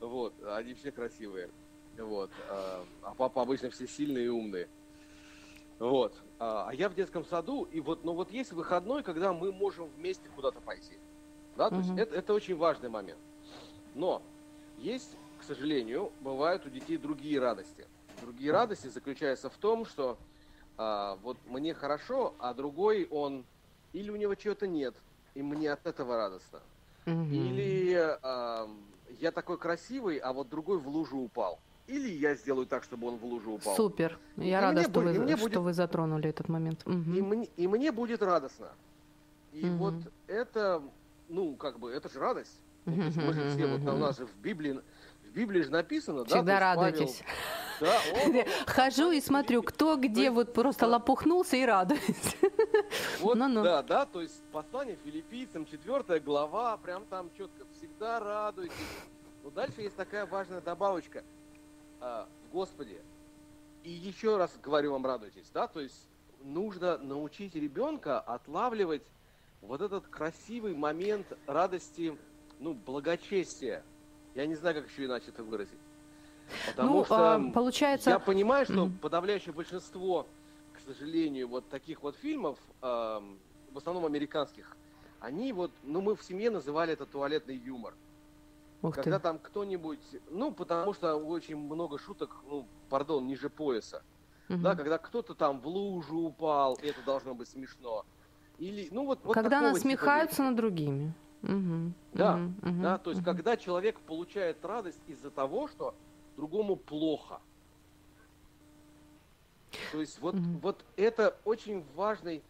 вот, 0.00 0.34
они 0.44 0.74
все 0.74 0.90
красивые. 0.92 1.50
Вот. 1.98 2.30
А, 2.48 2.84
а 3.02 3.14
папа 3.14 3.42
обычно 3.42 3.70
все 3.70 3.86
сильные 3.86 4.26
и 4.26 4.28
умные. 4.28 4.68
Вот. 5.78 6.14
А, 6.38 6.68
а 6.68 6.74
я 6.74 6.88
в 6.88 6.94
детском 6.94 7.24
саду, 7.24 7.64
и 7.64 7.80
вот, 7.80 8.04
ну 8.04 8.12
вот 8.14 8.30
есть 8.30 8.52
выходной, 8.52 9.02
когда 9.02 9.32
мы 9.32 9.52
можем 9.52 9.88
вместе 9.96 10.28
куда-то 10.34 10.60
пойти. 10.60 10.98
Да, 11.56 11.68
то 11.68 11.76
угу. 11.76 11.84
есть 11.84 11.98
это, 11.98 12.16
это 12.16 12.34
очень 12.34 12.56
важный 12.56 12.88
момент. 12.88 13.20
Но 13.94 14.22
есть, 14.78 15.16
к 15.40 15.44
сожалению, 15.44 16.12
бывают 16.20 16.66
у 16.66 16.70
детей 16.70 16.96
другие 16.96 17.38
радости. 17.38 17.86
Другие 18.20 18.52
радости 18.52 18.88
заключаются 18.88 19.50
в 19.50 19.56
том, 19.56 19.86
что 19.86 20.18
а, 20.76 21.16
вот 21.22 21.36
мне 21.46 21.74
хорошо, 21.74 22.34
а 22.38 22.54
другой 22.54 23.06
он 23.10 23.44
или 23.92 24.10
у 24.10 24.16
него 24.16 24.34
чего-то 24.34 24.66
нет, 24.66 24.94
и 25.34 25.42
мне 25.42 25.72
от 25.72 25.86
этого 25.86 26.16
радостно. 26.16 26.60
Угу. 27.06 27.24
Или 27.30 28.18
а, 28.22 28.68
я 29.20 29.30
такой 29.30 29.58
красивый, 29.58 30.18
а 30.18 30.32
вот 30.32 30.48
другой 30.48 30.78
в 30.78 30.88
лужу 30.88 31.18
упал. 31.18 31.60
Или 31.86 32.10
я 32.10 32.34
сделаю 32.34 32.66
так, 32.66 32.82
чтобы 32.82 33.08
он 33.08 33.16
в 33.16 33.24
лужу 33.24 33.52
упал. 33.52 33.76
Супер. 33.76 34.18
Я 34.36 34.58
и 34.58 34.62
рада, 34.62 34.82
что, 34.82 34.90
будет, 34.90 35.18
вы, 35.18 35.28
что 35.28 35.36
будет... 35.36 35.56
вы 35.56 35.72
затронули 35.74 36.30
этот 36.30 36.48
момент. 36.48 36.82
Угу. 36.86 37.12
И, 37.14 37.22
мне, 37.22 37.48
и 37.56 37.68
мне 37.68 37.92
будет 37.92 38.22
радостно. 38.22 38.68
И 39.52 39.68
угу. 39.68 39.76
вот 39.76 39.94
это, 40.26 40.82
ну, 41.28 41.54
как 41.56 41.78
бы, 41.78 41.92
это 41.92 42.08
же 42.08 42.18
радость. 42.18 42.58
Угу. 42.86 42.96
Ну, 42.96 43.26
мы 43.26 43.32
же 43.34 43.50
все, 43.50 43.66
вот 43.66 43.80
у 43.94 43.98
нас 43.98 44.16
же 44.16 44.26
в 44.26 44.34
Библии, 44.36 44.80
в 45.24 45.34
Библии 45.34 45.60
же 45.60 45.70
написано, 45.70 46.24
Всегда 46.24 46.42
да, 46.42 46.60
радуйтесь. 46.60 47.22
Павел, 47.80 47.92
да, 47.92 48.00
он, 48.24 48.44
Хожу 48.66 49.10
и 49.10 49.20
смотрю, 49.20 49.62
кто 49.62 49.96
где 49.96 50.30
вот 50.30 50.54
просто 50.54 50.86
лопухнулся 50.86 51.56
и 51.56 51.66
радуется. 51.66 52.36
Вот, 53.20 53.36
ну 53.36 53.48
-ну. 53.48 53.62
да, 53.62 53.82
да, 53.82 54.06
то 54.06 54.22
есть 54.22 54.42
послание 54.52 54.96
филиппийцам, 55.04 55.66
четвертая 55.66 56.20
глава, 56.20 56.76
прям 56.78 57.04
там 57.06 57.30
четко, 57.36 57.64
всегда 57.76 58.20
радуйтесь. 58.20 58.74
Но 59.42 59.50
дальше 59.50 59.82
есть 59.82 59.96
такая 59.96 60.24
важная 60.24 60.62
добавочка– 60.62 61.22
а, 62.00 62.28
в 62.46 62.52
Господе. 62.52 63.00
И 63.82 63.90
еще 63.90 64.36
раз 64.36 64.56
говорю 64.62 64.92
вам, 64.92 65.04
радуйтесь, 65.04 65.50
да, 65.52 65.66
то 65.66 65.80
есть 65.80 66.08
нужно 66.42 66.98
научить 66.98 67.54
ребенка 67.54 68.20
отлавливать 68.20 69.02
вот 69.60 69.80
этот 69.80 70.06
красивый 70.06 70.74
момент 70.74 71.26
радости, 71.46 72.16
ну, 72.58 72.74
благочестия. 72.74 73.82
Я 74.34 74.46
не 74.46 74.54
знаю, 74.54 74.76
как 74.76 74.90
еще 74.90 75.06
иначе 75.06 75.26
это 75.28 75.42
выразить. 75.42 75.78
Потому 76.66 76.98
ну, 76.98 77.04
что 77.04 77.34
а, 77.34 77.50
получается... 77.52 78.10
я 78.10 78.18
понимаю, 78.18 78.66
что 78.66 78.90
подавляющее 79.00 79.52
большинство, 79.52 80.26
к 80.72 80.80
сожалению, 80.80 81.48
вот 81.48 81.68
таких 81.68 82.02
вот 82.02 82.16
фильмов, 82.16 82.58
эм, 82.82 83.38
в 83.72 83.78
основном 83.78 84.04
американских, 84.04 84.76
они 85.20 85.52
вот, 85.52 85.70
ну, 85.82 86.00
мы 86.02 86.16
в 86.16 86.22
семье 86.22 86.50
называли 86.50 86.92
это 86.92 87.06
туалетный 87.06 87.56
юмор. 87.56 87.94
Ух 88.84 88.96
Когда 88.96 89.18
ты. 89.18 89.22
там 89.22 89.38
кто-нибудь, 89.38 89.98
ну, 90.30 90.52
потому 90.52 90.92
что 90.92 91.16
очень 91.16 91.56
много 91.56 91.98
шуток, 91.98 92.42
ну, 92.44 92.66
пардон, 92.90 93.26
ниже 93.26 93.48
пояса. 93.48 94.02
Мгм. 94.50 94.62
Да, 94.62 94.74
когда 94.74 94.98
кто-то 94.98 95.34
там 95.34 95.58
в 95.58 95.66
лужу 95.66 96.18
упал, 96.18 96.78
это 96.82 97.02
должно 97.02 97.34
быть 97.34 97.48
смешно. 97.48 98.04
Или, 98.58 98.88
ну, 98.92 99.06
вот, 99.06 99.24
вот 99.24 99.32
Когда 99.32 99.60
типа 99.60 99.72
насмехаются 99.72 100.42
вещи. 100.42 100.48
над 100.50 100.56
другими. 100.56 101.14
Мгм, 101.40 101.94
Да, 102.12 102.36
мгм, 102.36 102.82
Да, 102.82 102.98
то 102.98 103.10
есть, 103.10 103.22
мгм. 103.22 103.30
когда 103.36 103.56
человек 103.56 103.98
получает 104.00 104.62
радость 104.64 105.00
из-за 105.06 105.30
того, 105.30 105.66
что 105.66 105.94
другому 106.36 106.76
плохо. 106.76 107.40
То 109.92 110.00
есть 110.00 110.20
вот, 110.20 110.34
Мгм. 110.34 110.58
вот 110.58 110.84
это 110.96 111.34
очень 111.46 111.84
важный 111.94 112.42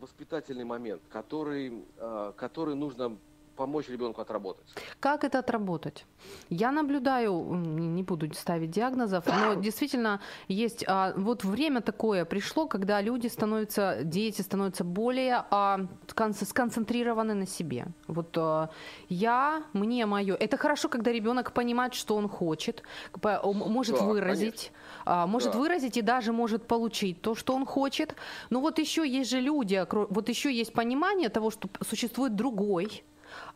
воспитательный 0.00 0.64
момент, 0.64 1.02
который, 1.10 1.84
э, 1.98 2.32
который 2.38 2.74
нужно 2.74 3.18
помочь 3.56 3.88
ребенку 3.88 4.20
отработать. 4.20 4.64
Как 5.00 5.24
это 5.24 5.38
отработать? 5.38 6.04
Я 6.50 6.72
наблюдаю, 6.72 7.32
не 7.54 8.02
буду 8.02 8.32
ставить 8.34 8.70
диагнозов, 8.70 9.24
но 9.26 9.54
действительно 9.62 10.20
есть 10.48 10.84
а, 10.88 11.12
вот 11.16 11.44
время 11.44 11.80
такое 11.80 12.24
пришло, 12.24 12.66
когда 12.66 13.00
люди 13.02 13.28
становятся, 13.28 13.98
дети 14.04 14.42
становятся 14.42 14.84
более 14.84 15.44
а, 15.50 15.86
скон- 16.06 16.32
сконцентрированы 16.34 17.34
на 17.34 17.46
себе. 17.46 17.86
Вот 18.08 18.36
а, 18.38 18.68
я, 19.08 19.62
мне 19.72 20.06
мое. 20.06 20.34
Это 20.34 20.56
хорошо, 20.56 20.88
когда 20.88 21.12
ребенок 21.12 21.52
понимает, 21.52 21.94
что 21.94 22.16
он 22.16 22.28
хочет, 22.28 22.82
может 23.22 23.98
Да, 23.98 24.04
выразить, 24.04 24.72
а, 25.04 25.26
может 25.26 25.52
Да. 25.52 25.58
выразить 25.58 25.96
и 25.96 26.02
даже 26.02 26.32
может 26.32 26.66
получить 26.66 27.20
то, 27.22 27.34
что 27.34 27.54
он 27.54 27.66
хочет. 27.66 28.14
Но 28.50 28.60
вот 28.60 28.78
еще 28.78 29.06
есть 29.06 29.30
же 29.30 29.40
люди, 29.40 29.86
вот 29.90 30.28
еще 30.28 30.52
есть 30.52 30.72
понимание 30.72 31.28
того, 31.28 31.50
что 31.50 31.68
существует 31.88 32.34
другой, 32.34 33.04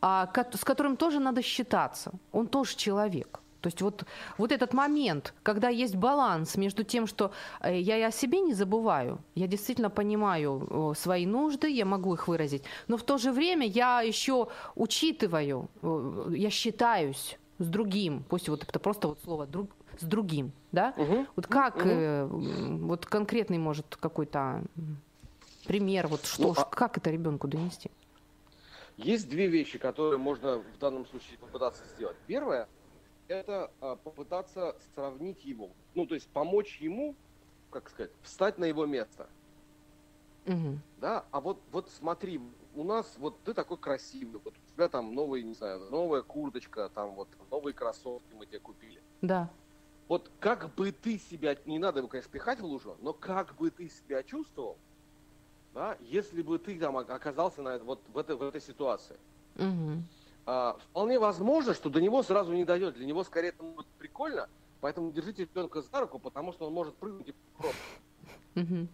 с 0.00 0.64
которым 0.64 0.96
тоже 0.96 1.20
надо 1.20 1.42
считаться. 1.42 2.12
Он 2.32 2.46
тоже 2.46 2.76
человек. 2.76 3.40
То 3.60 3.68
есть 3.68 3.82
вот, 3.82 4.04
вот 4.38 4.52
этот 4.52 4.72
момент, 4.72 5.34
когда 5.42 5.68
есть 5.68 5.96
баланс 5.96 6.56
между 6.56 6.84
тем, 6.84 7.06
что 7.08 7.30
э, 7.60 7.80
я 7.80 7.98
и 7.98 8.02
о 8.02 8.10
себе 8.12 8.40
не 8.40 8.54
забываю, 8.54 9.18
я 9.34 9.46
действительно 9.48 9.90
понимаю 9.90 10.94
свои 10.96 11.26
нужды, 11.26 11.68
я 11.68 11.84
могу 11.84 12.14
их 12.14 12.28
выразить, 12.28 12.62
но 12.86 12.96
в 12.96 13.02
то 13.02 13.18
же 13.18 13.32
время 13.32 13.66
я 13.66 14.02
еще 14.02 14.46
учитываю, 14.76 15.68
э, 15.82 16.34
я 16.36 16.50
считаюсь 16.50 17.36
с 17.58 17.66
другим, 17.66 18.22
пусть 18.28 18.48
вот 18.48 18.62
это 18.62 18.78
просто 18.78 19.08
вот 19.08 19.18
слово 19.24 19.46
друг, 19.46 19.70
с 20.00 20.04
другим, 20.04 20.52
да? 20.70 20.94
Вот 21.34 21.48
как, 21.48 21.84
э, 21.84 22.28
м, 22.30 22.86
вот 22.86 23.06
конкретный 23.06 23.58
может 23.58 23.96
какой-то 24.00 24.62
пример, 25.66 26.06
вот 26.06 26.24
что, 26.24 26.42
Ну, 26.42 26.54
а- 26.56 26.64
как 26.64 26.96
это 26.98 27.10
ребенку 27.10 27.48
донести? 27.48 27.90
Есть 28.98 29.28
две 29.28 29.46
вещи, 29.46 29.78
которые 29.78 30.18
можно 30.18 30.58
в 30.58 30.76
данном 30.76 31.06
случае 31.06 31.38
попытаться 31.38 31.86
сделать. 31.86 32.18
Первое– 32.26 32.68
это 33.28 33.68
а, 33.80 33.96
попытаться 33.96 34.76
сравнить 34.80 35.44
его, 35.44 35.76
ну, 35.94 36.06
то 36.06 36.14
есть 36.16 36.32
помочь 36.32 36.80
ему, 36.80 37.20
как 37.70 37.90
сказать, 37.90 38.12
встать 38.22 38.58
на 38.58 38.64
его 38.64 38.86
место. 38.86 39.32
Мгм. 40.44 40.82
Да, 40.96 41.20
а 41.30 41.40
вот, 41.40 41.64
вот 41.68 41.90
смотри, 41.90 42.38
у 42.38 42.82
нас 42.84 43.16
вот 43.18 43.44
ты 43.44 43.54
такой 43.54 43.78
красивый, 43.78 44.40
вот 44.44 44.58
у 44.58 44.62
тебя 44.64 44.88
там 44.88 45.14
новый, 45.14 45.44
не 45.44 45.54
знаю, 45.54 45.88
новая 45.90 46.22
курточка, 46.22 46.90
там 46.90 47.14
вот 47.14 47.36
новые 47.50 47.72
кроссовки 47.72 48.32
мы 48.34 48.46
тебе 48.46 48.58
купили. 48.60 49.04
Да. 49.22 49.58
Вот 50.08 50.30
как 50.38 50.74
бы 50.74 50.90
ты 50.92 51.18
себя, 51.18 51.56
не 51.66 51.78
надо 51.78 51.98
его, 51.98 52.08
конечно, 52.08 52.30
пихать 52.30 52.60
в 52.60 52.64
лужу, 52.64 52.96
но 52.98 53.12
как 53.12 53.56
бы 53.56 53.70
ты 53.70 53.88
себя 53.88 54.22
чувствовал, 54.22 54.80
да, 55.78 55.96
если 56.00 56.42
бы 56.42 56.58
ты 56.58 56.76
там 56.76 56.96
оказался 56.96 57.62
на, 57.62 57.78
вот 57.78 58.00
в 58.12 58.18
этой, 58.18 58.34
в 58.34 58.42
этой 58.42 58.60
ситуации. 58.60 59.16
Мгм. 59.54 60.04
А, 60.44 60.76
вполне 60.90 61.20
возможно, 61.20 61.72
что 61.72 61.88
до 61.88 62.00
него 62.00 62.24
сразу 62.24 62.52
не 62.52 62.64
дойдет. 62.64 62.94
Для 62.94 63.06
него 63.06 63.22
скорее 63.22 63.50
это 63.50 63.62
будет 63.62 63.86
прикольно, 63.98 64.48
поэтому 64.80 65.12
держите 65.12 65.42
ребенка 65.42 65.82
за 65.82 66.00
руку, 66.00 66.18
потому 66.18 66.52
что 66.52 66.66
он 66.66 66.72
может 66.72 66.96
прыгнуть 66.96 67.28
и 67.28 67.34
просто. 67.56 67.78
Мгм. 68.56 68.88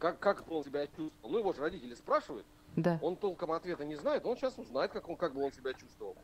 Как, 0.00 0.18
как 0.18 0.50
он 0.50 0.64
себя 0.64 0.84
чувствовал? 0.88 1.32
Ну, 1.32 1.38
его 1.38 1.52
же 1.52 1.60
родители 1.60 1.94
спрашивают, 1.94 2.44
Да. 2.74 2.98
он 3.00 3.14
толком 3.14 3.52
ответа 3.52 3.84
не 3.84 3.94
знает, 3.94 4.26
он 4.26 4.36
сейчас 4.36 4.58
узнает, 4.58 4.90
как, 4.90 5.08
он, 5.08 5.14
как 5.14 5.32
бы 5.32 5.44
он 5.44 5.52
себя 5.52 5.74
чувствовал. 5.74 6.16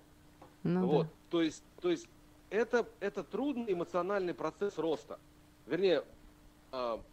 Ну 0.64 0.86
вот. 0.86 1.06
да. 1.06 1.12
То 1.30 1.42
есть, 1.42 1.62
то 1.80 1.90
есть 1.92 2.08
это, 2.50 2.88
это 2.98 3.22
трудный 3.22 3.72
эмоциональный 3.72 4.34
процесс 4.34 4.78
роста. 4.78 5.20
Вернее, 5.66 6.02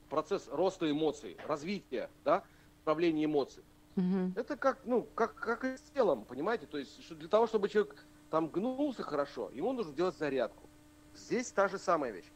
процесс 0.09 0.47
роста 0.49 0.89
эмоций, 0.89 1.37
развития, 1.47 2.09
да, 2.23 2.43
управления 2.81 3.25
эмоций. 3.25 3.63
Мгм. 3.95 4.33
Это 4.35 4.55
как, 4.55 4.79
ну, 4.85 5.03
как, 5.15 5.35
как 5.35 5.63
и 5.63 5.77
с 5.77 5.81
телом, 5.93 6.25
понимаете? 6.25 6.65
То 6.65 6.77
есть 6.77 7.03
что 7.03 7.15
для 7.15 7.27
того, 7.27 7.47
чтобы 7.47 7.69
человек 7.69 8.05
там 8.29 8.47
гнулся 8.47 9.03
хорошо, 9.03 9.49
ему 9.53 9.73
нужно 9.73 9.93
делать 9.93 10.17
зарядку. 10.17 10.63
Здесь 11.15 11.51
та 11.51 11.67
же 11.67 11.77
самая 11.77 12.11
вещь. 12.11 12.31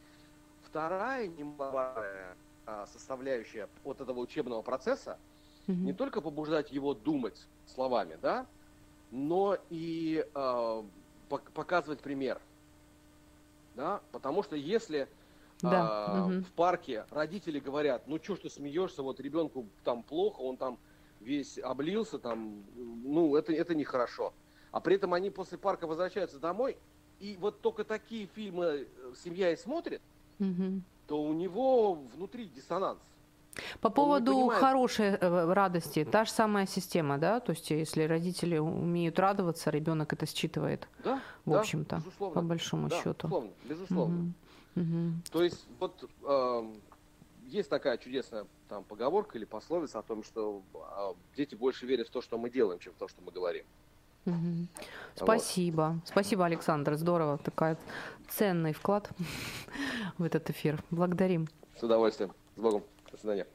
Вторая 0.64 1.28
немаловажная 1.28 2.36
а, 2.66 2.86
составляющая 2.86 3.68
вот 3.84 4.00
этого 4.00 4.20
учебного 4.20 4.62
процесса 4.62 5.18
Мгм. 5.66 5.84
не 5.86 5.92
только 5.92 6.20
побуждать 6.20 6.70
его 6.70 6.94
думать 6.94 7.46
словами, 7.66 8.18
да, 8.22 8.46
но 9.10 9.56
и 9.70 10.24
пок- 10.34 11.50
показывать 11.54 12.00
пример. 12.00 12.40
Да? 13.74 14.00
Потому 14.12 14.42
что 14.42 14.56
если 14.56 15.08
Да, 15.62 15.80
а, 15.90 16.28
в 16.28 16.52
парке 16.52 17.06
родители 17.10 17.58
говорят, 17.58 18.06
ну 18.06 18.18
что 18.22 18.36
ж 18.36 18.40
ты 18.40 18.50
смеешься, 18.50 19.02
вот 19.02 19.20
ребенку 19.20 19.66
там 19.84 20.02
плохо, 20.02 20.40
он 20.40 20.56
там 20.56 20.78
весь 21.20 21.58
облился, 21.58 22.18
там, 22.18 22.62
ну 22.76 23.36
это, 23.36 23.52
это 23.52 23.74
нехорошо. 23.74 24.34
А 24.70 24.80
при 24.80 24.96
этом 24.96 25.14
они 25.14 25.30
после 25.30 25.56
парка 25.56 25.86
возвращаются 25.86 26.38
домой, 26.38 26.76
и 27.20 27.38
вот 27.40 27.62
только 27.62 27.84
такие 27.84 28.26
фильмы 28.26 28.64
э, 28.64 29.14
семья 29.16 29.50
и 29.50 29.56
смотрит, 29.56 30.02
то 31.06 31.22
у 31.22 31.32
него 31.32 31.94
внутри 31.94 32.46
диссонанс. 32.46 32.98
По 33.80 33.88
поводу 33.88 34.48
хорошей 34.48 35.06
э, 35.06 35.52
радости, 35.52 36.04
та 36.04 36.26
же 36.26 36.30
самая 36.30 36.66
система, 36.66 37.16
да? 37.16 37.40
То 37.40 37.52
есть, 37.52 37.70
если 37.70 38.02
родители 38.02 38.58
умеют 38.58 39.18
радоваться, 39.18 39.70
ребенок 39.70 40.12
это 40.12 40.26
считывает, 40.26 40.86
Да, 41.02 41.22
в 41.46 41.52
да, 41.52 41.60
общем-то, 41.60 41.96
безусловно. 41.96 42.34
по 42.34 42.46
большому 42.46 42.88
Да, 42.88 42.96
счету. 42.96 43.28
безусловно, 43.28 43.50
безусловно. 43.64 44.16
Мгм. 44.16 44.34
Мгм. 44.76 45.22
То 45.32 45.42
есть 45.42 45.66
вот 45.80 46.08
эм, 46.24 46.80
есть 47.48 47.68
такая 47.68 47.98
чудесная 47.98 48.46
там 48.68 48.84
поговорка 48.84 49.38
или 49.38 49.44
пословица 49.44 49.98
о 49.98 50.02
том, 50.02 50.22
что 50.22 50.62
а, 50.74 51.14
дети 51.36 51.54
больше 51.54 51.86
верят 51.86 52.08
в 52.08 52.10
то, 52.10 52.20
что 52.20 52.38
мы 52.38 52.50
делаем, 52.50 52.78
чем 52.78 52.92
в 52.92 52.96
то, 52.96 53.08
что 53.08 53.20
мы 53.22 53.32
говорим. 53.32 53.64
Вот. 54.26 54.68
Спасибо. 55.14 56.00
Спасибо, 56.04 56.44
Александр. 56.44 56.96
Здорово. 56.96 57.38
Такой 57.38 57.76
ценный 58.28 58.72
вклад 58.72 59.08
в 60.18 60.24
этот 60.24 60.50
эфир. 60.50 60.82
Благодарим. 60.90 61.46
С 61.78 61.82
удовольствием. 61.82 62.32
С 62.56 62.60
Богом. 62.60 62.82
До 63.12 63.18
свидания. 63.18 63.46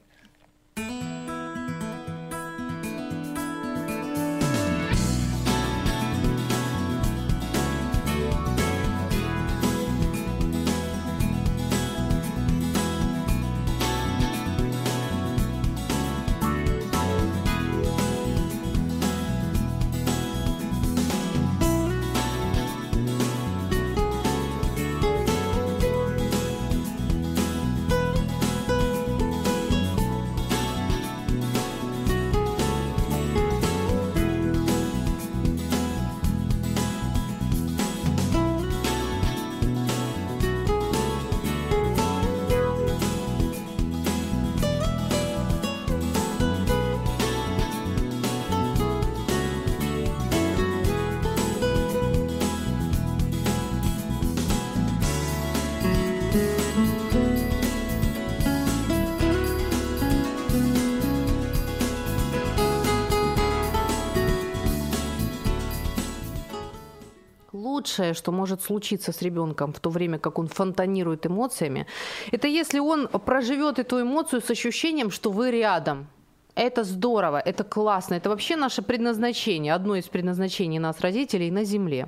Худшее, 68.12 68.14
что 68.14 68.32
может 68.32 68.62
случиться 68.62 69.12
с 69.12 69.22
ребенком 69.22 69.72
в 69.72 69.80
то 69.80 69.90
время, 69.90 70.18
как 70.20 70.40
он 70.40 70.48
фонтанирует 70.48 71.26
эмоциями, 71.26 71.86
это 72.34 72.48
если 72.48 72.80
он 72.80 73.08
проживет 73.08 73.80
эту 73.80 74.00
эмоцию 74.00 74.42
с 74.42 74.52
ощущением, 74.52 75.12
что 75.12 75.32
вы 75.32 75.52
рядом. 75.52 76.08
Это 76.56 76.84
здорово, 76.84 77.40
это 77.40 77.64
классно, 77.64 78.18
это 78.18 78.30
вообще 78.30 78.58
наше 78.58 78.82
предназначение, 78.82 79.76
одно 79.76 79.96
из 79.96 80.06
предназначений 80.10 80.80
нас, 80.80 81.00
родителей, 81.02 81.52
на 81.52 81.64
Земле. 81.64 82.08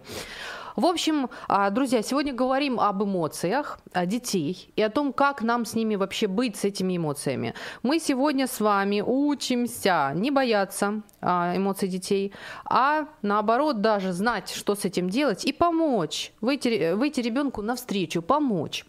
В 0.75 0.87
общем, 0.87 1.29
а, 1.47 1.69
друзья, 1.69 2.01
сегодня 2.01 2.33
говорим 2.33 2.79
об 2.79 3.03
эмоциях 3.03 3.79
детей 4.05 4.71
и 4.75 4.81
о 4.81 4.89
том, 4.89 5.13
как 5.13 5.43
нам 5.43 5.65
с 5.65 5.75
ними 5.75 5.95
вообще 5.95 6.25
быть, 6.25 6.55
с 6.55 6.63
этими 6.63 6.97
эмоциями. 6.97 7.53
Мы 7.83 7.99
сегодня 7.99 8.47
с 8.47 8.59
вами 8.59 9.03
учимся 9.05 10.11
не 10.15 10.31
бояться 10.31 11.03
а, 11.21 11.55
эмоций 11.55 11.87
детей, 11.87 12.33
а 12.65 13.07
наоборот 13.21 13.81
даже 13.81 14.13
знать, 14.13 14.49
что 14.49 14.73
с 14.73 14.83
этим 14.83 15.09
делать 15.09 15.45
и 15.45 15.53
помочь, 15.53 16.33
выйти, 16.41 16.93
выйти 16.93 17.21
ребенку 17.21 17.61
навстречу, 17.61 18.23
помочь. 18.23 18.83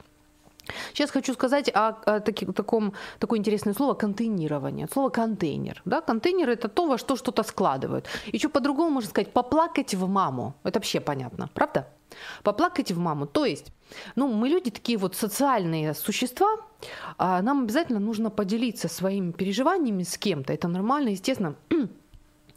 Сейчас 0.93 1.11
хочу 1.11 1.35
сказать 1.35 1.71
о, 1.75 1.89
о 1.89 2.21
таки, 2.21 2.47
таком, 2.47 2.95
такое 3.19 3.39
интересное 3.39 3.75
слово 3.75 3.95
контейнирование. 3.95 4.89
Слово 4.93 5.11
контейнер. 5.11 5.83
Да? 5.85 6.01
Контейнер 6.01 6.51
это 6.51 6.69
то, 6.69 6.87
во 6.87 6.99
что 6.99 7.17
что-то 7.17 7.43
складывают. 7.43 8.07
Еще 8.27 8.49
по-другому 8.49 8.91
можно 8.91 9.11
сказать 9.11 9.33
поплакать 9.33 9.95
в 9.95 10.09
маму. 10.09 10.55
Это 10.65 10.79
вообще 10.79 11.01
понятно, 11.01 11.49
правда? 11.55 11.89
Поплакать 12.43 12.93
в 12.93 12.99
маму. 12.99 13.27
То 13.27 13.45
есть, 13.45 13.73
ну, 14.17 14.29
мы 14.29 14.49
люди 14.49 14.71
такие 14.71 14.99
вот 14.99 15.17
социальные 15.17 15.95
существа, 15.95 16.57
а 17.19 17.43
нам 17.43 17.63
обязательно 17.63 18.01
нужно 18.01 18.31
поделиться 18.31 18.89
своими 18.89 19.33
переживаниями 19.33 20.03
с 20.03 20.17
кем-то. 20.17 20.53
Это 20.53 20.69
нормально, 20.69 21.11
естественно. 21.11 21.57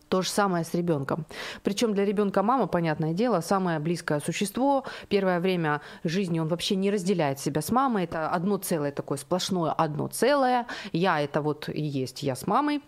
То 0.10 0.22
же 0.22 0.30
самое 0.30 0.64
с 0.64 0.74
ребенком. 0.74 1.26
Причем 1.64 1.94
для 1.94 2.06
ребенка 2.06 2.42
мама, 2.42 2.68
понятное 2.68 3.14
дело, 3.14 3.42
самое 3.42 3.80
близкое 3.80 4.20
существо. 4.22 4.86
Первое 5.10 5.40
время 5.40 5.82
жизни 6.04 6.40
он 6.40 6.48
вообще 6.48 6.76
не 6.76 6.92
разделяет 6.92 7.40
себя 7.40 7.62
с 7.62 7.72
мамой. 7.72 8.06
Это 8.06 8.30
одно 8.30 8.58
целое 8.58 8.92
такое 8.92 9.18
сплошное 9.18 9.72
одно 9.72 10.08
целое. 10.08 10.66
Я 10.94 11.20
это 11.20 11.42
вот 11.42 11.70
и 11.70 11.82
есть 11.82 12.24
я 12.24 12.36
с 12.36 12.48
мамой. 12.48 12.82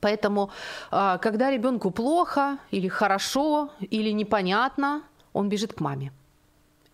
Поэтому, 0.00 0.50
а, 0.90 1.18
когда 1.18 1.50
ребенку 1.50 1.90
плохо 1.90 2.58
или 2.70 2.88
хорошо 2.88 3.70
или 3.80 4.10
непонятно, 4.10 5.02
он 5.34 5.48
бежит 5.48 5.74
к 5.74 5.80
маме. 5.80 6.12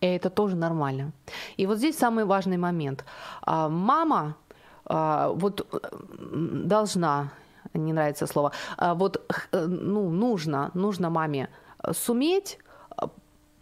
И 0.01 0.05
это 0.05 0.29
тоже 0.29 0.55
нормально. 0.55 1.11
И 1.55 1.65
вот 1.65 1.77
здесь 1.77 1.97
самый 1.97 2.25
важный 2.25 2.57
момент. 2.57 3.05
А, 3.41 3.69
мама 3.69 4.35
а, 4.85 5.29
вот 5.29 5.65
должна 6.19 7.31
не 7.77 7.93
нравится 7.93 8.27
слово, 8.27 8.51
а 8.77 8.93
вот 8.93 9.21
э, 9.51 9.65
ну, 9.65 10.09
нужно, 10.09 10.71
нужно 10.73 11.09
маме 11.09 11.49
суметь 11.91 12.59
э, 13.01 13.07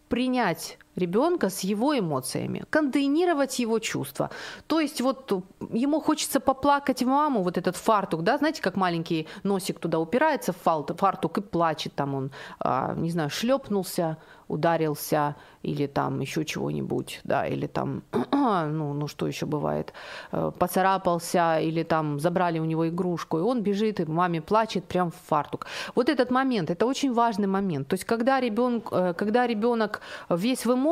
принять 0.08 0.78
ребенка 0.96 1.50
с 1.50 1.60
его 1.60 1.98
эмоциями, 1.98 2.64
контейнировать 2.70 3.58
его 3.58 3.78
чувства. 3.78 4.30
То 4.66 4.80
есть 4.80 5.00
вот 5.00 5.32
ему 5.70 6.00
хочется 6.00 6.40
поплакать 6.40 7.02
маму, 7.02 7.42
вот 7.42 7.58
этот 7.58 7.76
фартук, 7.76 8.22
да, 8.22 8.38
знаете, 8.38 8.62
как 8.62 8.76
маленький 8.76 9.26
носик 9.42 9.78
туда 9.78 9.98
упирается 9.98 10.52
в 10.52 10.56
фартук 10.96 11.38
и 11.38 11.40
плачет, 11.40 11.94
там 11.94 12.14
он, 12.14 12.30
а, 12.58 12.94
не 12.94 13.10
знаю, 13.10 13.30
шлепнулся, 13.30 14.16
ударился 14.48 15.34
или 15.62 15.86
там 15.86 16.20
еще 16.20 16.44
чего-нибудь, 16.44 17.20
да, 17.24 17.46
или 17.46 17.66
там, 17.66 18.02
ну, 18.32 18.92
ну 18.92 19.08
что 19.08 19.26
еще 19.26 19.46
бывает, 19.46 19.92
э, 20.32 20.52
поцарапался 20.58 21.58
или 21.58 21.82
там 21.82 22.20
забрали 22.20 22.60
у 22.60 22.64
него 22.64 22.88
игрушку, 22.88 23.38
и 23.38 23.42
он 23.42 23.62
бежит, 23.62 24.00
и 24.00 24.04
маме 24.04 24.40
плачет 24.40 24.84
прям 24.84 25.10
в 25.10 25.16
фартук. 25.28 25.66
Вот 25.94 26.08
этот 26.08 26.30
момент, 26.30 26.70
это 26.70 26.86
очень 26.86 27.12
важный 27.12 27.48
момент. 27.48 27.88
То 27.88 27.94
есть 27.94 28.04
когда 28.04 28.40
ребенок, 28.40 28.88
э, 28.92 29.14
когда 29.14 29.46
ребенок 29.46 30.00
весь 30.28 30.64
в 30.64 30.72
эмоциях, 30.72 30.85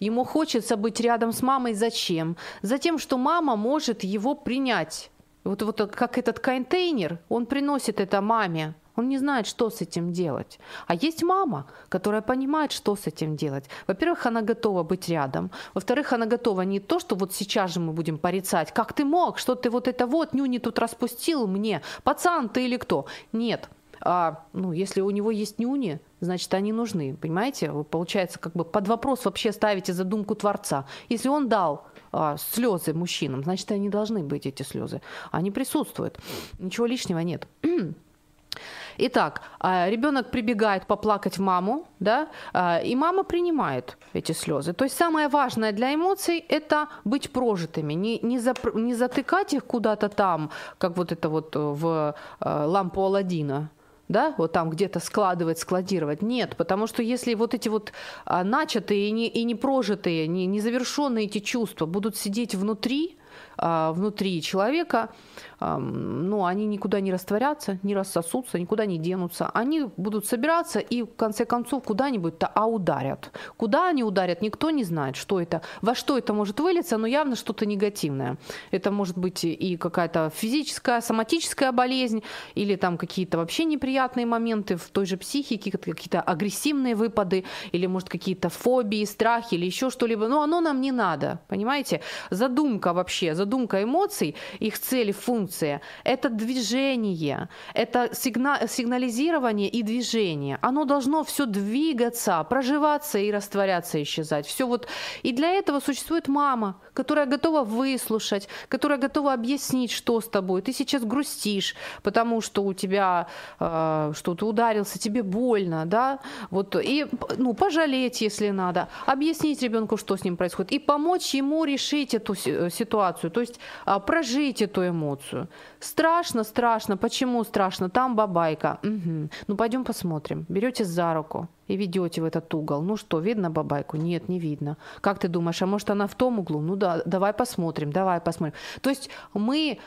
ему 0.00 0.24
хочется 0.24 0.76
быть 0.76 1.00
рядом 1.00 1.32
с 1.32 1.42
мамой, 1.42 1.74
зачем? 1.74 2.36
Затем, 2.62 2.98
что 2.98 3.18
мама 3.18 3.56
может 3.56 4.04
его 4.04 4.34
принять. 4.34 5.10
Вот, 5.44 5.62
вот 5.62 5.94
как 5.94 6.18
этот 6.18 6.40
контейнер, 6.40 7.18
он 7.28 7.46
приносит 7.46 8.00
это 8.00 8.20
маме, 8.20 8.74
он 8.96 9.08
не 9.08 9.18
знает, 9.18 9.46
что 9.46 9.70
с 9.70 9.82
этим 9.82 10.12
делать. 10.12 10.58
А 10.86 10.94
есть 10.94 11.22
мама, 11.22 11.66
которая 11.88 12.22
понимает, 12.22 12.72
что 12.72 12.96
с 12.96 13.06
этим 13.06 13.36
делать. 13.36 13.64
Во-первых, 13.86 14.26
она 14.26 14.40
готова 14.40 14.82
быть 14.82 15.08
рядом. 15.08 15.50
Во-вторых, 15.74 16.12
она 16.12 16.26
готова 16.26 16.62
не 16.62 16.80
то, 16.80 16.98
что 16.98 17.14
вот 17.14 17.32
сейчас 17.32 17.74
же 17.74 17.80
мы 17.80 17.92
будем 17.92 18.18
порицать, 18.18 18.72
как 18.72 18.92
ты 18.94 19.04
мог, 19.04 19.38
что 19.38 19.54
ты 19.54 19.70
вот 19.70 19.86
это 19.86 20.06
вот 20.06 20.34
нюни 20.34 20.58
тут 20.58 20.78
распустил 20.78 21.46
мне, 21.46 21.82
пацан 22.02 22.48
ты 22.48 22.64
или 22.64 22.78
кто. 22.78 23.04
Нет. 23.32 23.68
А, 24.08 24.44
ну, 24.52 24.70
если 24.70 25.00
у 25.00 25.10
него 25.10 25.32
есть 25.32 25.58
нюни, 25.58 25.98
значит, 26.20 26.54
они 26.54 26.72
нужны, 26.72 27.16
понимаете? 27.16 27.72
Вы, 27.72 27.82
получается, 27.82 28.38
как 28.38 28.52
бы 28.52 28.64
под 28.64 28.86
вопрос 28.86 29.24
вообще 29.24 29.50
ставите 29.50 29.92
задумку 29.92 30.36
Творца. 30.36 30.86
Если 31.08 31.28
он 31.28 31.48
дал 31.48 31.88
а, 32.12 32.36
слезы 32.36 32.94
мужчинам, 32.94 33.42
значит, 33.42 33.72
они 33.72 33.88
должны 33.88 34.22
быть, 34.22 34.46
эти 34.46 34.62
слезы. 34.62 35.02
Они 35.32 35.50
присутствуют. 35.50 36.20
Ничего 36.60 36.86
лишнего 36.86 37.18
нет. 37.18 37.48
Итак, 38.98 39.42
а, 39.58 39.90
ребенок 39.90 40.30
прибегает 40.30 40.86
поплакать 40.86 41.38
маму, 41.38 41.88
да, 41.98 42.28
а, 42.52 42.78
и 42.78 42.94
мама 42.94 43.24
принимает 43.24 43.98
эти 44.12 44.30
слезы. 44.30 44.72
То 44.72 44.84
есть 44.84 44.96
самое 44.96 45.26
важное 45.26 45.72
для 45.72 45.92
эмоций– 45.92 46.44
это 46.48 46.90
быть 47.04 47.32
прожитыми, 47.32 47.94
не, 47.94 48.20
не, 48.20 48.38
зап, 48.38 48.72
не 48.74 48.94
затыкать 48.94 49.52
их 49.52 49.64
куда-то 49.64 50.08
там, 50.08 50.50
как 50.78 50.96
вот 50.96 51.10
это 51.10 51.28
вот 51.28 51.56
в 51.56 52.14
а, 52.38 52.66
лампу 52.66 53.00
Алладина, 53.02 53.68
да, 54.08 54.34
вот 54.38 54.52
там 54.52 54.70
где-то 54.70 55.00
складывать, 55.00 55.58
складировать. 55.58 56.22
Нет, 56.22 56.56
потому 56.56 56.86
что 56.86 57.02
если 57.02 57.34
вот 57.34 57.54
эти 57.54 57.68
вот 57.68 57.92
начатые 58.26 59.08
и 59.08 59.10
не, 59.10 59.28
и 59.28 59.44
не 59.44 59.54
прожитые, 59.54 60.26
не, 60.26 60.46
не 60.46 60.60
завершенные 60.60 61.26
эти 61.26 61.38
чувства 61.38 61.86
будут 61.86 62.16
сидеть 62.16 62.54
внутри, 62.54 63.16
внутри 63.58 64.42
человека, 64.42 65.10
ну, 65.58 66.44
они 66.44 66.66
никуда 66.66 67.00
не 67.00 67.10
растворятся, 67.10 67.78
не 67.82 67.94
рассосутся, 67.94 68.58
никуда 68.58 68.84
не 68.84 68.98
денутся. 68.98 69.48
Они 69.54 69.84
будут 69.96 70.26
собираться 70.26 70.80
и 70.80 71.02
в 71.02 71.14
конце 71.16 71.46
концов 71.46 71.84
куда-нибудь-то 71.84 72.46
а 72.46 72.66
ударят. 72.66 73.32
Куда 73.56 73.88
они 73.88 74.04
ударят, 74.04 74.42
никто 74.42 74.70
не 74.70 74.84
знает, 74.84 75.16
что 75.16 75.40
это, 75.40 75.62
во 75.80 75.94
что 75.94 76.18
это 76.18 76.34
может 76.34 76.60
вылиться, 76.60 76.98
но 76.98 77.06
явно 77.06 77.36
что-то 77.36 77.64
негативное. 77.64 78.36
Это 78.70 78.90
может 78.90 79.16
быть 79.16 79.44
и 79.44 79.76
какая-то 79.78 80.30
физическая, 80.34 81.00
соматическая 81.00 81.72
болезнь, 81.72 82.22
или 82.54 82.76
там 82.76 82.98
какие-то 82.98 83.38
вообще 83.38 83.64
неприятные 83.64 84.26
моменты 84.26 84.76
в 84.76 84.88
той 84.90 85.06
же 85.06 85.16
психике, 85.16 85.70
какие-то 85.70 86.20
агрессивные 86.20 86.94
выпады, 86.94 87.44
или 87.72 87.86
может 87.86 88.10
какие-то 88.10 88.50
фобии, 88.50 89.04
страхи, 89.06 89.54
или 89.54 89.64
еще 89.64 89.88
что-либо. 89.88 90.28
Но 90.28 90.42
оно 90.42 90.60
нам 90.60 90.82
не 90.82 90.92
надо, 90.92 91.40
понимаете? 91.48 92.02
Задумка 92.30 92.92
вообще, 92.92 93.34
задумка 93.34 93.45
эмоций, 93.82 94.34
их 94.58 94.78
функции 94.78 95.12
функция. 95.12 95.80
Это 96.04 96.28
движение, 96.28 97.48
это 97.74 98.10
сигна- 98.12 98.66
сигнализирование 98.68 99.68
и 99.68 99.82
движение. 99.82 100.58
Оно 100.62 100.84
должно 100.84 101.24
все 101.24 101.46
двигаться, 101.46 102.44
проживаться 102.44 103.18
и 103.18 103.30
растворяться, 103.30 104.02
исчезать. 104.02 104.46
Все 104.46 104.66
вот. 104.66 104.88
И 105.22 105.32
для 105.32 105.52
этого 105.52 105.80
существует 105.80 106.28
мама, 106.28 106.80
которая 106.96 107.26
готова 107.26 107.62
выслушать, 107.62 108.48
которая 108.68 108.98
готова 108.98 109.32
объяснить, 109.32 109.92
что 109.92 110.20
с 110.20 110.28
тобой. 110.28 110.62
Ты 110.62 110.72
сейчас 110.72 111.04
грустишь, 111.04 111.74
потому 112.02 112.40
что 112.40 112.64
у 112.64 112.72
тебя 112.72 113.26
э, 113.60 114.12
что 114.14 114.34
то 114.34 114.46
ударился, 114.46 114.98
тебе 114.98 115.22
больно, 115.22 115.84
да? 115.86 116.18
Вот 116.50 116.76
и 116.76 117.06
ну 117.36 117.54
пожалеть, 117.54 118.22
если 118.22 118.50
надо, 118.50 118.88
объяснить 119.06 119.62
ребенку, 119.62 119.96
что 119.96 120.16
с 120.16 120.24
ним 120.24 120.36
происходит, 120.36 120.72
и 120.72 120.78
помочь 120.78 121.34
ему 121.34 121.64
решить 121.64 122.14
эту 122.14 122.34
ситуацию, 122.34 123.30
то 123.30 123.40
есть 123.40 123.60
э, 123.86 124.00
прожить 124.06 124.62
эту 124.62 124.88
эмоцию. 124.88 125.48
Страшно, 125.80 126.44
страшно. 126.44 126.96
Почему 126.96 127.44
страшно? 127.44 127.88
Там 127.90 128.16
бабайка. 128.16 128.78
Угу. 128.82 129.28
Ну 129.48 129.56
пойдем 129.56 129.84
посмотрим. 129.84 130.46
Берете 130.48 130.84
за 130.84 131.14
руку 131.14 131.48
и 131.68 131.76
ведете 131.76 132.20
в 132.20 132.24
этот 132.24 132.54
угол. 132.54 132.82
Ну 132.82 132.96
что, 132.96 133.20
видно 133.20 133.50
бабайку? 133.50 133.96
Нет, 133.96 134.28
не 134.28 134.38
видно. 134.38 134.76
Как 135.00 135.18
ты 135.18 135.28
думаешь, 135.28 135.62
а 135.62 135.66
может 135.66 135.90
она 135.90 136.06
в 136.06 136.14
том 136.14 136.38
углу? 136.38 136.60
Ну 136.60 136.76
да, 136.76 137.02
давай 137.06 137.32
посмотрим, 137.32 137.92
давай 137.92 138.20
посмотрим. 138.20 138.54
То 138.80 138.90
есть 138.90 139.10
мы 139.34 139.78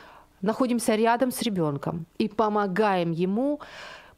находимся 0.42 0.94
рядом 0.94 1.30
с 1.30 1.42
ребенком 1.42 2.06
и 2.18 2.28
помогаем 2.28 3.12
ему 3.12 3.60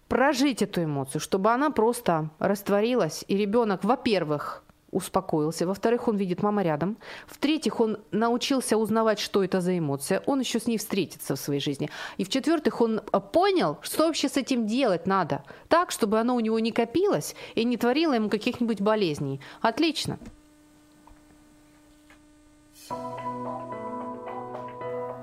прожить 0.08 0.62
эту 0.62 0.84
эмоцию, 0.84 1.20
чтобы 1.20 1.50
она 1.50 1.70
просто 1.70 2.28
растворилась, 2.38 3.24
и 3.28 3.36
ребенок, 3.36 3.84
во-первых, 3.84 4.62
успокоился. 4.92 5.66
Во-вторых, 5.66 6.06
он 6.06 6.16
видит 6.16 6.42
мама 6.42 6.62
рядом. 6.62 6.96
В-третьих, 7.26 7.80
он 7.80 7.98
научился 8.12 8.76
узнавать, 8.76 9.18
что 9.18 9.42
это 9.42 9.60
за 9.60 9.76
эмоция. 9.76 10.22
Он 10.26 10.38
еще 10.38 10.60
с 10.60 10.66
ней 10.66 10.78
встретится 10.78 11.34
в 11.34 11.40
своей 11.40 11.60
жизни. 11.60 11.90
И 12.18 12.24
в-четвертых, 12.24 12.80
он 12.80 13.00
а, 13.10 13.18
понял, 13.18 13.78
что 13.82 14.06
вообще 14.06 14.28
с 14.28 14.36
этим 14.36 14.66
делать 14.66 15.06
надо. 15.06 15.42
Так, 15.68 15.90
чтобы 15.90 16.20
оно 16.20 16.36
у 16.36 16.40
него 16.40 16.58
не 16.60 16.70
копилось 16.70 17.34
и 17.54 17.64
не 17.64 17.76
творило 17.76 18.12
ему 18.12 18.28
каких-нибудь 18.28 18.80
болезней. 18.80 19.40
Отлично. 19.60 20.18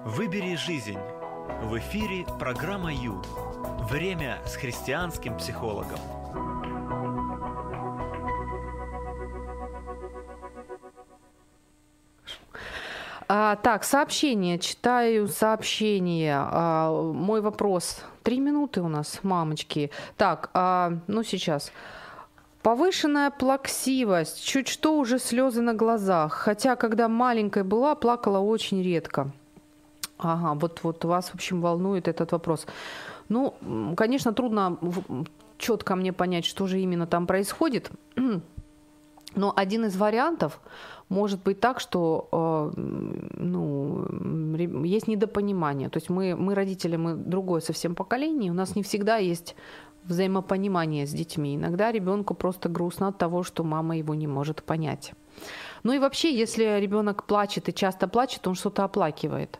Выбери 0.05 0.55
жизнь. 0.55 0.97
В 1.61 1.77
эфире 1.77 2.25
программа 2.39 2.91
Ю. 2.91 3.21
Время 3.89 4.39
с 4.45 4.55
христианским 4.55 5.37
психологом. 5.37 5.99
А, 13.31 13.57
так, 13.57 13.83
сообщение. 13.83 14.57
Читаю 14.57 15.27
сообщение. 15.27 16.35
А, 16.35 16.91
мой 17.13 17.41
вопрос. 17.41 18.01
Три 18.23 18.39
минуты 18.39 18.81
у 18.81 18.87
нас, 18.87 19.19
мамочки. 19.21 19.91
Так, 20.17 20.49
а, 20.55 20.93
ну 21.05 21.21
сейчас. 21.23 21.71
Повышенная 22.63 23.29
плаксивость, 23.29 24.43
чуть 24.43 24.67
что 24.67 24.97
уже 24.97 25.19
слезы 25.19 25.61
на 25.61 25.75
глазах. 25.75 26.33
Хотя, 26.33 26.75
когда 26.75 27.07
маленькой 27.07 27.63
была, 27.63 27.93
плакала 27.93 28.39
очень 28.39 28.81
редко. 28.81 29.29
Ага, 30.17 30.59
вот, 30.59 30.79
вот 30.81 31.05
вас, 31.05 31.29
в 31.29 31.35
общем, 31.35 31.61
волнует 31.61 32.07
этот 32.07 32.31
вопрос. 32.31 32.65
Ну, 33.29 33.53
конечно, 33.95 34.33
трудно 34.33 34.77
четко 35.59 35.95
мне 35.95 36.13
понять, 36.13 36.45
что 36.45 36.65
же 36.65 36.79
именно 36.79 37.05
там 37.05 37.27
происходит. 37.27 37.91
Но 39.35 39.53
один 39.55 39.85
из 39.85 39.95
вариантов 39.95 40.59
может 41.07 41.43
быть 41.43 41.59
так, 41.59 41.79
что 41.79 42.29
э, 42.31 42.79
ну, 43.37 44.05
есть 44.83 45.07
недопонимание. 45.07 45.89
То 45.89 45.97
есть 45.97 46.09
мы, 46.09 46.35
мы 46.35 46.55
родители, 46.55 46.95
мы 46.95 47.15
другое 47.15 47.61
совсем 47.61 47.95
поколение, 47.95 48.51
у 48.51 48.55
нас 48.55 48.75
не 48.75 48.83
всегда 48.83 49.17
есть 49.17 49.55
взаимопонимание 50.03 51.05
с 51.05 51.11
детьми. 51.11 51.55
Иногда 51.55 51.91
ребенку 51.91 52.33
просто 52.33 52.69
грустно 52.69 53.09
от 53.09 53.17
того, 53.17 53.43
что 53.43 53.63
мама 53.63 53.97
его 53.97 54.15
не 54.15 54.27
может 54.27 54.63
понять. 54.63 55.13
Ну 55.83 55.93
и 55.93 55.99
вообще, 55.99 56.35
если 56.35 56.79
ребенок 56.79 57.25
плачет 57.25 57.69
и 57.69 57.73
часто 57.73 58.07
плачет, 58.07 58.47
он 58.47 58.55
что-то 58.55 58.83
оплакивает. 58.83 59.59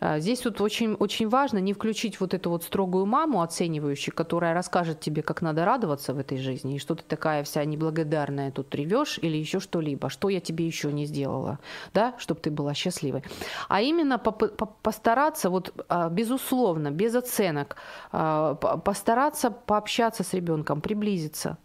А, 0.00 0.18
здесь 0.18 0.44
вот 0.44 0.60
очень, 0.60 0.94
очень 0.94 1.28
важно 1.28 1.58
не 1.58 1.72
включить 1.72 2.20
вот 2.20 2.34
эту 2.34 2.50
вот 2.50 2.64
строгую 2.64 3.06
маму, 3.06 3.42
оценивающую, 3.42 4.14
которая 4.14 4.54
расскажет 4.54 5.00
тебе, 5.00 5.22
как 5.22 5.42
надо 5.42 5.64
радоваться 5.64 6.14
в 6.14 6.18
этой 6.18 6.38
жизни, 6.38 6.76
и 6.76 6.78
что 6.78 6.94
ты 6.94 7.04
такая 7.04 7.44
вся 7.44 7.64
неблагодарная 7.64 8.50
тут 8.50 8.74
ревешь 8.74 9.18
или 9.22 9.36
еще 9.36 9.60
что-либо, 9.60 10.08
что 10.10 10.28
я 10.28 10.40
тебе 10.40 10.66
еще 10.66 10.92
не 10.92 11.06
сделала, 11.06 11.58
да, 11.94 12.14
чтобы 12.18 12.40
ты 12.40 12.50
была 12.50 12.74
счастливой. 12.74 13.22
А 13.68 13.80
именно 13.80 14.18
постараться, 14.18 15.50
вот 15.50 15.72
а, 15.88 16.08
безусловно, 16.08 16.90
без 16.90 17.14
оценок, 17.14 17.76
а, 18.12 18.54
постараться 18.54 19.50
пообщаться 19.50 20.22
с 20.22 20.34
ребенком, 20.34 20.80
приблизиться, 20.80 21.58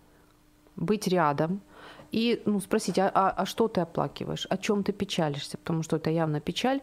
быть 0.75 1.07
рядом, 1.07 1.61
и 2.11 2.41
ну, 2.45 2.59
спросить, 2.59 2.99
а, 2.99 3.09
а, 3.13 3.29
а 3.29 3.45
что 3.45 3.67
ты 3.67 3.81
оплакиваешь, 3.81 4.47
о 4.49 4.57
чем 4.57 4.83
ты 4.83 4.91
печалишься, 4.91 5.57
потому 5.57 5.83
что 5.83 5.95
это 5.95 6.09
явно 6.09 6.39
печаль, 6.39 6.81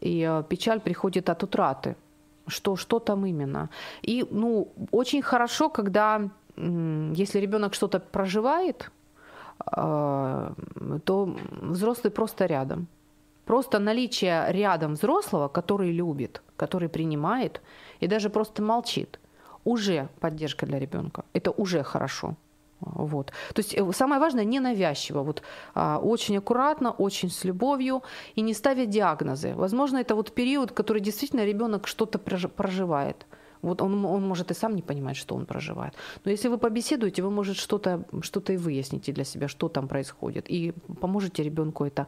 и 0.00 0.26
э, 0.28 0.44
печаль 0.48 0.80
приходит 0.80 1.28
от 1.28 1.42
утраты. 1.42 1.96
Что, 2.46 2.76
что 2.76 2.98
там 2.98 3.26
именно? 3.26 3.68
И 4.02 4.26
ну, 4.30 4.68
очень 4.90 5.22
хорошо, 5.22 5.68
когда, 5.68 6.30
если 6.56 7.40
ребенок 7.40 7.74
что-то 7.74 8.00
проживает, 8.00 8.90
э, 9.76 10.52
то 11.04 11.36
взрослый 11.60 12.10
просто 12.10 12.46
рядом. 12.46 12.86
Просто 13.44 13.78
наличие 13.78 14.52
рядом 14.52 14.94
взрослого, 14.94 15.48
который 15.48 15.92
любит, 15.92 16.42
который 16.56 16.88
принимает 16.88 17.60
и 18.00 18.06
даже 18.06 18.30
просто 18.30 18.62
молчит, 18.62 19.20
уже 19.64 20.08
поддержка 20.20 20.66
для 20.66 20.78
ребенка. 20.78 21.24
Это 21.34 21.50
уже 21.50 21.82
хорошо. 21.82 22.36
Вот. 22.82 23.32
То 23.54 23.60
есть 23.60 23.74
э, 23.74 23.92
самое 23.92 24.20
важное 24.20 24.44
ненавязчиво, 24.44 25.22
вот, 25.22 25.42
а, 25.74 25.98
очень 25.98 26.36
аккуратно, 26.38 26.90
очень 26.90 27.30
с 27.30 27.44
любовью 27.44 28.02
и 28.34 28.42
не 28.42 28.54
ставить 28.54 28.90
диагнозы. 28.90 29.54
Возможно, 29.54 29.98
это 29.98 30.14
вот 30.14 30.32
период, 30.32 30.72
который 30.72 31.00
действительно 31.00 31.44
ребенок 31.44 31.86
что-то 31.86 32.18
проживает. 32.18 33.26
Вот 33.62 33.80
он, 33.82 34.04
он 34.04 34.28
может 34.28 34.50
и 34.50 34.54
сам 34.54 34.74
не 34.74 34.82
понимать, 34.82 35.16
что 35.16 35.36
он 35.36 35.46
проживает. 35.46 35.94
Но 36.24 36.32
если 36.32 36.48
вы 36.48 36.58
побеседуете, 36.58 37.22
вы, 37.22 37.30
может, 37.30 37.56
что-то 37.56 38.04
что 38.22 38.52
и 38.52 38.56
выясните 38.56 39.12
для 39.12 39.24
себя, 39.24 39.48
что 39.48 39.68
там 39.68 39.88
происходит. 39.88 40.50
И 40.50 40.72
поможете 41.00 41.42
ребенку 41.44 41.84
это. 41.84 42.06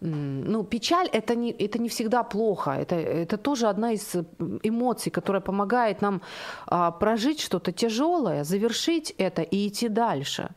Ну, 0.00 0.64
печаль 0.64 1.08
это 1.12 1.34
не, 1.34 1.50
это 1.50 1.78
не 1.78 1.88
всегда 1.88 2.22
плохо. 2.22 2.70
Это, 2.70 2.94
это 2.94 3.36
тоже 3.36 3.68
одна 3.68 3.92
из 3.92 4.16
эмоций, 4.62 5.10
которая 5.10 5.40
помогает 5.40 6.02
нам 6.02 6.20
а, 6.66 6.90
прожить 6.90 7.40
что-то 7.40 7.72
тяжелое, 7.72 8.44
завершить 8.44 9.14
это 9.18 9.42
и 9.42 9.68
идти 9.68 9.88
дальше 9.88 10.48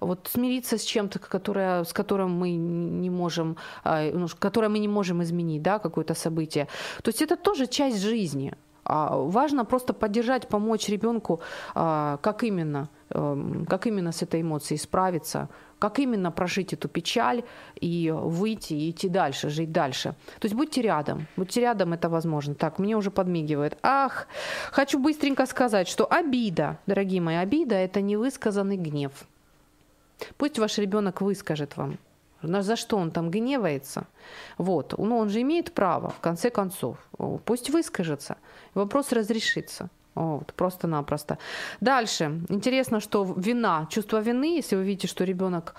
вот 0.00 0.28
смириться 0.32 0.78
с 0.78 0.84
чем-то, 0.84 1.18
которое, 1.18 1.84
с 1.84 1.92
которым 1.92 2.30
мы 2.30 2.56
не 2.56 3.10
можем, 3.10 3.56
а, 3.84 4.10
ну, 4.12 4.26
которое 4.38 4.68
мы 4.68 4.80
не 4.80 4.88
можем 4.88 5.22
изменить, 5.22 5.62
да, 5.62 5.78
какое-то 5.78 6.14
событие. 6.14 6.66
То 7.02 7.10
есть 7.10 7.22
это 7.22 7.36
тоже 7.36 7.66
часть 7.66 8.00
жизни. 8.00 8.52
А 8.84 9.16
важно 9.16 9.64
просто 9.64 9.92
поддержать, 9.92 10.48
помочь 10.48 10.88
ребенку, 10.88 11.40
а, 11.74 12.18
как 12.20 12.42
именно, 12.42 12.88
эм, 13.10 13.64
как 13.66 13.86
именно 13.86 14.10
с 14.10 14.22
этой 14.22 14.42
эмоцией 14.42 14.78
справиться, 14.78 15.48
как 15.78 15.98
именно 15.98 16.32
прожить 16.32 16.72
эту 16.72 16.88
печаль 16.88 17.44
и 17.80 18.12
выйти, 18.14 18.74
и 18.74 18.90
идти 18.90 19.08
дальше, 19.08 19.50
жить 19.50 19.72
дальше. 19.72 20.14
То 20.40 20.46
есть 20.46 20.54
будьте 20.54 20.82
рядом, 20.82 21.26
будьте 21.36 21.60
рядом, 21.60 21.92
это 21.92 22.08
возможно. 22.08 22.54
Так, 22.54 22.78
мне 22.78 22.96
уже 22.96 23.10
подмигивает. 23.10 23.78
Ах, 23.82 24.26
хочу 24.72 24.98
быстренько 24.98 25.46
сказать, 25.46 25.88
что 25.88 26.06
обида, 26.10 26.78
дорогие 26.86 27.20
мои, 27.20 27.36
обида– 27.36 27.74
это 27.76 28.00
невысказанный 28.00 28.76
гнев. 28.76 29.12
Пусть 30.36 30.58
ваш 30.58 30.78
ребенок 30.78 31.20
выскажет 31.20 31.76
вам, 31.76 31.98
за 32.42 32.76
что 32.76 32.96
он 32.96 33.10
там 33.10 33.30
гневается. 33.30 34.06
Вот. 34.58 34.94
Ну, 34.98 35.18
он 35.18 35.28
же 35.28 35.40
имеет 35.40 35.72
право, 35.72 36.10
в 36.10 36.20
конце 36.20 36.50
концов. 36.50 36.96
Пусть 37.44 37.70
выскажется. 37.70 38.36
Вопрос 38.74 39.12
разрешится. 39.12 39.88
Вот, 40.14 40.52
просто-напросто. 40.52 41.38
Дальше. 41.80 42.40
Интересно, 42.50 43.00
что 43.00 43.24
вина, 43.36 43.86
чувство 43.90 44.20
вины, 44.20 44.56
если 44.56 44.76
вы 44.76 44.84
видите, 44.84 45.08
что 45.08 45.24
ребенок 45.24 45.74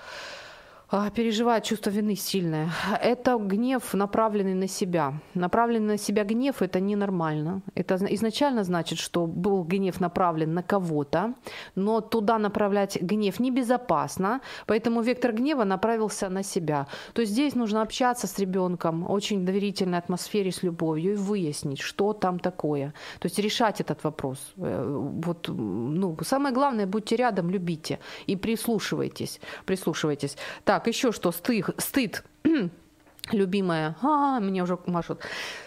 переживает 1.16 1.64
чувство 1.64 1.92
вины 1.92 2.16
сильное. 2.16 2.70
Это 3.02 3.38
гнев, 3.38 3.94
направленный 3.94 4.54
на 4.54 4.68
себя. 4.68 5.14
Направленный 5.34 5.94
на 5.94 5.98
себя 5.98 6.24
гнев– 6.24 6.56
это 6.62 6.80
ненормально. 6.80 7.62
Это 7.76 7.96
изначально 8.14 8.64
значит, 8.64 9.00
что 9.00 9.26
был 9.26 9.64
гнев 9.64 10.00
направлен 10.00 10.54
на 10.54 10.62
кого-то, 10.62 11.34
но 11.76 12.02
туда 12.02 12.38
направлять 12.38 13.02
гнев 13.02 13.40
небезопасно, 13.40 14.42
поэтому 14.68 15.02
вектор 15.02 15.32
гнева 15.32 15.64
направился 15.64 16.30
на 16.30 16.44
себя. 16.44 16.88
То 17.14 17.22
есть 17.22 17.34
здесь 17.34 17.56
нужно 17.56 17.82
общаться 17.82 18.28
с 18.28 18.40
ребенком, 18.40 19.10
очень 19.10 19.46
доверительной 19.46 19.98
атмосфере, 19.98 20.52
с 20.52 20.64
любовью 20.64 21.14
и 21.14 21.16
выяснить, 21.16 21.80
что 21.82 22.14
там 22.14 22.40
такое. 22.40 22.94
То 23.20 23.28
есть 23.28 23.40
решать 23.40 23.82
этот 23.82 24.04
вопрос. 24.04 24.54
Э, 24.58 25.20
вот, 25.26 25.48
ну, 25.50 26.18
самое 26.22 26.54
главное, 26.54 26.86
будьте 26.86 27.16
рядом, 27.16 27.50
любите 27.50 28.00
и 28.28 28.36
прислушивайтесь. 28.36 29.40
Прислушивайтесь. 29.66 30.38
Так, 30.64 30.83
так, 30.84 30.94
еще 30.94 31.12
что? 31.12 31.32
Стыд. 31.32 31.70
стыд. 31.78 32.24
Любимая. 33.32 33.96
А, 34.02 34.40
мне 34.40 34.64
уже 34.64 34.78
машут. 34.86 35.22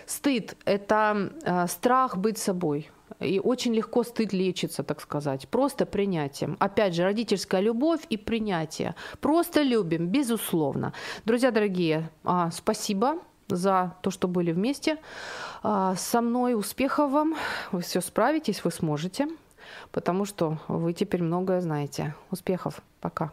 Стыд– 0.05 0.57
это 0.67 1.33
э, 1.43 1.67
страх 1.69 2.19
быть 2.19 2.37
собой. 2.37 2.91
И 3.21 3.41
очень 3.41 3.75
легко 3.75 4.03
стыд 4.03 4.35
лечится, 4.35 4.83
так 4.83 5.01
сказать, 5.01 5.49
просто 5.49 5.87
принятием. 5.87 6.57
Опять 6.61 6.95
же, 6.95 7.03
родительская 7.03 7.62
любовь 7.62 8.01
и 8.11 8.19
принятие. 8.19 8.95
Просто 9.21 9.62
любим, 9.62 10.09
безусловно. 10.09 10.93
Друзья 11.25 11.51
дорогие, 11.51 12.11
а, 12.25 12.51
спасибо 12.51 13.19
за 13.49 13.95
то, 14.03 14.11
что 14.11 14.29
были 14.29 14.53
вместе 14.53 14.99
а, 15.62 15.95
со 15.95 16.21
мной. 16.21 16.55
Успехов 16.55 17.11
вам. 17.11 17.37
Вы 17.73 17.81
все 17.81 18.03
справитесь, 18.03 18.64
вы 18.64 18.71
сможете, 18.71 19.29
потому 19.93 20.27
что 20.27 20.59
вы 20.69 20.93
теперь 20.93 21.23
многое 21.23 21.62
знаете. 21.62 22.14
Успехов. 22.31 22.83
Пока. 23.01 23.33